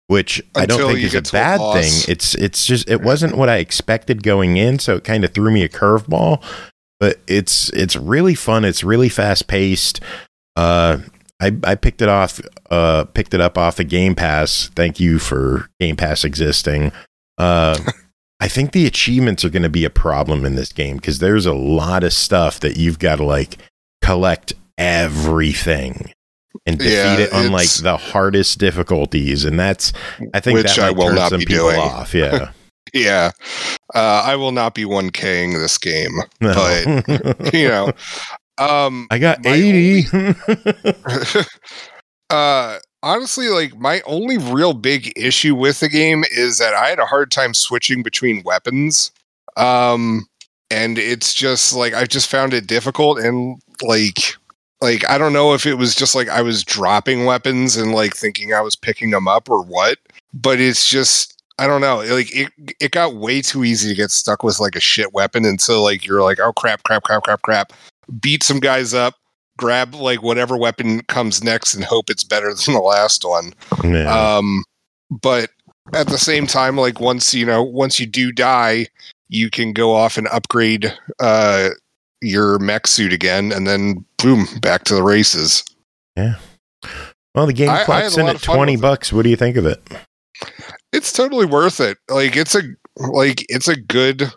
[0.06, 1.92] Which I don't think is a to a bad thing.
[2.08, 5.50] It's it's just it wasn't what I expected going in, so it kind of threw
[5.50, 6.44] me a curveball.
[7.00, 8.64] But it's it's really fun.
[8.64, 10.00] It's really fast paced.
[10.56, 10.98] Uh,
[11.40, 12.40] I I picked it off
[12.70, 14.70] uh picked it up off of Game Pass.
[14.74, 16.92] Thank you for Game Pass existing.
[17.38, 17.78] Uh
[18.40, 21.46] I think the achievements are going to be a problem in this game because there's
[21.46, 23.56] a lot of stuff that you've got to like
[24.02, 26.12] collect everything
[26.66, 29.92] and defeat Yeah, it on like the hardest difficulties and that's
[30.32, 31.78] I think Which that I will not be doing.
[31.78, 32.14] off.
[32.14, 32.50] Yeah.
[32.92, 33.30] yeah
[33.94, 36.52] uh i will not be 1k'ing this game No.
[36.54, 37.92] But, you know
[38.58, 40.04] um I got my 80.
[42.30, 46.98] uh honestly like my only real big issue with the game is that i had
[46.98, 49.10] a hard time switching between weapons
[49.56, 50.26] um
[50.70, 54.36] and it's just like i just found it difficult and like
[54.80, 58.14] like i don't know if it was just like i was dropping weapons and like
[58.14, 59.98] thinking i was picking them up or what
[60.32, 64.10] but it's just i don't know like it it got way too easy to get
[64.10, 67.42] stuck with like a shit weapon until like you're like oh crap crap crap crap
[67.42, 67.72] crap
[68.20, 69.14] beat some guys up
[69.56, 73.52] grab like whatever weapon comes next and hope it's better than the last one.
[73.82, 74.36] Yeah.
[74.36, 74.64] Um,
[75.10, 75.50] but
[75.92, 78.86] at the same time, like once you know, once you do die,
[79.28, 81.70] you can go off and upgrade uh,
[82.24, 85.64] your mech suit again, and then boom, back to the races.
[86.16, 86.34] Yeah.
[87.34, 88.82] Well, the game I- I clocks had in at 20 with it.
[88.82, 89.12] bucks.
[89.12, 89.82] What do you think of it?
[90.92, 91.98] It's totally worth it.
[92.08, 92.62] Like it's a
[92.96, 94.32] like it's a good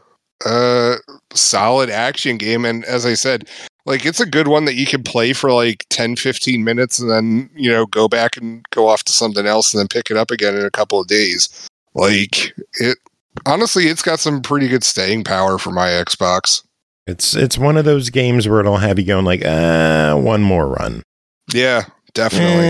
[0.46, 0.96] uh
[1.34, 3.48] solid action game and as I said,
[3.86, 7.10] like it's a good one that you can play for like 10 15 minutes and
[7.12, 10.18] then, you know, go back and go off to something else and then pick it
[10.18, 11.50] up again in a couple of days.
[11.94, 12.98] Like it
[13.46, 16.64] honestly, it's got some pretty good staying power for my Xbox.
[17.08, 20.68] It's it's one of those games where it'll have you going like, uh, one more
[20.68, 21.04] run.
[21.54, 22.66] Yeah, definitely.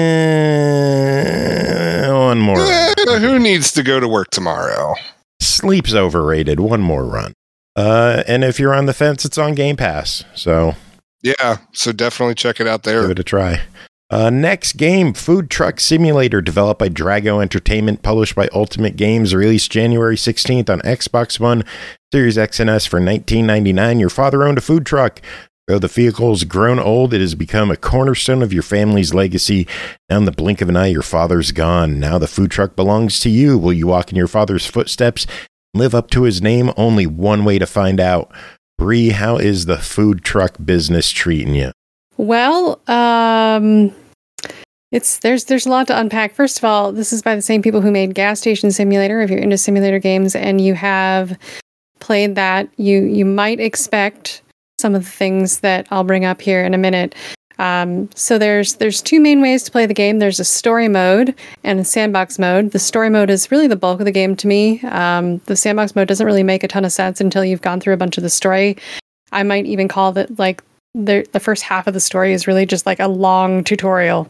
[1.08, 2.58] Eh, one more.
[2.58, 2.94] run.
[3.08, 4.94] Eh, who needs to go to work tomorrow?
[5.42, 6.60] Sleep's overrated.
[6.60, 7.34] One more run.
[7.76, 10.24] Uh, and if you're on the fence, it's on Game Pass.
[10.36, 10.76] So
[11.22, 13.02] Yeah, so definitely check it out there.
[13.02, 13.62] give it a try.
[14.10, 19.70] Uh, next game, Food Truck Simulator, developed by Drago Entertainment, published by Ultimate Games, released
[19.70, 21.66] January 16th on Xbox One,
[22.14, 24.00] Series X and S for 19.99.
[24.00, 25.22] Your father owned a food truck.
[25.68, 29.68] Though the vehicle's grown old, it has become a cornerstone of your family's legacy.
[30.10, 32.00] Now, in the blink of an eye, your father's gone.
[32.00, 33.58] Now the food truck belongs to you.
[33.58, 35.28] Will you walk in your father's footsteps?
[35.74, 36.72] Live up to his name?
[36.78, 38.32] Only one way to find out.
[38.78, 41.74] Bri, how is the food truck business treating you?
[42.18, 43.94] Well, um,
[44.92, 46.34] it's there's there's a lot to unpack.
[46.34, 49.22] First of all, this is by the same people who made Gas Station Simulator.
[49.22, 51.38] If you're into simulator games and you have
[52.00, 54.42] played that, you you might expect
[54.80, 57.16] some of the things that I'll bring up here in a minute.
[57.60, 60.20] Um, so there's there's two main ways to play the game.
[60.20, 62.72] There's a story mode and a sandbox mode.
[62.72, 64.80] The story mode is really the bulk of the game to me.
[64.84, 67.94] Um, the sandbox mode doesn't really make a ton of sense until you've gone through
[67.94, 68.78] a bunch of the story.
[69.32, 70.64] I might even call that like
[71.06, 74.28] the first half of the story is really just like a long tutorial.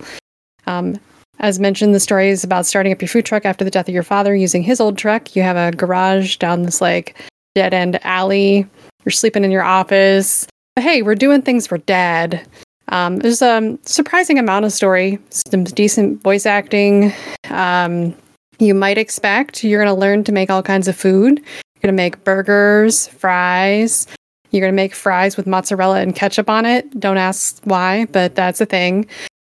[0.65, 0.99] Um,
[1.39, 3.93] as mentioned, the story is about starting up your food truck after the death of
[3.93, 5.35] your father using his old truck.
[5.35, 7.15] You have a garage down this like
[7.55, 8.67] dead end alley.
[9.05, 10.47] You're sleeping in your office.
[10.75, 12.45] But hey, we're doing things for dad.
[12.89, 17.13] Um, there's a surprising amount of story, some decent voice acting.
[17.49, 18.15] Um,
[18.59, 21.39] you might expect you're going to learn to make all kinds of food.
[21.39, 24.07] You're going to make burgers, fries.
[24.51, 26.99] You're going to make fries with mozzarella and ketchup on it.
[26.99, 29.05] Don't ask why, but that's a thing.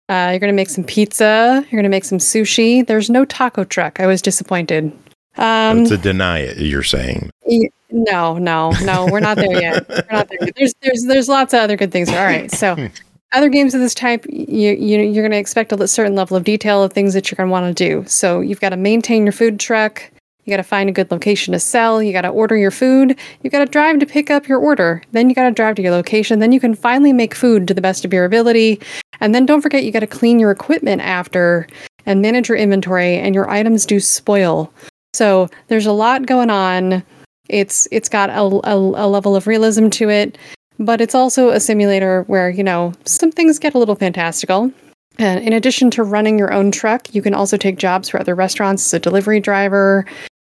[0.09, 1.65] Uh, you're going to make some pizza.
[1.71, 2.85] You're going to make some sushi.
[2.85, 3.99] There's no taco truck.
[3.99, 4.91] I was disappointed.
[5.37, 6.57] Um, a deny it.
[6.57, 9.07] You're saying y- no, no, no.
[9.11, 9.87] We're not there yet.
[9.87, 10.55] We're not there yet.
[10.55, 12.09] There's, there's, there's lots of other good things.
[12.09, 12.51] All right.
[12.51, 12.89] So,
[13.31, 16.43] other games of this type, you, you you're going to expect a certain level of
[16.43, 18.03] detail of things that you're going to want to do.
[18.07, 20.09] So, you've got to maintain your food truck.
[20.45, 22.01] You got to find a good location to sell.
[22.01, 23.17] You got to order your food.
[23.43, 25.03] You got to drive to pick up your order.
[25.11, 26.39] Then you got to drive to your location.
[26.39, 28.81] Then you can finally make food to the best of your ability.
[29.19, 31.67] And then don't forget, you got to clean your equipment after
[32.05, 34.73] and manage your inventory, and your items do spoil.
[35.13, 37.03] So there's a lot going on.
[37.49, 40.37] It's it's got a, a, a level of realism to it,
[40.79, 44.71] but it's also a simulator where you know some things get a little fantastical.
[45.19, 48.33] And in addition to running your own truck, you can also take jobs for other
[48.33, 50.05] restaurants as a delivery driver.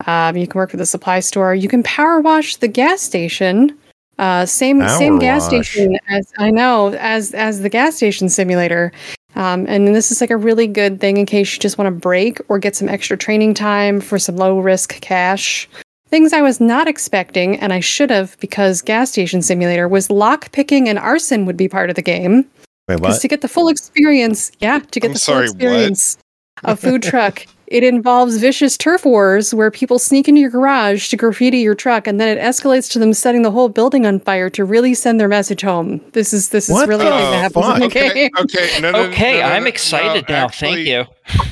[0.06, 1.54] Um, you can work for the supply store.
[1.54, 3.76] You can power wash the gas station.
[4.18, 8.92] Uh, same Power same gas station as I know as as the gas station simulator.
[9.34, 12.00] Um, and this is like a really good thing in case you just want to
[12.00, 15.68] break or get some extra training time for some low risk cash.
[16.08, 20.52] Things I was not expecting, and I should have because Gas Station Simulator was lock
[20.52, 22.44] picking and arson would be part of the game.
[22.88, 23.20] wait, Because what?
[23.22, 25.62] to get the full experience, yeah, to get I'm the sorry, full what?
[25.64, 26.18] experience
[26.62, 31.16] of food truck, it involves vicious turf wars where people sneak into your garage to
[31.16, 34.50] graffiti your truck, and then it escalates to them setting the whole building on fire
[34.50, 36.00] to really send their message home.
[36.12, 38.30] This is this is What really the a thing that happens in the Okay, game.
[38.38, 40.44] okay, no, no, no, Okay, no, no, I'm excited no, now.
[40.46, 41.04] actually- Thank you.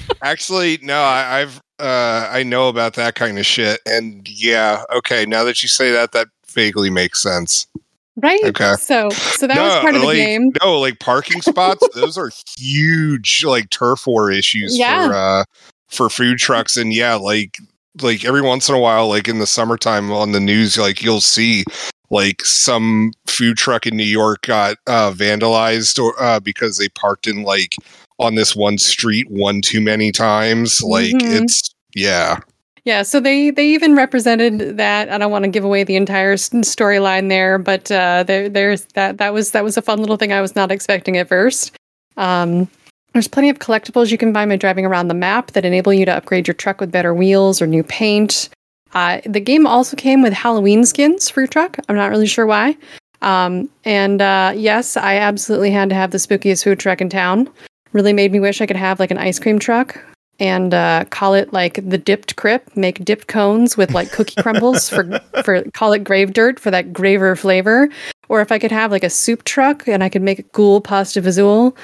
[0.24, 5.26] Actually, no, I, I've uh, I know about that kind of shit, and yeah, okay.
[5.26, 7.66] Now that you say that, that vaguely makes sense.
[8.16, 8.38] Right?
[8.44, 8.74] Okay.
[8.74, 10.52] So so that was part of the like, game.
[10.62, 15.08] No, like parking spots; those are huge, like turf war issues Yeah.
[15.08, 15.44] for uh,
[15.92, 17.58] for food trucks, and yeah, like
[18.00, 21.20] like every once in a while, like in the summertime on the news, like you'll
[21.20, 21.64] see
[22.10, 27.26] like some food truck in New York got uh, vandalized or uh, because they parked
[27.26, 27.74] in like
[28.18, 30.82] on this one street one too many times.
[30.82, 31.42] Like Mhm.
[31.42, 32.38] it's yeah.
[32.84, 35.08] Yeah, so they they even represented that.
[35.08, 39.18] I don't want to give away the entire storyline there, but uh, there there's that
[39.18, 41.76] that was that was a fun little thing I was not expecting at first.
[42.16, 42.68] Um,
[43.12, 46.04] there's plenty of collectibles you can buy by driving around the map that enable you
[46.04, 48.48] to upgrade your truck with better wheels or new paint.
[48.94, 51.76] Uh, the game also came with Halloween skins for your truck.
[51.88, 52.76] I'm not really sure why.
[53.22, 57.48] Um, and uh, yes, I absolutely had to have the spookiest food truck in town.
[57.92, 59.98] Really made me wish I could have like an ice cream truck
[60.40, 62.74] and uh, call it like the dipped crip.
[62.76, 66.92] Make dipped cones with like cookie crumbles for for call it grave dirt for that
[66.92, 67.88] graver flavor.
[68.28, 70.80] Or if I could have like a soup truck and I could make a ghoul
[70.80, 71.76] pasta visual.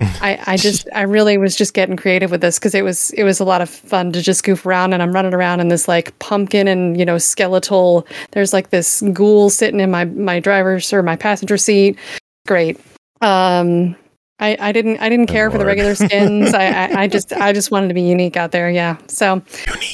[0.00, 3.22] I, I just I really was just getting creative with this because it was it
[3.24, 5.86] was a lot of fun to just goof around and I'm running around in this
[5.86, 8.06] like pumpkin and you know skeletal.
[8.32, 11.96] There's like this ghoul sitting in my my driver's or my passenger seat.
[12.46, 12.78] Great.
[13.20, 13.94] Um,
[14.40, 16.52] I, I didn't I didn't Oh, care for the regular skins.
[16.54, 18.68] I, I I just I just wanted to be unique out there.
[18.70, 18.96] Yeah.
[19.06, 19.40] So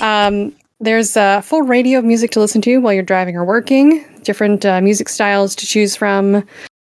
[0.00, 4.02] um, there's a full radio of music to listen to while you're driving or working.
[4.22, 6.42] Different uh, music styles to choose from.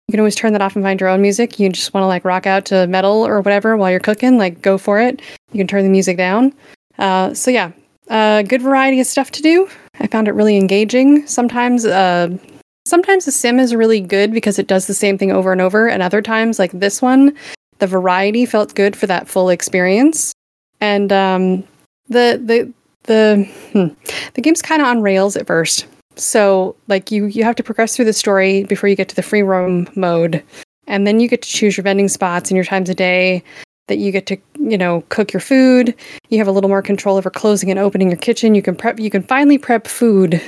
[0.09, 1.59] You can always turn that off and find your own music.
[1.59, 4.61] You just want to like rock out to metal or whatever while you're cooking, like
[4.61, 5.23] go for it.
[5.53, 6.53] You can turn the music down.
[6.99, 7.73] Uh, so yeah,
[8.11, 9.69] uh, good variety of stuff to do.
[10.01, 11.27] I found it really engaging.
[11.27, 12.37] Sometimes, uh,
[12.85, 15.89] sometimes the sim is really good because it does the same thing over and over,
[15.89, 17.35] and other times, like this one,
[17.79, 20.33] the variety felt good for that full experience.
[20.81, 21.65] And um,
[22.09, 22.73] the the
[23.05, 23.87] the hmm,
[24.35, 25.87] the game's kind of on rails at first.
[26.17, 29.23] So like you you have to progress through the story before you get to the
[29.23, 30.43] free roam mode,
[30.87, 33.43] and then you get to choose your vending spots and your times of day
[33.89, 35.95] that you get to you know cook your food.
[36.29, 38.55] You have a little more control over closing and opening your kitchen.
[38.55, 38.99] You can prep.
[38.99, 40.41] You can finally prep food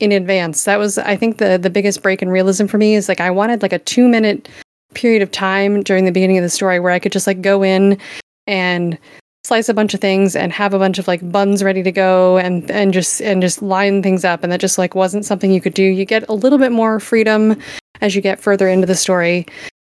[0.00, 0.64] in advance.
[0.64, 3.30] That was I think the the biggest break in realism for me is like I
[3.30, 4.48] wanted like a two minute
[4.94, 7.62] period of time during the beginning of the story where I could just like go
[7.62, 7.98] in
[8.46, 8.98] and
[9.44, 12.38] slice a bunch of things and have a bunch of like buns ready to go
[12.38, 15.60] and and just and just line things up and that just like wasn't something you
[15.60, 17.56] could do you get a little bit more freedom
[18.00, 19.46] as you get further into the story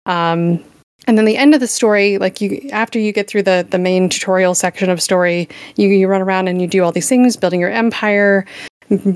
[0.07, 0.63] um
[1.07, 3.79] and then the end of the story like you after you get through the the
[3.79, 7.37] main tutorial section of story you you run around and you do all these things
[7.37, 8.47] building your empire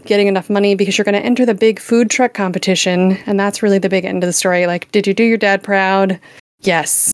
[0.05, 3.19] getting enough money because you're going to enter the big food truck competition.
[3.27, 4.67] And that's really the big end of the story.
[4.67, 6.19] Like, did you do your dad proud?
[6.61, 7.13] Yes.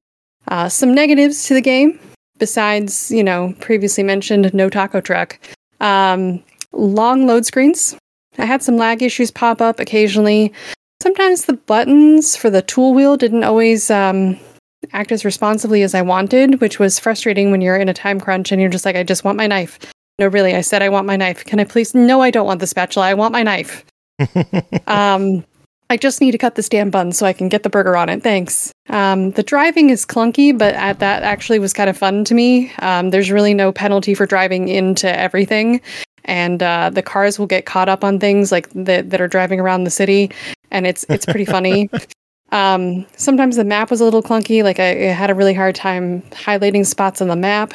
[0.49, 1.99] Uh, some negatives to the game,
[2.43, 5.39] besides, you know, previously mentioned no taco truck.
[5.79, 6.43] Um,
[6.73, 7.97] long load screens.
[8.37, 10.53] I had some lag issues pop up occasionally.
[11.01, 14.37] Sometimes the buttons for the tool wheel didn't always um,
[14.93, 18.51] act as responsibly as I wanted, which was frustrating when you're in a time crunch
[18.51, 19.79] and you're just like, I just want my knife.
[20.19, 21.45] No, really, I said I want my knife.
[21.45, 21.95] Can I please?
[21.95, 23.07] No, I don't want the spatula.
[23.07, 23.85] I want my knife.
[24.89, 25.45] um,
[25.93, 28.09] I just need to cut this damn bun so I can get the burger on
[28.09, 28.23] it.
[28.23, 28.73] Thanks.
[28.89, 32.73] Um, the driving is clunky, but at, that actually was kind of fun to me.
[32.79, 35.83] Um, there's really no penalty for driving into everything,
[36.25, 39.61] and uh, the cars will get caught up on things like that that are driving
[39.61, 40.31] around the city,
[40.71, 41.91] and it's it's pretty funny.
[42.53, 44.63] Um, sometimes the map was a little clunky.
[44.63, 47.73] Like I, I, had a really hard time highlighting spots on the map.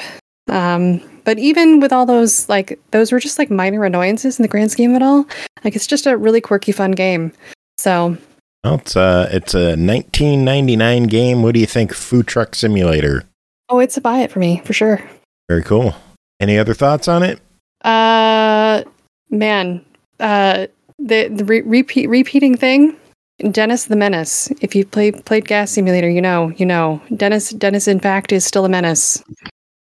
[0.50, 4.48] Um, but even with all those, like those were just like minor annoyances in the
[4.48, 5.26] grand scheme of it all.
[5.64, 7.34] Like it's just a really quirky, fun game.
[7.78, 8.18] So.
[8.64, 11.44] Well, it's a it's a 1999 game.
[11.44, 13.24] What do you think, Food Truck Simulator?
[13.70, 15.02] Oh, it's a buy it for me for sure.
[15.48, 15.96] Very cool.
[16.40, 17.40] Any other thoughts on it?
[17.84, 18.84] Uh,
[19.30, 19.86] man,
[20.20, 20.68] uh,
[21.00, 22.98] the the re- repeat repeating thing
[23.52, 24.50] Dennis the Menace.
[24.62, 27.02] If you play, played Gas Simulator, you know, you know.
[27.16, 29.24] Dennis Dennis in fact is still a menace.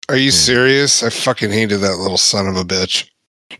[0.08, 1.02] Are you serious?
[1.02, 3.08] I fucking hated that little son of a bitch.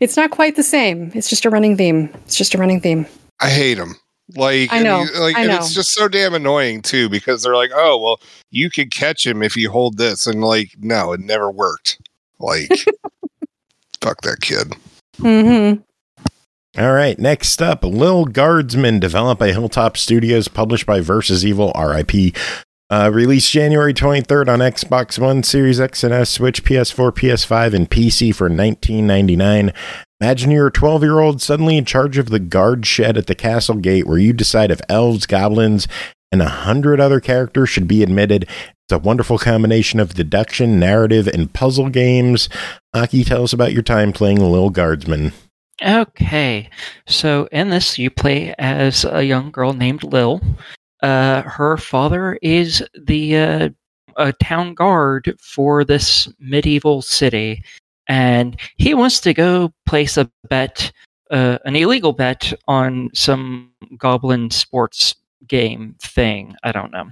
[0.01, 1.13] It's not quite the same.
[1.15, 2.11] It's just a running theme.
[2.25, 3.07] It's just a running theme.
[3.41, 3.97] I hate him.
[4.37, 5.05] Like I know.
[5.05, 5.57] he, like I and know.
[5.57, 8.21] it's just so damn annoying too because they're like, "Oh, well,
[8.51, 12.01] you could catch him if you hold this." And like, no, it never worked.
[12.39, 12.71] Like
[14.01, 14.73] fuck that kid.
[15.19, 15.83] Mm-hmm.
[16.77, 22.37] All right, next up, Lil Guardsman, developed by Hilltop Studios, published by Versus Evil, RIP.
[22.91, 27.91] Uh, released January 23rd on Xbox One, Series X and S, Switch, PS4, PS5, and
[27.91, 29.73] PC for 19.99.
[30.21, 33.35] Imagine you're a 12 year old suddenly in charge of the guard shed at the
[33.35, 35.89] castle gate where you decide if elves, goblins,
[36.31, 38.43] and a hundred other characters should be admitted.
[38.43, 42.51] It's a wonderful combination of deduction, narrative, and puzzle games.
[42.93, 45.33] Aki, tell us about your time playing Lil Guardsman.
[45.83, 46.69] Okay,
[47.07, 50.43] so in this, you play as a young girl named Lil.
[51.05, 53.69] Uh, her father is the uh,
[54.17, 57.63] a town guard for this medieval city,
[58.09, 60.91] and he wants to go place a bet,
[61.31, 65.15] uh, an illegal bet on some goblin sports
[65.47, 66.55] game thing.
[66.63, 67.11] I don't know.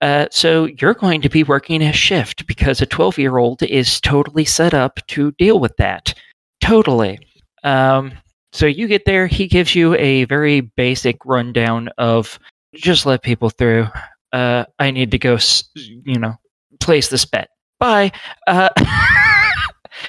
[0.00, 4.00] Uh, so you're going to be working a shift because a 12 year old is
[4.00, 6.14] totally set up to deal with that.
[6.62, 7.18] Totally.
[7.62, 8.12] Um,
[8.54, 12.38] so you get there, he gives you a very basic rundown of
[12.74, 13.86] just let people through.
[14.32, 15.38] Uh, I need to go,
[15.74, 16.34] you know,
[16.80, 17.48] place this bet.
[17.78, 18.12] Bye.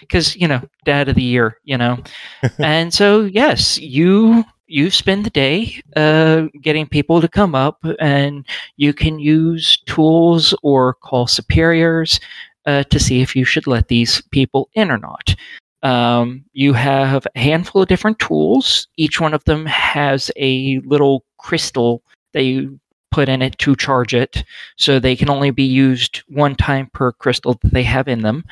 [0.02, 1.98] Because, you know, dad of the year, you know.
[2.60, 8.46] and so, yes, you you spend the day uh, getting people to come up and
[8.78, 12.20] you can use tools or call superiors
[12.68, 15.36] uh, to see if you should let these people in or not.
[15.82, 18.88] Um, you have a handful of different tools.
[18.96, 22.04] Each one of them has a little crystal
[22.34, 22.80] that you
[23.12, 24.44] put in it to charge it,
[24.78, 28.46] so they can only be used one time per crystal that they have in them.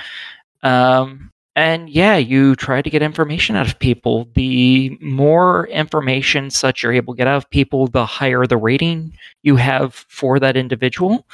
[0.64, 4.30] Um, and yeah, you try to get information out of people.
[4.36, 9.14] The more information such you're able to get out of people, the higher the rating
[9.42, 11.26] you have for that individual.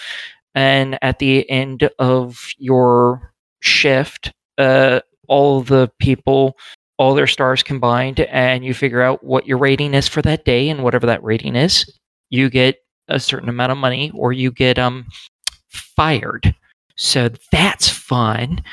[0.55, 6.57] And at the end of your shift, uh, all the people,
[6.97, 10.69] all their stars combined, and you figure out what your rating is for that day,
[10.69, 11.91] and whatever that rating is,
[12.34, 12.77] you get
[13.10, 15.05] a certain amount of money, or you get um
[15.69, 16.55] fired.
[16.95, 18.64] So that's fun.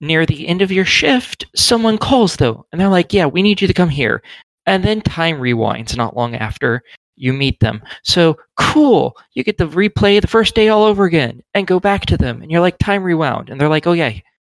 [0.00, 3.60] Near the end of your shift, someone calls though, and they're like, "Yeah, we need
[3.60, 4.22] you to come here."
[4.66, 6.82] And then time rewinds not long after
[7.16, 7.82] you meet them.
[8.02, 9.16] So cool.
[9.34, 12.40] You get to replay the first day all over again and go back to them.
[12.40, 13.50] And you're like, time rewound.
[13.50, 14.12] And they're like, oh, yeah,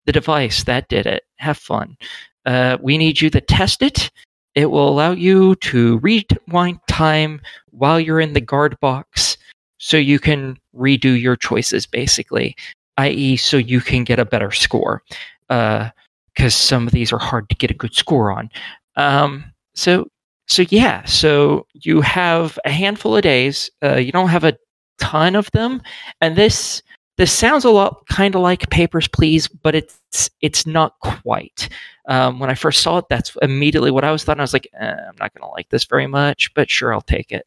[0.05, 1.23] the device that did it.
[1.37, 1.97] Have fun.
[2.45, 4.11] Uh, we need you to test it.
[4.55, 7.41] It will allow you to rewind time
[7.71, 9.37] while you're in the guard box
[9.77, 12.55] so you can redo your choices, basically,
[12.97, 15.01] i.e., so you can get a better score.
[15.47, 18.49] Because some of these are hard to get a good score on.
[18.95, 20.07] Um, so
[20.47, 23.71] so yeah, so you have a handful of days.
[23.81, 24.57] Uh, you don't have a
[24.99, 25.81] ton of them,
[26.19, 26.83] and this
[27.21, 31.69] this sounds a lot kind of like Papers, Please, but it's it's not quite.
[32.07, 34.39] Um, when I first saw it, that's immediately what I was thought.
[34.39, 37.01] I was like, eh, I'm not going to like this very much, but sure, I'll
[37.01, 37.45] take it.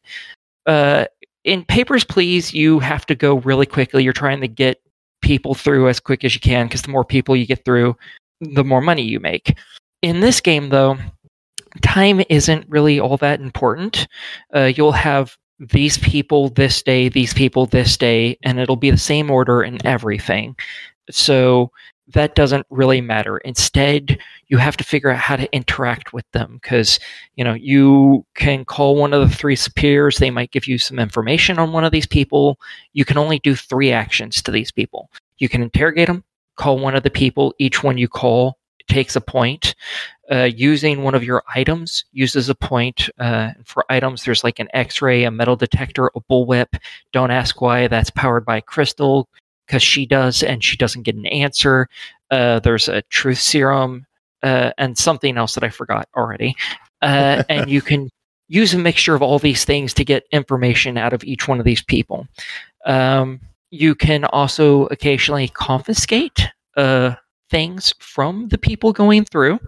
[0.65, 1.07] Uh,
[1.43, 4.01] in Papers, Please, you have to go really quickly.
[4.01, 4.79] You're trying to get
[5.21, 7.97] people through as quick as you can because the more people you get through,
[8.39, 9.57] the more money you make.
[10.01, 10.97] In this game, though,
[11.81, 14.07] time isn't really all that important.
[14.55, 18.97] Uh, you'll have these people this day, these people this day, and it'll be the
[18.97, 20.55] same order in everything.
[21.09, 21.71] So
[22.09, 23.37] that doesn't really matter.
[23.39, 26.99] Instead, you have to figure out how to interact with them because
[27.35, 30.17] you know you can call one of the three superiors.
[30.17, 32.59] They might give you some information on one of these people.
[32.93, 35.09] You can only do three actions to these people.
[35.39, 36.23] You can interrogate them,
[36.57, 37.53] call one of the people.
[37.57, 38.57] Each one you call
[38.87, 39.75] takes a point.
[40.31, 43.09] Uh, using one of your items uses a point.
[43.19, 46.79] Uh, for items, there's like an X-ray, a metal detector, a bullwhip.
[47.11, 47.87] Don't ask why.
[47.87, 49.29] That's powered by crystal
[49.67, 51.87] because she does, and she doesn't get an answer.
[52.31, 54.05] Uh, there's a truth serum
[54.43, 56.55] uh, and something else that I forgot already.
[57.01, 58.09] Uh, and you can
[58.47, 61.65] use a mixture of all these things to get information out of each one of
[61.65, 62.27] these people.
[62.85, 63.39] Um,
[63.71, 66.47] you can also occasionally confiscate
[66.77, 67.15] uh,
[67.49, 69.59] things from the people going through,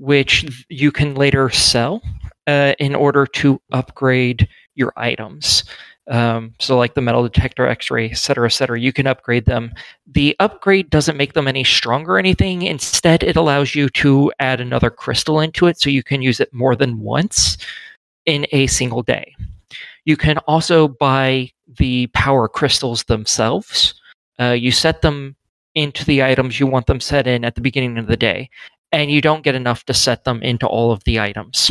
[0.00, 2.02] which you can later sell
[2.46, 5.62] uh, in order to upgrade your items.
[6.10, 9.44] Um, so, like the metal detector, X ray, et cetera, et cetera, you can upgrade
[9.44, 9.72] them.
[10.06, 12.62] The upgrade doesn't make them any stronger or anything.
[12.62, 16.52] Instead, it allows you to add another crystal into it so you can use it
[16.52, 17.58] more than once
[18.26, 19.36] in a single day.
[20.04, 23.94] You can also buy the power crystals themselves.
[24.40, 25.36] Uh, you set them
[25.76, 28.50] into the items you want them set in at the beginning of the day,
[28.92, 31.70] and you don't get enough to set them into all of the items.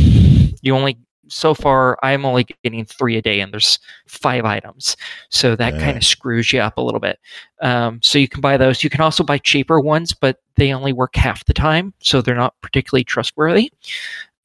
[0.62, 0.98] You only
[1.32, 3.78] so far I'm only getting three a day, and there's
[4.08, 4.98] five items,
[5.30, 5.80] so that Yeah.
[5.80, 7.20] kind of screws you up a little bit.
[7.62, 8.84] Um, so you can buy those.
[8.84, 12.36] You can also buy cheaper ones, but they only work half the time, so they're
[12.36, 13.72] not particularly trustworthy.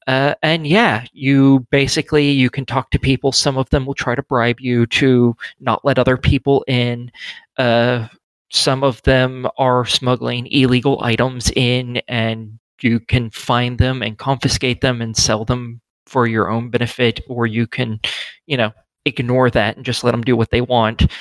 [0.07, 3.31] Uh, and yeah, you basically you can talk to people.
[3.31, 7.11] Some of them will try to bribe you to not let other people in.
[7.57, 8.07] Uh,
[8.51, 14.81] some of them are smuggling illegal items in, and you can find them and confiscate
[14.81, 17.99] them and sell them for your own benefit, or you can,
[18.45, 18.71] you know,
[19.05, 21.11] ignore that and just let them do what they want.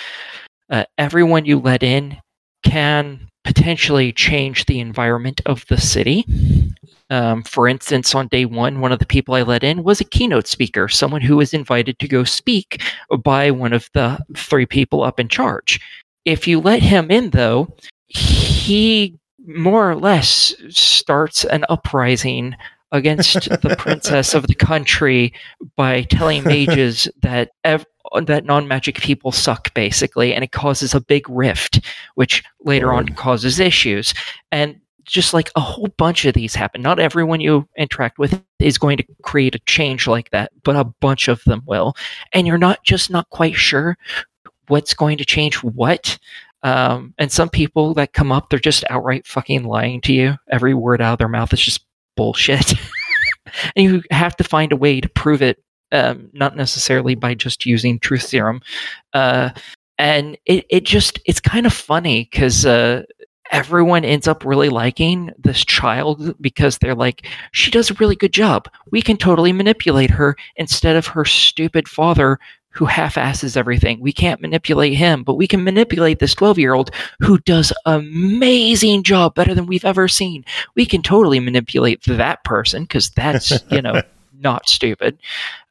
[0.70, 2.16] Uh, everyone you let in
[2.62, 6.24] can potentially change the environment of the city.
[7.10, 10.04] Um, for instance, on day one, one of the people I let in was a
[10.04, 12.82] keynote speaker, someone who was invited to go speak
[13.22, 15.78] by one of the three people up in charge.
[16.24, 17.76] If you let him in, though,
[18.08, 22.56] he more or less starts an uprising
[22.92, 25.32] against the princess of the country
[25.76, 27.86] by telling mages that ev-
[28.22, 31.80] that non-magic people suck basically and it causes a big rift
[32.14, 34.14] which later on causes issues.
[34.52, 36.80] And just like a whole bunch of these happen.
[36.80, 40.84] Not everyone you interact with is going to create a change like that but a
[40.84, 41.94] bunch of them will.
[42.32, 43.98] And you're not just not quite sure
[44.68, 46.18] what's going to change what
[46.64, 50.34] um, and some people that come up they're just outright fucking lying to you.
[50.50, 51.86] Every word out of their mouth is just
[52.16, 52.74] bullshit.
[53.76, 55.62] And you have to find a way to prove it
[55.92, 58.60] um, not necessarily by just using truth serum.
[59.12, 59.50] Uh,
[59.98, 63.04] and it, it just it's kind of funny because uh,
[63.52, 68.32] everyone ends up really liking this child because they're like she does a really good
[68.32, 68.68] job.
[68.90, 72.40] We can totally manipulate her instead of her stupid father
[72.74, 74.00] who half-asses everything.
[74.00, 76.90] We can't manipulate him but we can manipulate this 12 year old
[77.20, 80.44] who does amazing job better than we've ever seen.
[80.74, 84.02] We can totally manipulate that person because that's you know
[84.40, 85.18] not stupid.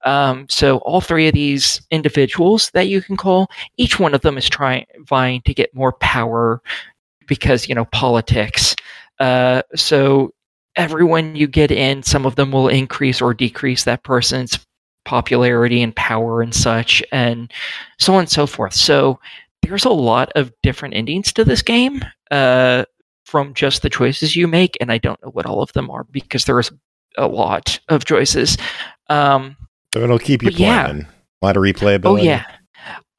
[0.06, 4.38] Um, so all three of these individuals that you can call each one of them
[4.38, 6.62] is trying vying to get more power
[7.28, 8.76] because you know politics.
[9.20, 10.34] Uh, so
[10.76, 14.66] everyone you get in some of them will increase or decrease that person's
[15.06, 17.52] popularity and power and such and
[18.00, 19.20] so on and so forth so
[19.62, 22.02] there's a lot of different endings to this game
[22.32, 22.84] uh,
[23.26, 26.04] from just the choices you make and i don't know what all of them are
[26.06, 26.72] because there's
[27.18, 28.58] a lot of choices
[29.10, 29.56] um,
[29.94, 30.86] So it'll keep you But yeah.
[30.88, 31.02] playing.
[31.42, 32.06] A lot of replayability.
[32.06, 32.46] Oh yeah,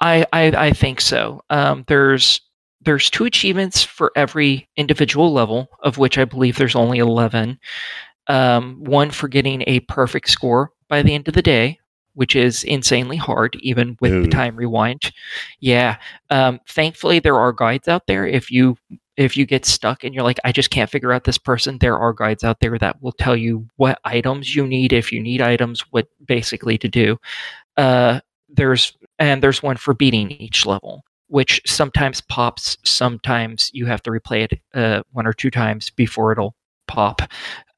[0.00, 1.42] I I, I think so.
[1.50, 2.40] Um, there's
[2.80, 7.58] there's two achievements for every individual level, of which I believe there's only eleven.
[8.28, 11.76] Um, one for getting a perfect score by the end of the day,
[12.12, 14.22] which is insanely hard, even with Ooh.
[14.22, 15.10] the time rewind.
[15.58, 15.96] Yeah.
[16.30, 18.24] Um, thankfully, there are guides out there.
[18.24, 18.76] If you
[19.16, 21.98] if you get stuck and you're like, I just can't figure out this person, there
[21.98, 25.42] are guides out there that will tell you what items you need, if you need
[25.42, 27.16] items, what basically to do.
[27.76, 34.02] Uh, there's and there's one for beating each level, which sometimes pops, sometimes you have
[34.04, 36.54] to replay it uh, one or two times before it'll
[36.86, 37.22] pop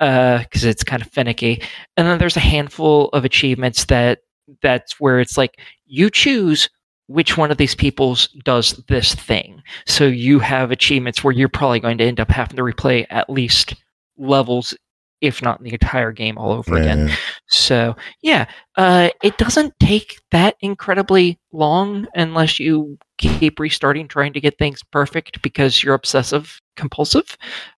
[0.00, 1.62] uh, because it's kind of finicky.
[1.96, 4.20] And then there's a handful of achievements that
[4.62, 6.68] that's where it's like you choose
[7.08, 9.62] which one of these people's does this thing.
[9.86, 13.30] So you have achievements where you're probably going to end up having to replay at
[13.30, 13.74] least
[14.18, 14.74] levels
[15.20, 17.10] if not the entire game all over again.
[17.48, 24.40] So yeah, uh, it doesn't take that incredibly long unless you keep restarting trying to
[24.40, 27.36] get things perfect because you're obsessive compulsive.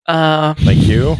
[0.07, 1.17] Uh, Like you?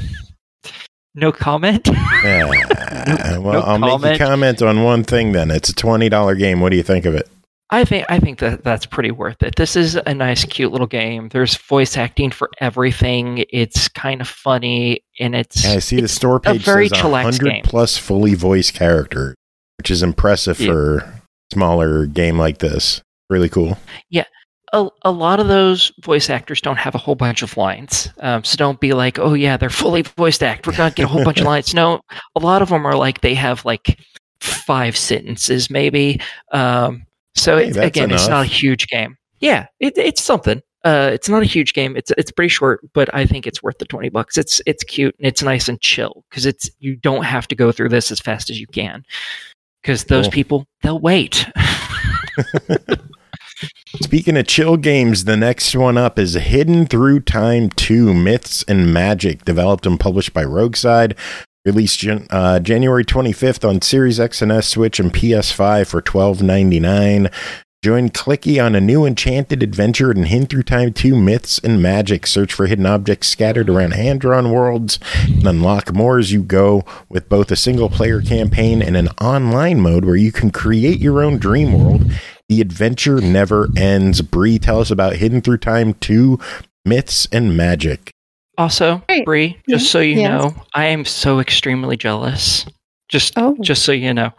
[1.15, 1.89] no comment.
[2.25, 3.39] Yeah.
[3.39, 5.53] well, no I'll make a comment on one thing then.
[5.53, 6.61] It's a $20 game.
[6.61, 7.29] What do you think of it?
[7.71, 9.57] I think I think that that's pretty worth it.
[9.57, 11.29] This is a nice, cute little game.
[11.31, 13.45] There's voice acting for everything.
[13.51, 16.99] It's kind of funny, and it's Yeah, I see the store a page very says
[16.99, 17.63] chillax 100 game.
[17.65, 19.35] plus fully voiced characters,
[19.79, 20.67] which is impressive Yeah.
[20.69, 21.23] for a
[21.53, 23.03] smaller game like this.
[23.29, 23.77] Really cool.
[24.11, 24.25] Yeah.
[24.73, 28.09] A, a lot of those voice actors don't have a whole bunch of lines.
[28.21, 30.67] Um, so don't be like, oh yeah, they're fully voiced act.
[30.69, 31.75] We're gonna get a whole bunch of lines.
[31.75, 32.01] No,
[32.37, 33.99] a lot of them are like they have like
[34.41, 36.21] five sentences maybe.
[36.53, 37.03] Um,
[37.37, 39.17] so Hey, it's, again, it's not a huge game.
[39.41, 40.63] Yeah, it, it's something.
[40.85, 41.97] Uh, it's not a huge game.
[41.97, 44.39] It's it's pretty short, but I think it's worth the twenty bucks.
[44.39, 47.73] It's it's cute and it's nice and chill because it's you don't have to go
[47.73, 49.05] through this as fast as you can
[49.83, 50.33] because those Cool.
[50.33, 51.47] people they'll wait.
[54.03, 58.93] Speaking of chill games, the next one up is Hidden Through Time 2 Myths and
[58.93, 61.17] Magic, developed and published by Rogueside.
[61.67, 67.31] Released uh, January 25th on Series X and S, Switch, and PS5 for $12.99.
[67.85, 72.27] Join Clicky on a new enchanted adventure in Hidden Through Time 2 Myths and Magic.
[72.27, 76.85] Search for hidden objects scattered around hand drawn worlds and unlock more as you go
[77.09, 81.23] with both a single player campaign and an online mode where you can create your
[81.23, 82.11] own dream world
[82.49, 84.23] the adventure never ends.
[84.23, 86.39] Bri, tell us about Hidden Through Time 2
[86.85, 88.13] Myths and Magic.
[88.59, 89.25] Also, Right.
[89.25, 90.31] Bri, just so you Yes.
[90.31, 92.65] know, I am so extremely jealous.
[93.09, 94.33] Just Oh, just so you know.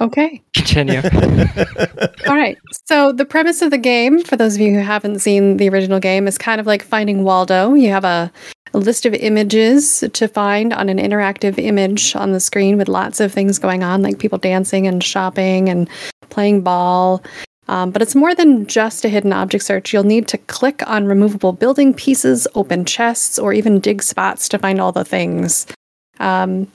[0.00, 0.40] okay.
[0.54, 1.00] Continue.
[2.28, 2.56] All right.
[2.88, 5.98] So the premise of the game, for those of you who haven't seen the original
[5.98, 7.74] game, is kind of like finding Waldo.
[7.74, 8.30] You have a,
[8.74, 13.18] a list of images to find on an interactive image on the screen with lots
[13.20, 15.88] of things going on, like people dancing and shopping and
[16.28, 17.22] playing ball.
[17.68, 19.92] Um, but it's more than just a hidden object search.
[19.92, 24.58] You'll need to click on removable building pieces, open chests, or even dig spots to
[24.58, 25.66] find all the things.
[26.20, 26.70] Um,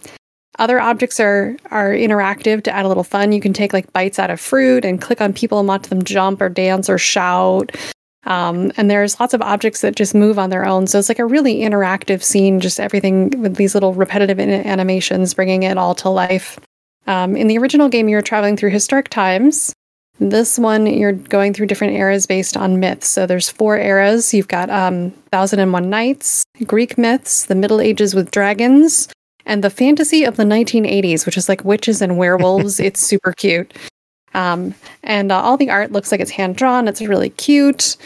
[0.60, 3.32] other objects are are interactive to add a little fun.
[3.32, 6.04] You can take like bites out of fruit and click on people and watch them
[6.04, 7.76] jump or dance or shout.
[8.26, 10.86] Um, and there's lots of objects that just move on their own.
[10.88, 15.64] So it's like a really interactive scene, just everything with these little repetitive animations, bringing
[15.64, 16.60] it all to life.
[17.08, 19.74] Um, in the original game, you're traveling through historic times.
[20.20, 23.08] This one, you're going through different eras based on myths.
[23.08, 24.34] So there's four eras.
[24.34, 29.08] You've got um, Thousand and One Nights, Greek myths, the Middle Ages with dragons,
[29.48, 32.80] and the fantasy of the 1980s, which is like witches and werewolves.
[32.80, 33.74] it's super cute.
[34.34, 36.88] Um, and uh, all the art looks like it's hand drawn.
[36.88, 37.98] It's really cute.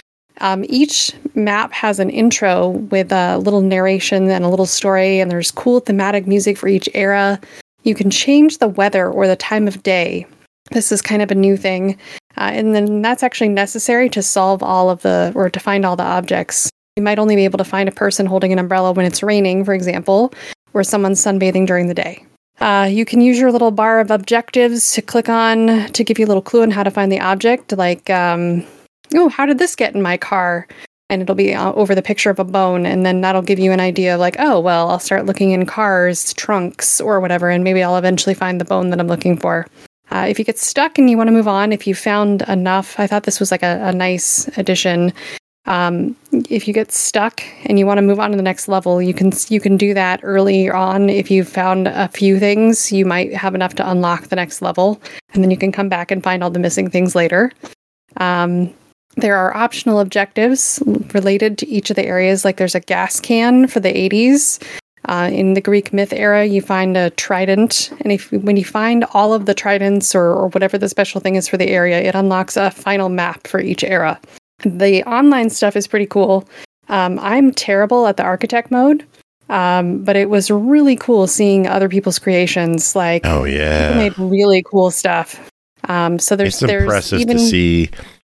[0.42, 5.32] Um, each map has an intro with a little narration and a little story, and
[5.32, 7.40] there's cool thematic music for each era.
[7.84, 10.26] You can change the weather or the time of day.
[10.72, 11.98] This is kind of a new thing.
[12.38, 15.96] Uh, and then that's actually necessary to solve all of the, or to find all
[15.96, 16.70] the objects.
[16.96, 19.66] You might only be able to find a person holding an umbrella when it's raining,
[19.66, 20.34] for example,
[20.74, 22.26] or someone's sunbathing during the day.
[22.60, 26.26] Uh, you can use your little bar of objectives to click on to give you
[26.26, 28.66] a little clue on how to find the object, like, um,
[29.14, 30.68] oh, how did this get in my car?
[31.10, 33.72] And it'll be uh, over the picture of a bone, and then that'll give you
[33.72, 37.64] an idea of like, oh, well, I'll start looking in cars, trunks, or whatever, and
[37.64, 39.68] maybe I'll eventually find the bone that I'm looking for.
[40.16, 42.98] Uh, if you get stuck and you want to move on, if you found enough,
[42.98, 45.12] I thought this was like a, a nice addition.
[45.66, 46.16] Um,
[46.50, 49.14] if you get stuck and you want to move on to the next level, you
[49.14, 51.10] can you can do that early on.
[51.10, 55.02] If you've found a few things, you might have enough to unlock the next level,
[55.34, 57.52] and then you can come back and find all the missing things later.
[58.16, 58.74] Um,
[59.18, 60.82] there are optional objectives
[61.14, 64.64] related to each of the areas, like there's a gas can for the 80s.
[65.08, 69.06] Uh, in the Greek myth era, you find a trident, and if when you find
[69.14, 72.16] all of the tridents or, or whatever the special thing is for the area, it
[72.16, 74.20] unlocks a final map for each era.
[74.64, 76.48] The online stuff is pretty cool.
[76.90, 79.06] Um, I'm terrible at the architect mode,
[79.50, 82.96] um, but it was really cool seeing other people's creations.
[82.96, 83.96] Like Oh, people yeah.
[83.96, 85.52] made really cool stuff.
[85.88, 87.90] Um, so there's It's there's impressive even to see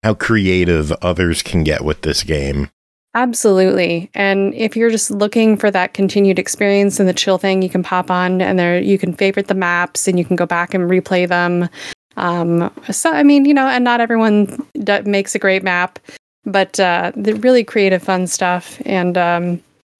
[0.03, 2.69] how creative others can get with this game.
[3.15, 4.09] Absolutely.
[4.13, 7.81] And if you're just looking for that continued experience and the chill thing, you can
[7.81, 10.89] pop on and there you can favorite the maps and you can go back and
[10.89, 11.69] replay them.
[12.17, 14.45] Um, so I mean, you know, and not everyone
[14.83, 15.97] d- makes a great map,
[16.45, 18.79] but uh, the really creative, fun stuff.
[18.85, 19.53] And um,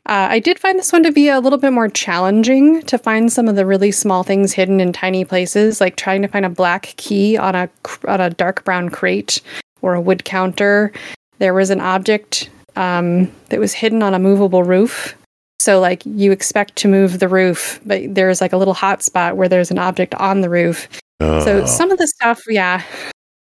[0.06, 3.31] uh, I did find this one to be a little bit more challenging to find
[3.31, 6.49] some of the really small things hidden in tiny places, like trying to find a
[6.49, 7.69] black key on a
[8.07, 9.41] on a dark brown crate
[9.81, 10.91] or a wood counter.
[11.40, 12.49] There was an object
[12.80, 15.16] um, that was hidden on a movable roof.
[15.60, 19.36] So like you expect to move the roof, but there's like a little hot spot
[19.36, 20.88] where there's an object on the roof.
[21.22, 21.66] So Oh.
[21.66, 22.82] some of the stuff, yeah.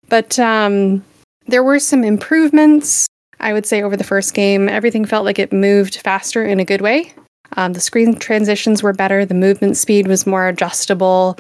[0.10, 1.04] But um
[1.46, 3.08] there were some improvements,
[3.40, 4.68] I would say, over the first game.
[4.70, 7.14] Everything felt like it moved faster in a good way.
[7.58, 9.26] Um, the screen transitions were better.
[9.26, 11.38] The movement speed was more adjustable.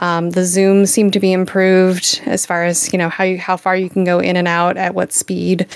[0.00, 3.56] Um, the zoom seemed to be improved as far as you know how you, how
[3.56, 5.66] far you can go in and out at what speed.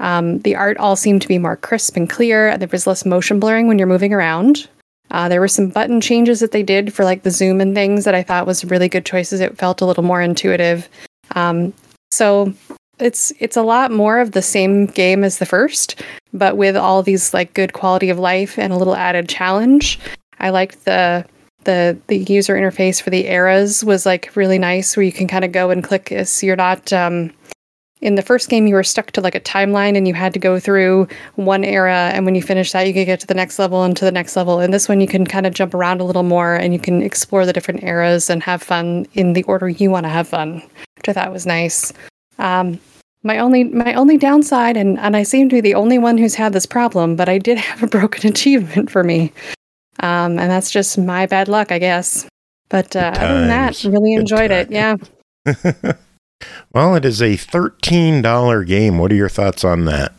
[0.00, 2.56] Um, the art all seemed to be more crisp and clear.
[2.58, 4.66] There was less motion blurring when you're moving around.
[5.10, 8.04] Uh, there were some button changes that they did for like the zoom and things
[8.04, 9.40] that I thought was really good choices.
[9.40, 10.88] It felt a little more intuitive.
[11.34, 11.72] Um,
[12.10, 12.52] so
[12.98, 16.02] it's it's a lot more of the same game as the first,
[16.32, 19.98] but with all these like good quality of life and a little added challenge.
[20.38, 21.26] I liked the
[21.64, 25.44] the the user interface for the eras was like really nice, where you can kind
[25.44, 26.12] of go and click.
[26.24, 27.32] So you're not um,
[28.02, 30.38] in the first game you were stuck to like a timeline and you had to
[30.38, 31.06] go through
[31.36, 33.96] one era and when you finish that you could get to the next level and
[33.96, 34.60] to the next level.
[34.60, 37.02] And this one you can kind of jump around a little more and you can
[37.02, 40.62] explore the different eras and have fun in the order you want to have fun
[40.96, 41.92] which i thought was nice.
[42.38, 42.78] Um,
[43.22, 46.34] my only my only downside and, and i seem to be the only one who's
[46.34, 49.32] had this problem but i did have a broken achievement for me.
[50.00, 52.26] Um, and that's just my bad luck i guess.
[52.70, 54.70] But uh, other than that really enjoyed it.
[54.70, 54.96] yeah
[56.72, 58.98] well, it is a $13 game.
[58.98, 60.12] What are your thoughts on that?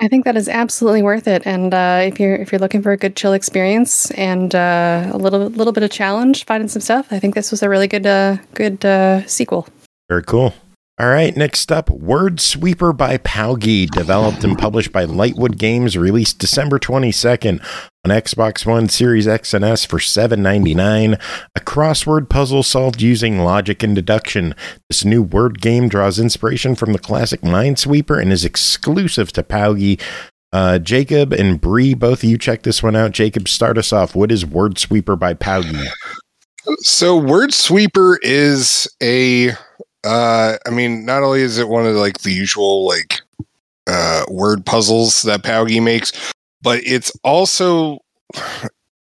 [0.00, 1.46] I think that is absolutely worth it.
[1.46, 5.16] And uh, if you're if you're looking for a good chill experience and uh, a
[5.16, 8.04] little little bit of challenge, finding some stuff, I think this was a really good
[8.04, 9.68] uh, good uh, sequel.
[10.08, 10.54] Very cool.
[11.02, 16.78] All right, next up, Wordsweeper by POWGI, developed and published by Lightwood Games, released December
[16.78, 17.60] 22nd
[18.04, 21.20] on Xbox One, Series X and S for $7.99.
[21.56, 24.54] A crossword puzzle solved using logic and deduction.
[24.88, 30.00] This new word game draws inspiration from the classic Minesweeper and is exclusive to POWGI.
[30.52, 33.10] Uh, Jacob and Bri, both of you check this one out.
[33.10, 34.14] Jacob, start us off.
[34.14, 35.84] What is Wordsweeper by POWGI?
[36.82, 39.56] So Wordsweeper is a
[40.04, 43.20] uh I mean not only is it one of like the usual like
[43.86, 46.12] uh word puzzles that POWGI makes,
[46.60, 47.98] but it's also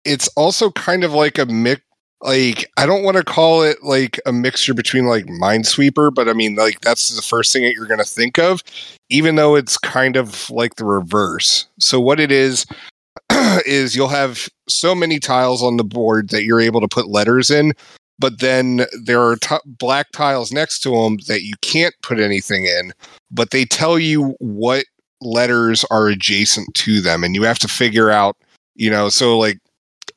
[0.05, 1.81] it's also kind of like a mix
[2.23, 6.33] like I don't want to call it like a mixture between like Minesweeper, but I
[6.33, 8.61] mean like that's the first thing that you're to think of
[9.11, 11.67] even though it's kind of like the reverse.
[11.79, 12.65] So what it is
[13.65, 17.51] is you'll have so many tiles on the board that you're able to put letters
[17.51, 17.73] in,
[18.19, 22.65] but then there are t- black tiles next to them that you can't put anything
[22.65, 22.93] in,
[23.31, 24.85] but they tell you what
[25.21, 28.37] letters are adjacent to them, and you have to figure out,
[28.75, 29.59] you know, so like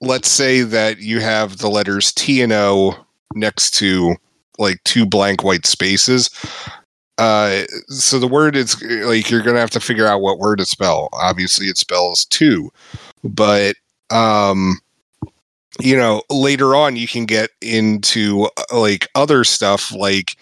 [0.01, 2.95] let's say that you have the letters T and O
[3.35, 4.17] next to
[4.59, 6.31] like two blank white spaces.
[7.17, 10.67] Uh, so the word is like you're gonna have to figure out what word to
[10.67, 11.09] spell.
[11.13, 12.71] Obviously, it spells two,
[13.23, 13.77] but
[14.11, 14.81] um,
[15.81, 19.93] you know, later on you can get into uh, like other stuff.
[19.93, 20.37] Like,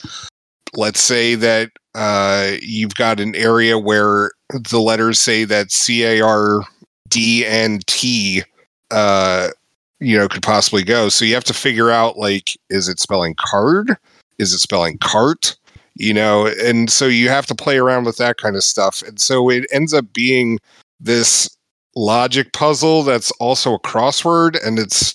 [0.74, 4.32] let's say that uh, you've got an area where
[4.70, 6.62] the letters say that C A R
[7.08, 8.42] D and T
[8.90, 9.48] uh
[10.00, 11.08] you know could possibly go.
[11.08, 13.96] So you have to figure out like is it spelling card?
[14.38, 15.56] Is it spelling cart?
[15.94, 19.02] You know and so you have to play around with that kind of stuff.
[19.02, 20.58] And so it ends up being
[21.00, 21.54] this
[21.94, 25.14] logic puzzle that's also a crossword and it's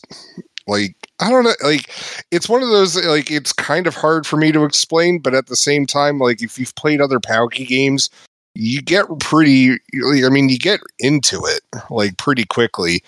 [0.68, 1.90] like i don't know like
[2.32, 5.48] it's one of those like it's kind of hard for me to explain but at
[5.48, 8.10] the same time like if you've played other POWGI games
[8.54, 13.04] you get pretty i mean you get into it like pretty quickly.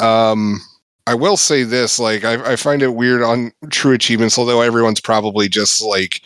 [0.00, 0.60] Um
[1.06, 5.48] i will say this like I, I find it weird on TrueAchievements although everyone's probably
[5.48, 6.22] just like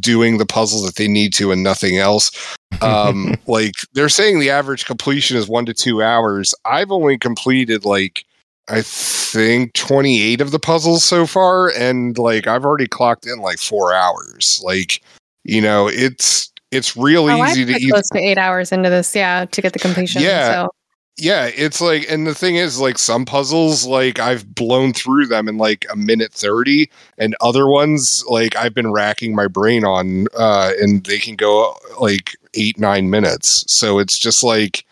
[0.00, 4.50] doing the puzzles that they need to and nothing else um like they're saying the
[4.50, 8.24] average completion is one to two hours i've only completed like
[8.68, 13.58] i think 28 of the puzzles so far and like i've already clocked in like
[13.58, 15.02] four hours like
[15.44, 18.72] you know it's it's real Oh, easy I to put either close to eight hours
[18.72, 20.22] into this, yeah, to get the completion.
[20.22, 20.64] Yeah.
[20.64, 20.70] So
[21.18, 25.46] yeah it's like and the thing is like some puzzles like i've blown through them
[25.46, 30.26] in like a minute 30 and other ones like i've been racking my brain on
[30.36, 33.64] uh and they can go like eight nine minutes.
[33.72, 34.84] So it's just like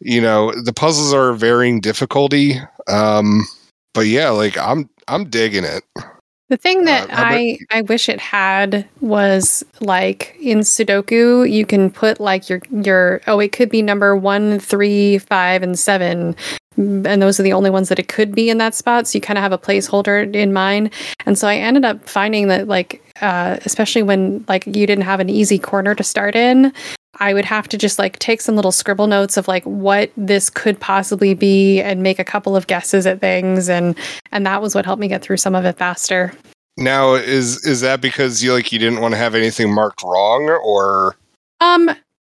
[0.00, 2.56] you know the puzzles are varying difficulty
[2.86, 3.44] um
[3.94, 5.82] but yeah like i'm i'm digging it
[6.48, 11.90] The thing that Uh, I I wish it had was like in Sudoku, you can
[11.90, 16.36] put like your your oh it could be number one, three, five, and seven,
[16.76, 19.08] and those are the only ones that it could be in that spot.
[19.08, 20.92] So you kind of have a placeholder in mind.
[21.26, 25.18] And so I ended up finding that like uh, especially when like you didn't have
[25.20, 26.72] an easy corner to start in.
[27.18, 30.50] I would have to just like take some little scribble notes of like what this
[30.50, 33.96] could possibly be and make a couple of guesses at things and
[34.32, 36.32] and that was what helped me get through some of it faster.
[36.76, 40.48] Now, is is that because you like you didn't want to have anything marked wrong,
[40.50, 41.16] or
[41.60, 41.88] Um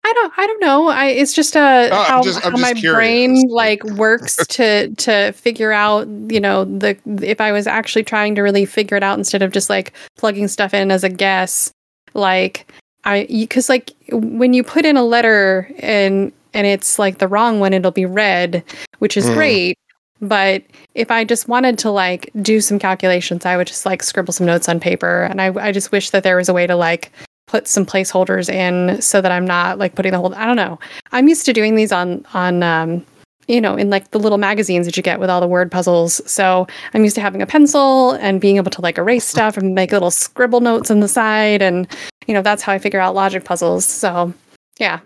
[0.04, 0.86] I don't I don't know.
[0.88, 2.94] I it's just uh Oh, how, just- how just my curious.
[2.96, 8.36] brain like works to to figure out, you know, the if I was actually trying
[8.36, 11.72] to really figure it out instead of just like plugging stuff in as a guess.
[12.14, 12.70] Like
[13.04, 17.60] I because like when you put in a letter and and it's like the wrong
[17.60, 18.64] one, it'll be red,
[18.98, 19.34] which is Mm.
[19.34, 19.78] great.
[20.20, 20.64] But
[20.94, 24.46] if I just wanted to like do some calculations, I would just like scribble some
[24.46, 25.22] notes on paper.
[25.24, 27.12] And I I just wish that there was a way to like
[27.46, 30.78] put some placeholders in so that I'm not like putting the whole I don't know.
[31.12, 33.04] I'm used to doing these on on um
[33.48, 36.20] you know, in like the little magazines that you get with all the word puzzles.
[36.30, 39.74] So I'm used to having a pencil and being able to like erase stuff and
[39.74, 41.62] make little scribble notes on the side.
[41.62, 41.88] And,
[42.26, 43.86] you know, that's how I figure out logic puzzles.
[43.86, 44.32] So,
[44.78, 45.00] yeah.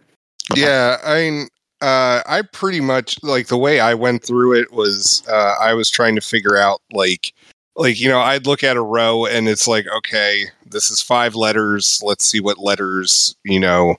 [0.56, 1.48] yeah, I mean,
[1.80, 5.88] uh, I pretty much like the way I went through it was uh, I was
[5.88, 7.32] trying to figure out like
[7.74, 11.34] like you know I'd look at a row and it's like okay this is five
[11.34, 13.96] letters let's see what letters you know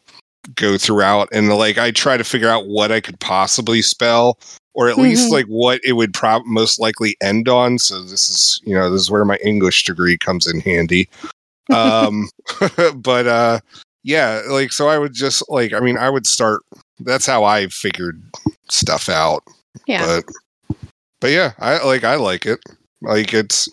[0.56, 4.38] go throughout and like I try to figure out what I could possibly spell
[4.74, 5.34] or at least Mhm.
[5.34, 9.02] like what it would prob most likely end on so this is you know this
[9.02, 11.08] is where my English degree comes in handy
[11.72, 12.28] um
[12.96, 13.60] but uh
[14.04, 16.62] yeah like so i would just like i mean i would start
[17.00, 18.22] that's how i figured
[18.70, 19.44] stuff out
[19.88, 20.06] Yeah.
[20.26, 20.36] but
[21.22, 22.60] but yeah i like i like it
[23.02, 23.70] like it's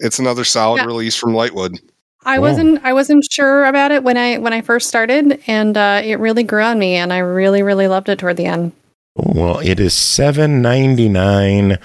[0.00, 0.86] it's another solid Yeah.
[0.86, 1.78] release from lightwood
[2.24, 2.42] I Cool.
[2.42, 6.16] wasn't I wasn't sure about it when I when I first started and uh, it
[6.16, 8.72] really grew on me and I really really loved it toward the end.
[9.16, 11.78] Well, it is seven ninety nine.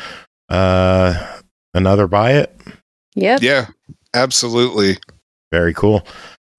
[0.49, 1.39] Uh,
[1.73, 2.55] another buy it.
[3.15, 3.41] Yep.
[3.41, 3.67] yeah
[4.13, 4.97] absolutely
[5.51, 6.05] Very cool.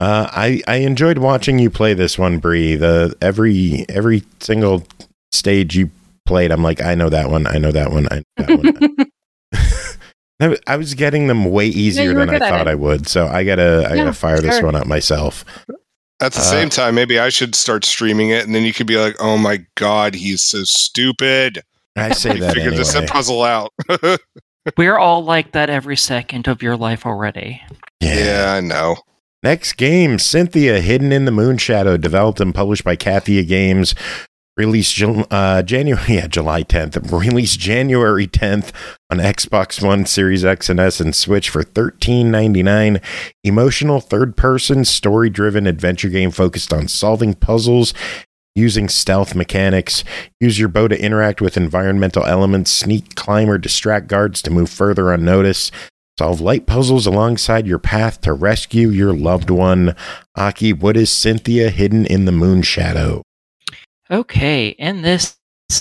[0.01, 2.77] Uh, I I enjoyed watching you play this one, Bri.
[2.77, 4.85] The every every single
[5.33, 5.91] stage you
[6.27, 7.47] played, I'm like, I know that one.
[7.47, 8.07] I know that one.
[8.11, 9.07] I know that one.
[10.41, 12.71] I w- I was getting them way easier you were than I thought it.
[12.71, 13.09] I would.
[13.09, 15.45] So I gotta I Yeah, gotta fire this one up myself.
[16.21, 18.87] at the Uh, same time maybe i should start streaming it and then you could
[18.87, 21.61] be like oh my god he's so stupid
[21.95, 22.85] I say he that figured anyway.
[22.91, 23.71] this puzzle out
[24.79, 27.63] We're all like that every second of your life already.
[28.01, 28.97] yeah i know
[29.43, 33.95] Next game, Cynthia, Hidden in the Moonshadow, developed and published by Catthia Games.
[34.57, 37.13] Released uh, January, yeah, July 10th.
[37.13, 38.73] Released January 10th
[39.11, 43.03] on Xbox One, Series X and S, and Switch for $13.99.
[43.45, 47.93] Emotional, third-person, story-driven adventure game focused on solving puzzles
[48.55, 50.03] using stealth mechanics.
[50.41, 54.71] Use your bow to interact with environmental elements, sneak, climb, or distract guards to move
[54.71, 55.71] further unnoticed.
[56.19, 59.95] Solve light puzzles alongside your path to rescue your loved one.
[60.35, 63.26] Aki, what is Cynthia hidden in the moon shadow?
[64.11, 65.37] Okay, in this,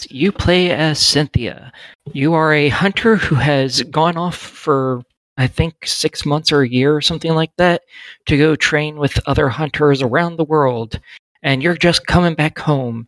[0.10, 1.72] you play as Cynthia.
[2.12, 5.04] You are a hunter who has gone off for,
[5.38, 7.84] I think, six months or a year or something like that
[8.26, 11.00] to go train with other hunters around the world.
[11.44, 13.08] And you're just coming back home.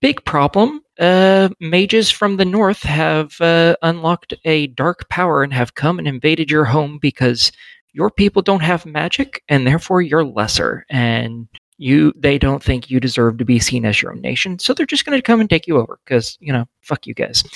[0.00, 0.80] Big problem.
[0.98, 6.08] Uh, mages from the north have uh, unlocked a dark power and have come and
[6.08, 7.52] invaded your home because
[7.92, 10.86] your people don't have magic and therefore you're lesser.
[10.88, 14.72] And you they don't think you deserve to be seen as your own nation so
[14.72, 17.44] they're just going to come and take you over because you know fuck you guys.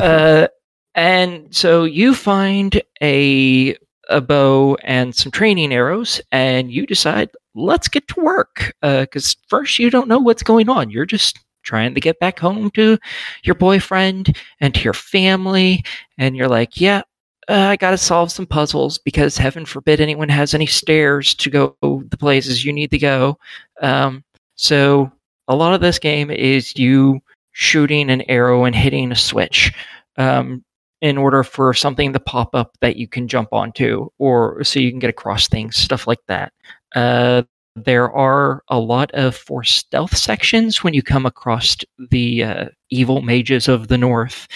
[0.00, 0.46] Uh,
[0.94, 3.76] and so you find a
[4.08, 9.78] a bow and some training arrows and you decide let's get to work because first
[9.78, 10.90] you don't know what's going on.
[10.90, 12.98] You're just trying to get back home to
[13.44, 15.84] your boyfriend and to your family
[16.18, 17.02] and you're like yeah
[17.48, 21.50] uh, I got to solve some puzzles because heaven forbid anyone has any stairs to
[21.50, 23.38] go the places you need to go.
[23.80, 24.24] Um,
[24.56, 25.10] so
[25.48, 27.20] a lot of this game is you
[27.52, 29.72] shooting an arrow and hitting a switch
[30.16, 30.64] um,
[31.00, 34.90] in order for something to pop up that you can jump onto, or so you
[34.90, 36.52] can get across things, stuff like that.
[36.94, 37.42] Uh,
[37.76, 41.76] there are a lot of for stealth sections when you come across
[42.10, 44.48] the uh, evil mages of the north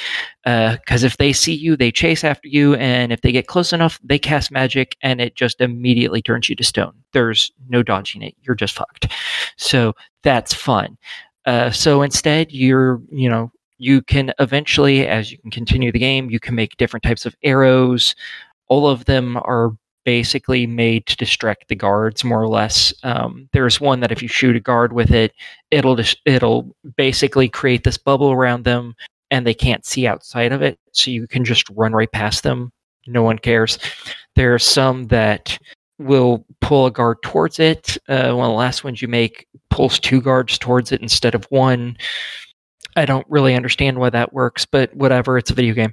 [0.44, 3.98] because if they see you, they chase after you, and if they get close enough,
[4.02, 6.92] they cast magic, and it just immediately turns you to stone.
[7.12, 9.10] There's no dodging it; you're just fucked.
[9.56, 10.98] So that's fun.
[11.46, 16.30] Uh, so instead, you're you know you can eventually, as you can continue the game,
[16.30, 18.14] you can make different types of arrows.
[18.68, 19.70] All of them are
[20.04, 22.92] basically made to distract the guards more or less.
[23.02, 25.32] Um, there's one that if you shoot a guard with it,
[25.70, 28.94] it'll just it'll basically create this bubble around them
[29.30, 32.70] and they can't see outside of it, so you can just run right past them.
[33.06, 33.78] No one cares.
[34.36, 35.58] There are some that
[35.98, 37.96] will pull a guard towards it.
[38.08, 41.44] Uh, one of the last ones you make pulls two guards towards it instead of
[41.50, 41.96] one.
[42.96, 45.36] I don't really understand why that works, but whatever.
[45.38, 45.92] It's a video game.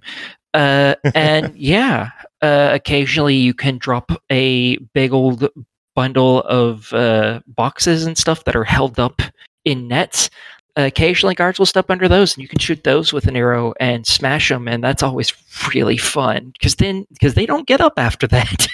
[0.54, 2.10] Uh, and yeah,
[2.42, 5.48] uh, occasionally you can drop a big old
[5.96, 9.22] bundle of uh, boxes and stuff that are held up
[9.66, 10.30] in nets.
[10.76, 14.06] occasionally, guards will step under those, and you can shoot those with an arrow and
[14.08, 15.34] smash them, and that's always
[15.74, 18.68] really fun because then because they don't get up after that.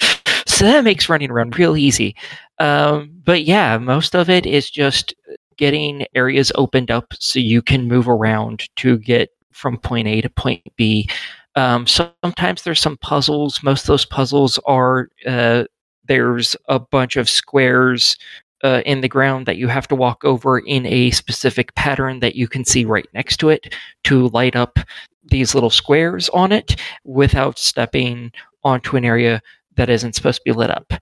[0.46, 2.14] so that makes running around real easy.
[2.58, 5.14] Um, but yeah, most of it is just
[5.56, 9.30] getting areas opened up so you can move around to get
[9.60, 11.08] from point A to point B.
[11.56, 13.62] Um, sometimes there's some puzzles.
[13.62, 15.64] Most of those puzzles are uh,
[16.06, 18.16] there's a bunch of squares
[18.62, 22.34] uh, in the ground that you have to walk over in a specific pattern that
[22.34, 23.74] you can see right next to it
[24.04, 24.78] to light up
[25.24, 28.32] these little squares on it without stepping
[28.64, 29.40] onto an area
[29.76, 30.92] that isn't supposed to be lit up.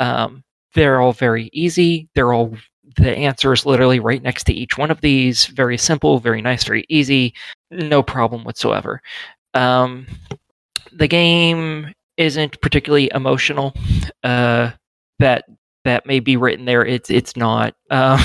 [0.00, 0.42] Um,
[0.74, 2.08] they're all very easy.
[2.14, 2.56] They're all
[2.96, 5.46] the answer is literally right next to each one of these.
[5.46, 7.34] Very simple, very nice, very easy.
[7.70, 9.00] No problem whatsoever.
[9.54, 10.06] Um,
[10.92, 13.74] the game isn't particularly emotional.
[14.22, 14.70] Uh,
[15.18, 15.44] that
[15.84, 16.84] that may be written there.
[16.84, 17.74] It's it's not.
[17.90, 18.20] Um,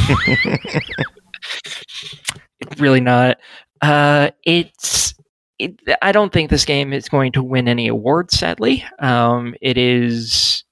[2.78, 3.38] really not.
[3.82, 5.14] Uh, it's.
[5.60, 8.38] It, I don't think this game is going to win any awards.
[8.38, 10.64] Sadly, um, it is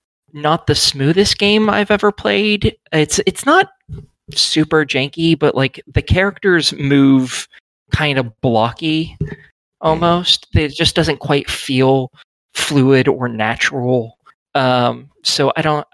[0.41, 2.75] not the smoothest game I've ever played.
[2.91, 3.69] It's it's not
[4.31, 7.47] super janky, but like the characters move
[7.91, 9.17] kind of blocky
[9.81, 10.47] almost.
[10.55, 12.11] It just doesn't quite feel
[12.53, 14.17] fluid or natural.
[14.55, 15.85] Um, so I don't.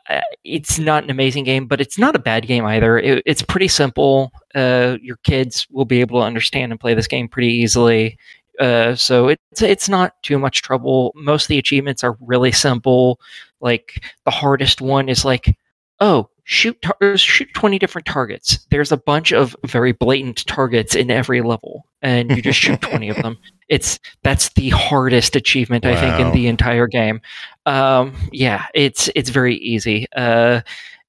[0.43, 2.97] It's not an amazing game, but it's not a bad game either.
[2.97, 4.31] It, it's pretty simple.
[4.55, 8.17] Uh, your kids will be able to understand and play this game pretty easily.
[8.59, 11.11] Uh, so it's it's not too much trouble.
[11.15, 13.19] Most of the achievements are really simple.
[13.61, 15.57] Like the hardest one is like,
[15.99, 18.65] oh, shoot tar- shoot 20 different targets.
[18.69, 23.09] There's a bunch of very blatant targets in every level and you just shoot 20
[23.09, 23.37] of them.
[23.69, 25.91] It's that's the hardest achievement wow.
[25.91, 27.21] I think in the entire game.
[27.65, 30.05] Um, yeah, it's it's very easy.
[30.15, 30.61] Uh,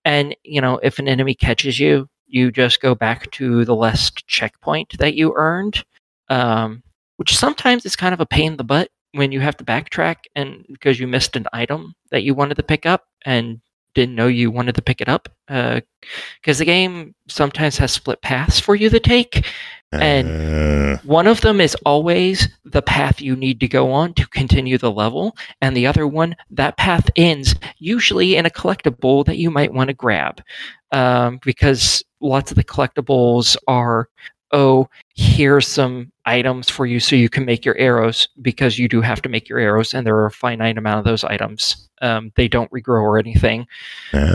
[0.04, 4.26] and you know, if an enemy catches you, you just go back to the last
[4.28, 5.84] checkpoint that you earned.
[6.30, 6.82] Um,
[7.16, 10.16] which sometimes is kind of a pain in the butt when you have to backtrack
[10.34, 13.60] and because you missed an item that you wanted to pick up and
[13.94, 18.20] didn't know you wanted to pick it up because uh, the game sometimes has split
[18.22, 19.46] paths for you to take
[19.92, 20.98] and uh.
[21.04, 24.90] one of them is always the path you need to go on to continue the
[24.90, 29.72] level and the other one that path ends usually in a collectible that you might
[29.72, 30.42] want to grab
[30.90, 34.08] um, because lots of the collectibles are
[34.54, 39.00] oh, here's some items for you so you can make your arrows because you do
[39.00, 41.88] have to make your arrows and there are a finite amount of those items.
[42.00, 43.66] Um, they don't regrow or anything.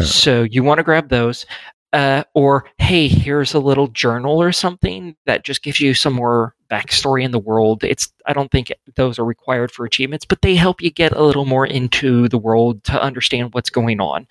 [0.04, 1.46] So you want to grab those.
[1.94, 6.54] Uh, or, hey, here's a little journal or something that just gives you some more
[6.70, 7.84] backstory in the world.
[7.84, 11.24] It's I don't think those are required for achievements, but they help you get a
[11.24, 14.28] little more into the world to understand what's going on.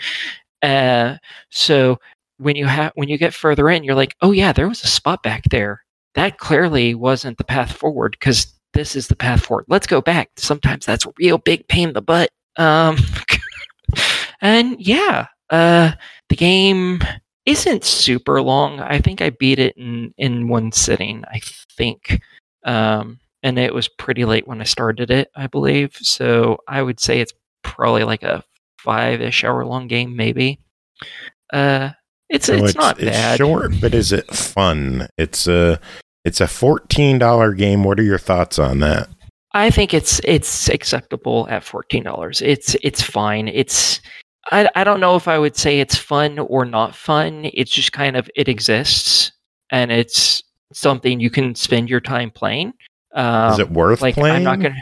[0.63, 1.17] Uh,
[1.51, 1.99] so
[2.39, 4.89] when you have when you get further in, you're like, oh yeah, there was a
[4.89, 5.83] spot back there.
[6.15, 9.67] That clearly wasn't the path forward because this is the path forward.
[9.69, 10.31] Let's go back.
[10.37, 12.31] Sometimes that's a real big pain in the butt.
[12.57, 12.97] Um,
[14.41, 15.93] and yeah, uh,
[16.29, 17.01] the game
[17.47, 18.81] isn't super long.
[18.81, 21.25] I think I beat it in in one sitting.
[21.31, 21.41] I
[21.77, 22.21] think.
[22.65, 25.97] Um, and it was pretty late when I started it, I believe.
[25.97, 27.33] So I would say it's
[27.63, 28.43] probably like a
[28.79, 30.59] five-ish hour long game, maybe.
[31.53, 31.91] Uh,
[32.29, 33.39] it's so it's, it's, not it's bad.
[33.39, 35.09] short, but is it fun?
[35.17, 35.81] It's a
[36.25, 37.85] it's a fourteen dollar game.
[37.85, 39.09] What are your thoughts on that?
[39.53, 42.43] I think it's it's acceptable at fourteen dollars.
[42.43, 43.49] It's it's fine.
[43.49, 44.01] It's
[44.51, 47.51] I I don't know if I would say it's fun or not fun.
[47.55, 49.33] It's just kind of it exists
[49.71, 50.43] and it's
[50.73, 52.73] something you can spend your time playing.
[53.15, 54.37] Um, is it worth like, playing?
[54.37, 54.77] I'm not gonna.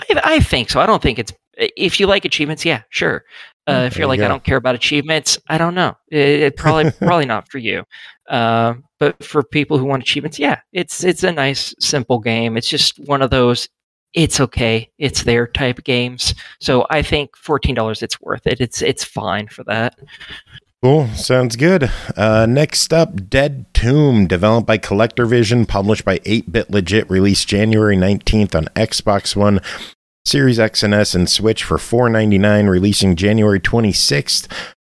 [0.00, 0.80] I, I think so.
[0.80, 3.24] I don't think it's if you like achievements, yeah, sure.
[3.66, 5.94] Uh, if you're like, I don't care about achievements, I don't know.
[6.10, 7.84] It, it probably probably not for you.
[8.28, 12.56] Uh, but for people who want achievements, yeah, it's it's a nice simple game.
[12.56, 13.68] It's just one of those.
[14.14, 14.90] It's okay.
[14.98, 16.34] It's their type games.
[16.60, 18.02] So I think fourteen dollars.
[18.02, 18.60] It's worth it.
[18.60, 19.98] It's it's fine for that.
[20.82, 21.08] Cool.
[21.08, 21.90] Sounds good.
[22.16, 27.96] Uh, next up, Dead Tomb, developed by CollectorVision, published by 8 Bit Legit, released January
[27.96, 29.60] 19th on Xbox One,
[30.28, 34.46] Series X and S and Switch for $4.99, releasing January 26th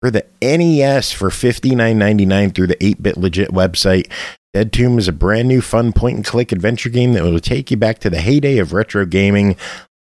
[0.02, 4.10] for the NES for $59.99 through the 8 bit legit website.
[4.52, 7.70] Dead Tomb is a brand new fun point and click adventure game that will take
[7.70, 9.56] you back to the heyday of retro gaming.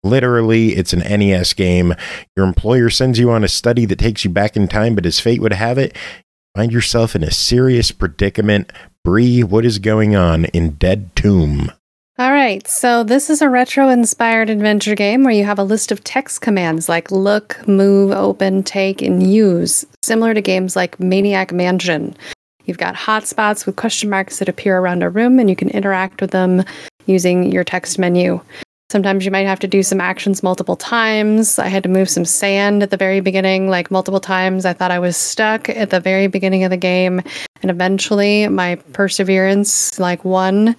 [0.04, 1.94] Literally, it's an NES game.
[2.38, 5.20] Your employer sends you on a study that takes you back in time, but as
[5.20, 8.72] fate would have it, you find yourself in a serious predicament.
[9.04, 11.72] Bri, what is going on in Dead Tomb?
[12.20, 15.92] All right, so this is a retro inspired adventure game where you have a list
[15.92, 21.52] of text commands like look, move, open, take, and use, similar to games like Maniac
[21.52, 22.18] Mansion.
[22.66, 26.20] You've got hotspots with question marks that appear around a room, and you can interact
[26.20, 26.64] with them
[27.06, 28.42] using your text menu.
[28.90, 31.60] Sometimes you might have to do some actions multiple times.
[31.60, 34.66] I had to move some sand at the very beginning, like multiple times.
[34.66, 37.22] I thought I was stuck at the very beginning of the game,
[37.62, 40.76] and eventually my perseverance like won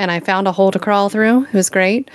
[0.00, 1.44] and I found a hole to crawl through.
[1.44, 2.10] It was great.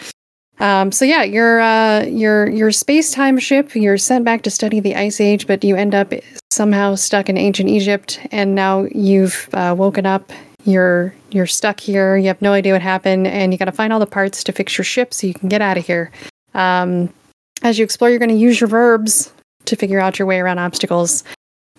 [0.60, 3.76] Um, so yeah, your uh, your your space time ship.
[3.76, 6.12] You're sent back to study the Ice Age, but you end up
[6.52, 10.32] somehow stuck in ancient Egypt, and now you've uh, woken up.
[10.64, 12.18] You're you're stuck here.
[12.18, 14.52] You have no idea what happened, and you got to find all the parts to
[14.52, 16.12] fix your ship so you can get out of here.
[16.56, 17.14] Um,
[17.62, 19.32] as you explore, you're going to use your verbs
[19.66, 21.24] to figure out your way around obstacles.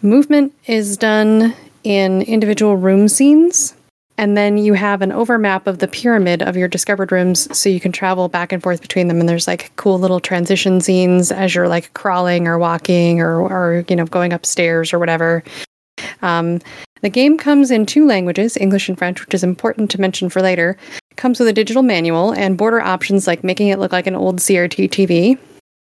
[0.03, 3.76] Movement is done in individual room scenes
[4.19, 7.81] and then you have an overmap of the pyramid of your discovered rooms so you
[7.81, 11.55] can travel back and forth between them and there's like cool little transition scenes as
[11.55, 15.43] you're like crawling or walking or or you know going upstairs or whatever.
[16.23, 16.61] Um,
[17.03, 20.43] the game comes in two languages english and french which is important to mention for
[20.43, 20.77] later.
[21.17, 24.39] Comes with a digital manual and border options like making it look like an old
[24.39, 25.39] crt tv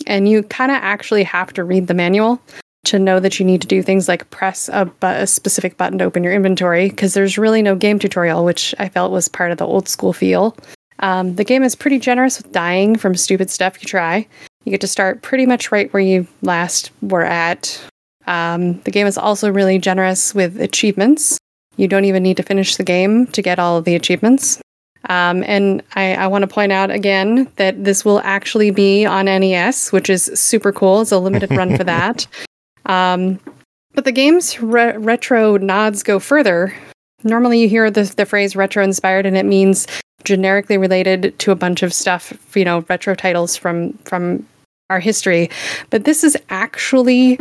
[0.07, 2.41] and you kind of actually have to read the manual
[2.85, 5.99] to know that you need to do things like press a, bu- a specific button
[5.99, 9.53] to open your inventory because there's really no game tutorial, which I felt was part
[9.53, 10.57] of the old school feel.
[10.99, 14.27] Um, the game is pretty generous with dying from stupid stuff you try.
[14.65, 17.81] You get to start pretty much right where you last were at.
[18.27, 21.39] Um, the game is also really generous with achievements.
[21.77, 24.61] You don't even need to finish the game to get all of the achievements.
[25.09, 29.25] Um, and I, I want to point out again that this will actually be on
[29.25, 31.01] NES, which is super cool.
[31.01, 32.27] It's a limited run for that.
[32.87, 33.39] Um,
[33.95, 36.75] but the game's re- retro nods go further.
[37.25, 39.87] Normally, you hear the, the phrase retro inspired, and it means
[40.25, 44.47] generically related to a bunch of stuff, you know, retro titles from from
[44.91, 45.51] our history.
[45.91, 47.39] But this is actually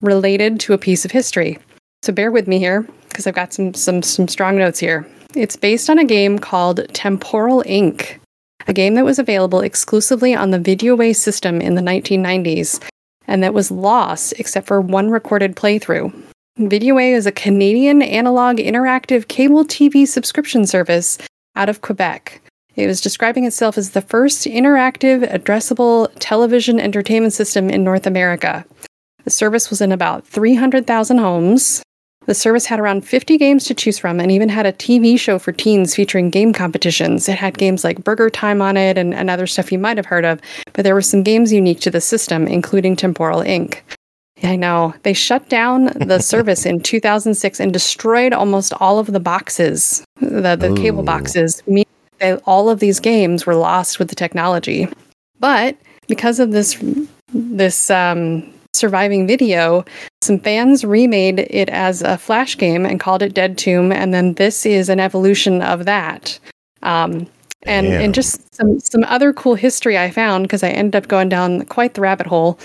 [0.00, 1.58] related to a piece of history.
[2.02, 5.06] So bear with me here because I've got some some some strong notes here.
[5.34, 8.20] It's based on a game called Temporal Inc.,
[8.68, 12.80] a game that was available exclusively on the VideoWay system in the 1990s
[13.26, 16.12] and that was lost except for one recorded playthrough.
[16.58, 21.18] VideoWay is a Canadian analog interactive cable TV subscription service
[21.56, 22.40] out of Quebec.
[22.76, 28.64] It was describing itself as the first interactive, addressable television entertainment system in North America.
[29.24, 31.82] The service was in about 300,000 homes.
[32.26, 35.38] The service had around 50 games to choose from and even had a TV show
[35.38, 37.28] for teens featuring game competitions.
[37.28, 40.06] It had games like Burger Time on it and, and other stuff you might have
[40.06, 40.40] heard of,
[40.72, 43.80] but there were some games unique to the system, including Temporal Inc.
[44.42, 44.94] I know.
[45.02, 50.56] They shut down the service in 2006 and destroyed almost all of the boxes, the,
[50.56, 51.62] the cable boxes.
[51.66, 51.86] meaning
[52.18, 54.88] that All of these games were lost with the technology.
[55.40, 55.76] But
[56.06, 56.82] because of this
[57.32, 59.84] this um, surviving video,
[60.22, 64.34] some fans remade it as a flash game and called it Dead Tomb, and then
[64.34, 66.38] this is an evolution of that.
[66.82, 67.26] Um,
[67.66, 68.02] and Damn.
[68.02, 71.64] and just some some other cool history I found because I ended up going down
[71.66, 72.58] quite the rabbit hole.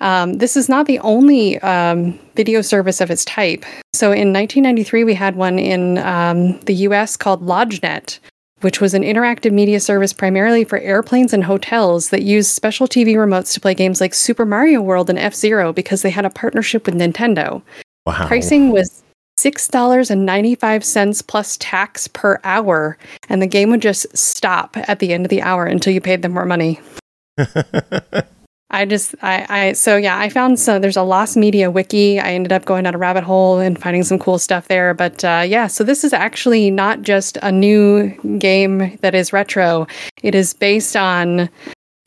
[0.00, 3.64] Um, this is not the only um, video service of its type.
[3.94, 8.18] So in 1993, we had one in um, the US called LodgeNet,
[8.64, 13.14] which was an interactive media service primarily for airplanes and hotels that used special TV
[13.14, 16.30] remotes to play games like Super Mario World and F Zero because they had a
[16.30, 17.62] partnership with Nintendo.
[18.06, 18.26] Wow.
[18.26, 19.02] Pricing was
[19.38, 22.96] $6.95 plus tax per hour,
[23.28, 26.22] and the game would just stop at the end of the hour until you paid
[26.22, 26.80] them more money.
[28.70, 32.18] I just, I, I, so yeah, I found so there's a lost media wiki.
[32.18, 34.94] I ended up going down a rabbit hole and finding some cool stuff there.
[34.94, 39.86] But uh, yeah, so this is actually not just a new game that is retro,
[40.22, 41.48] it is based on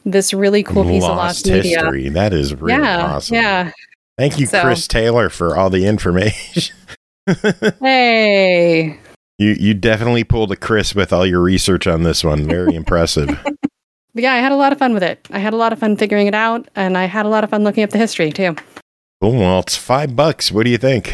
[0.03, 1.79] this really cool piece of lost media.
[1.79, 2.09] history.
[2.09, 3.35] That is really yeah, awesome.
[3.35, 3.71] yeah.
[4.17, 6.75] Thank you, So- Chris Taylor, for all the information.
[7.81, 8.97] Hey,
[9.37, 12.47] you you definitely pulled a Chris with all your research on this one.
[12.47, 13.37] Very impressive.
[14.17, 15.27] But yeah, I had a lot of fun with it.
[15.29, 17.51] I had a lot of fun figuring it out, and I had a lot of
[17.51, 18.55] fun looking up the history too.
[19.21, 19.33] Cool.
[19.33, 20.51] Well, it's five bucks.
[20.51, 21.13] What do you think?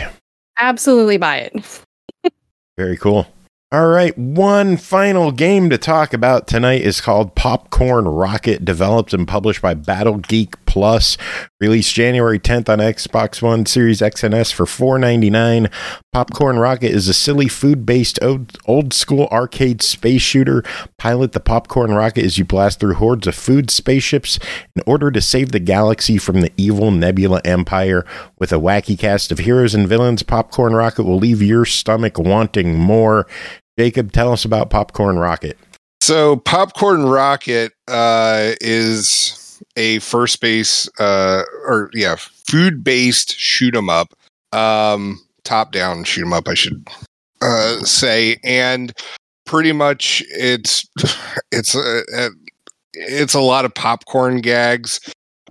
[0.58, 1.82] Absolutely buy it.
[2.78, 3.28] Very cool.
[3.74, 9.28] All right, one final game to talk about tonight is called Popcorn Rocket, developed and
[9.28, 11.20] published by Battle Geek Plus.
[11.62, 15.72] Released January 10th on Xbox One, Series X and S for $4.99.
[16.12, 20.64] Popcorn Rocket is a silly food based old, old school arcade space shooter.
[20.98, 24.40] Pilot the Popcorn Rocket as you blast through hordes of food spaceships
[24.76, 28.04] in order to save the galaxy from the evil Nebula Empire.
[28.40, 32.80] With a wacky cast of heroes and villains, Popcorn Rocket will leave your stomach wanting
[32.80, 33.28] more.
[33.78, 35.56] Jacob, tell us about Popcorn Rocket.
[36.02, 39.43] So, Popcorn Rocket uh, is
[39.76, 44.14] a first base, uh, or yeah, food based shoot 'em up,
[44.52, 46.88] um, top down shoot 'em up, I should
[47.41, 48.94] uh, say, and
[49.45, 50.88] pretty much it's
[51.52, 52.30] it's a, a
[52.94, 54.99] it's a lot of popcorn gags,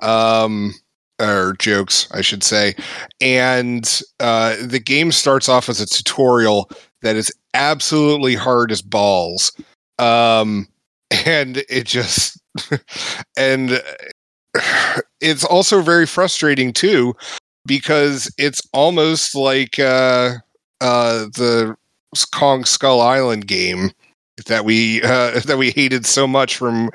[0.01, 0.75] um,
[1.21, 2.75] or jokes, I should say,
[3.21, 6.71] and uh, the game starts off as a tutorial
[7.03, 9.53] that is absolutely hard as balls
[9.99, 10.67] um
[11.27, 12.41] and it just
[13.37, 13.83] and
[15.21, 17.15] it's also very frustrating too
[17.67, 20.35] because it's almost like uh
[20.81, 21.77] uh the
[22.33, 23.91] Kong Skull Island game
[24.47, 26.91] that we uh, that we hated so much from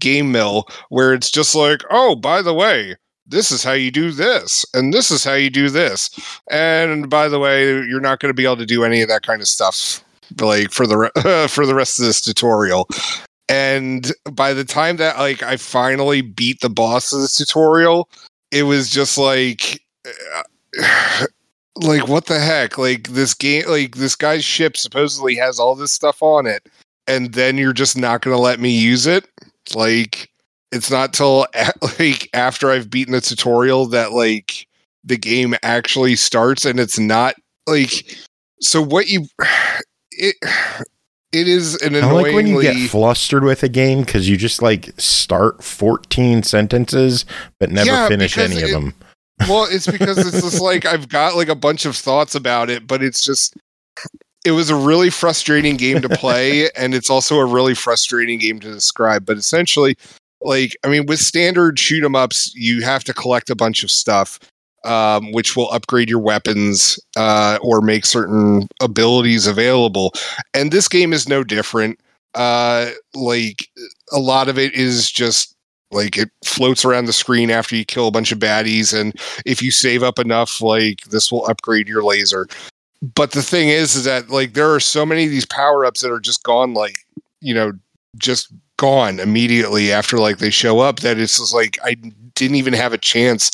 [0.00, 4.64] GameMill, where it's just like, oh, by the way, this is how you do this,
[4.74, 6.10] and this is how you do this,
[6.50, 9.22] and by the way, you're not going to be able to do any of that
[9.22, 10.04] kind of stuff,
[10.40, 12.88] like for the re- for the rest of this tutorial.
[13.52, 18.08] And by the time that like I finally beat the boss of this tutorial,
[18.50, 19.82] it was just like.
[21.76, 25.90] like what the heck like this game like this guy's ship supposedly has all this
[25.90, 26.68] stuff on it
[27.06, 29.26] and then you're just not going to let me use it
[29.74, 30.30] like
[30.70, 31.46] it's not till
[31.98, 34.66] like after i've beaten the tutorial that like
[35.02, 37.34] the game actually starts and it's not
[37.66, 38.18] like
[38.60, 39.26] so what you
[40.10, 40.36] it
[41.32, 42.18] it is an annoyingly.
[42.18, 46.42] I like when you get flustered with a game because you just like start 14
[46.42, 47.24] sentences
[47.58, 48.94] but never Yeah, finish any of them.
[49.48, 52.86] well it's because it's just like i've got like a bunch of thoughts about it
[52.86, 53.56] but it's just
[54.44, 58.60] it was a really frustrating game to play and it's also a really frustrating game
[58.60, 59.96] to describe but essentially
[60.42, 63.90] like i mean with standard shoot 'em ups you have to collect a bunch of
[63.90, 64.38] stuff
[64.84, 70.12] um, which will upgrade your weapons uh, or make certain abilities available.
[70.54, 72.00] And this game is no different.
[72.34, 73.68] Uh, like
[74.12, 75.54] a lot of it is just
[75.90, 79.12] like it floats around the screen after you kill a bunch of baddies and
[79.44, 82.48] if you save up enough like this will upgrade your laser.
[83.14, 86.10] But the thing is is that like there are so many of these power-ups that
[86.10, 86.96] are just gone like
[87.40, 87.72] you know
[88.16, 91.94] just gone immediately after like they show up that it's just like i
[92.34, 93.50] didn't even have a chance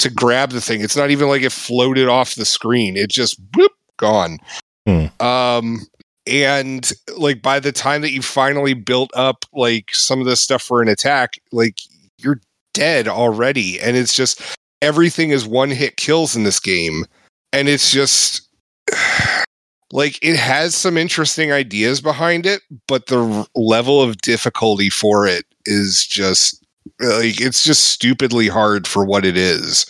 [0.00, 0.80] to grab the thing.
[0.80, 2.96] It's not even like it floated off the screen.
[2.96, 4.38] It just whoop gone.
[4.86, 5.06] Hmm.
[5.24, 5.78] um
[6.26, 10.62] and like by the time that you finally built up like some of this stuff
[10.62, 11.78] for an attack like
[12.18, 12.40] you're
[12.72, 13.78] dead already.
[13.80, 14.40] And it's just
[14.80, 17.04] everything is one hit kills in this game.
[17.52, 18.48] And it's just
[19.92, 25.26] like it has some interesting ideas behind it but the r- level of difficulty for
[25.26, 26.64] it is just
[27.00, 29.86] like it's just stupidly hard for what it is.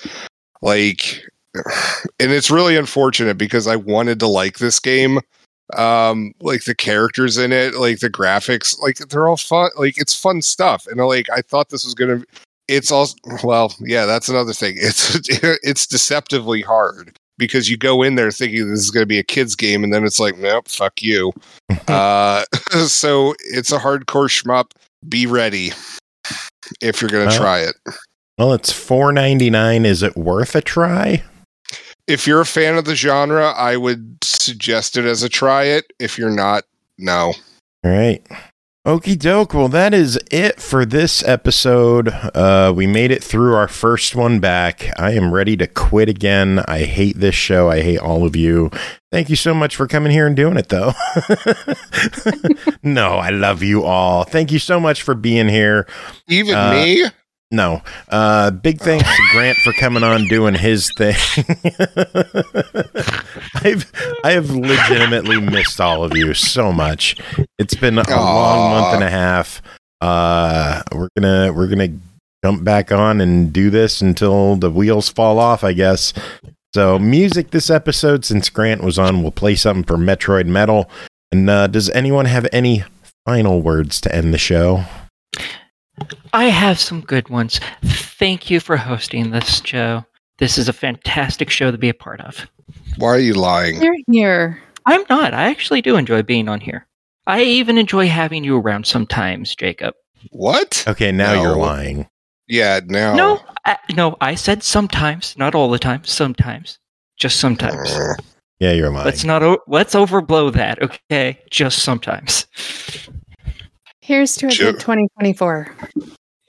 [0.63, 1.23] Like
[1.55, 5.19] and it's really unfortunate because i wanted to like this game
[5.77, 10.15] um like the characters in it like the graphics like they're all fun like it's
[10.15, 10.87] fun stuff.
[10.87, 12.23] And like i thought this was gonna
[12.69, 13.09] it's all
[13.43, 14.77] well yeah that's another thing.
[14.81, 15.29] It's
[15.63, 19.25] it's deceptively hard because you go in there thinking this is going to be a
[19.25, 21.33] kids game and then it's like nope fuck you.
[21.89, 22.45] Uh
[22.87, 24.71] so it's a hardcore shmup.
[25.09, 25.73] Be ready
[26.81, 27.41] if you're going to Well.
[27.41, 27.75] try it
[28.39, 29.85] Well, it's 4.99.
[29.85, 31.23] Is it worth a try?
[32.07, 35.85] if you're a fan of the genre i would suggest it as a try it
[36.01, 36.65] if you're not
[36.99, 37.33] no
[37.85, 38.27] All right.
[38.87, 39.53] Okie doke.
[39.53, 42.09] Well, that is it for this episode.
[42.09, 44.99] Uh, we made it through our first one back.
[44.99, 46.61] I am ready to quit again.
[46.67, 47.69] I hate this show.
[47.69, 48.71] I hate all of you.
[49.13, 50.93] Thank you so much for coming here and doing it, though.
[52.83, 54.25] no, I love you all.
[54.25, 55.87] Thank you so much for being here.
[56.29, 57.05] even Uh, me
[57.51, 57.83] No.
[58.09, 61.17] Uh big thanks to Grant for coming on doing his thing.
[63.57, 63.91] I've
[64.23, 67.17] I have legitimately missed all of you so much.
[67.59, 69.63] It's been a long month and a half.
[70.01, 71.99] Uh we're going to we're to
[72.45, 76.13] jump back on and do this until the wheels fall off, I guess.
[76.73, 80.89] So, music this episode since Grant was on, we'll play something for Metroid Metal.
[81.33, 82.85] And uh does anyone have any
[83.27, 84.85] final words to end the show?
[86.33, 87.61] I have some good ones.
[87.85, 90.05] Thank you for hosting this show.
[90.39, 92.47] This is a fantastic show to be a part of.
[92.97, 94.63] why are you lying You're here.
[94.87, 95.35] I'm not.
[95.35, 96.87] I actually do enjoy being on here.
[97.27, 99.95] I even enjoy having you around sometimes, Jacob.
[100.31, 101.43] what Okay, now No.
[101.43, 102.09] you're lying.
[102.49, 103.15] Yeah, now.
[103.15, 106.03] No, I, no, I said sometimes, not all the time.
[106.05, 106.79] Sometimes,
[107.17, 107.93] just sometimes.
[108.59, 109.05] Yeah, you're lying.
[109.05, 109.43] Let's not.
[109.43, 111.39] O- let's overblow that, okay?
[111.51, 112.47] Just sometimes.
[114.11, 114.73] Here's to a Sure.
[114.73, 115.73] good 2024.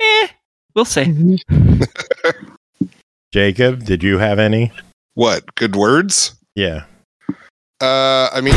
[0.01, 0.27] Eh,
[0.73, 1.37] we'll see.
[3.31, 4.71] Jacob, did you have any?
[5.13, 5.53] what?
[5.53, 6.33] Good words?
[6.55, 6.85] Yeah.
[7.79, 8.55] Uh, I mean,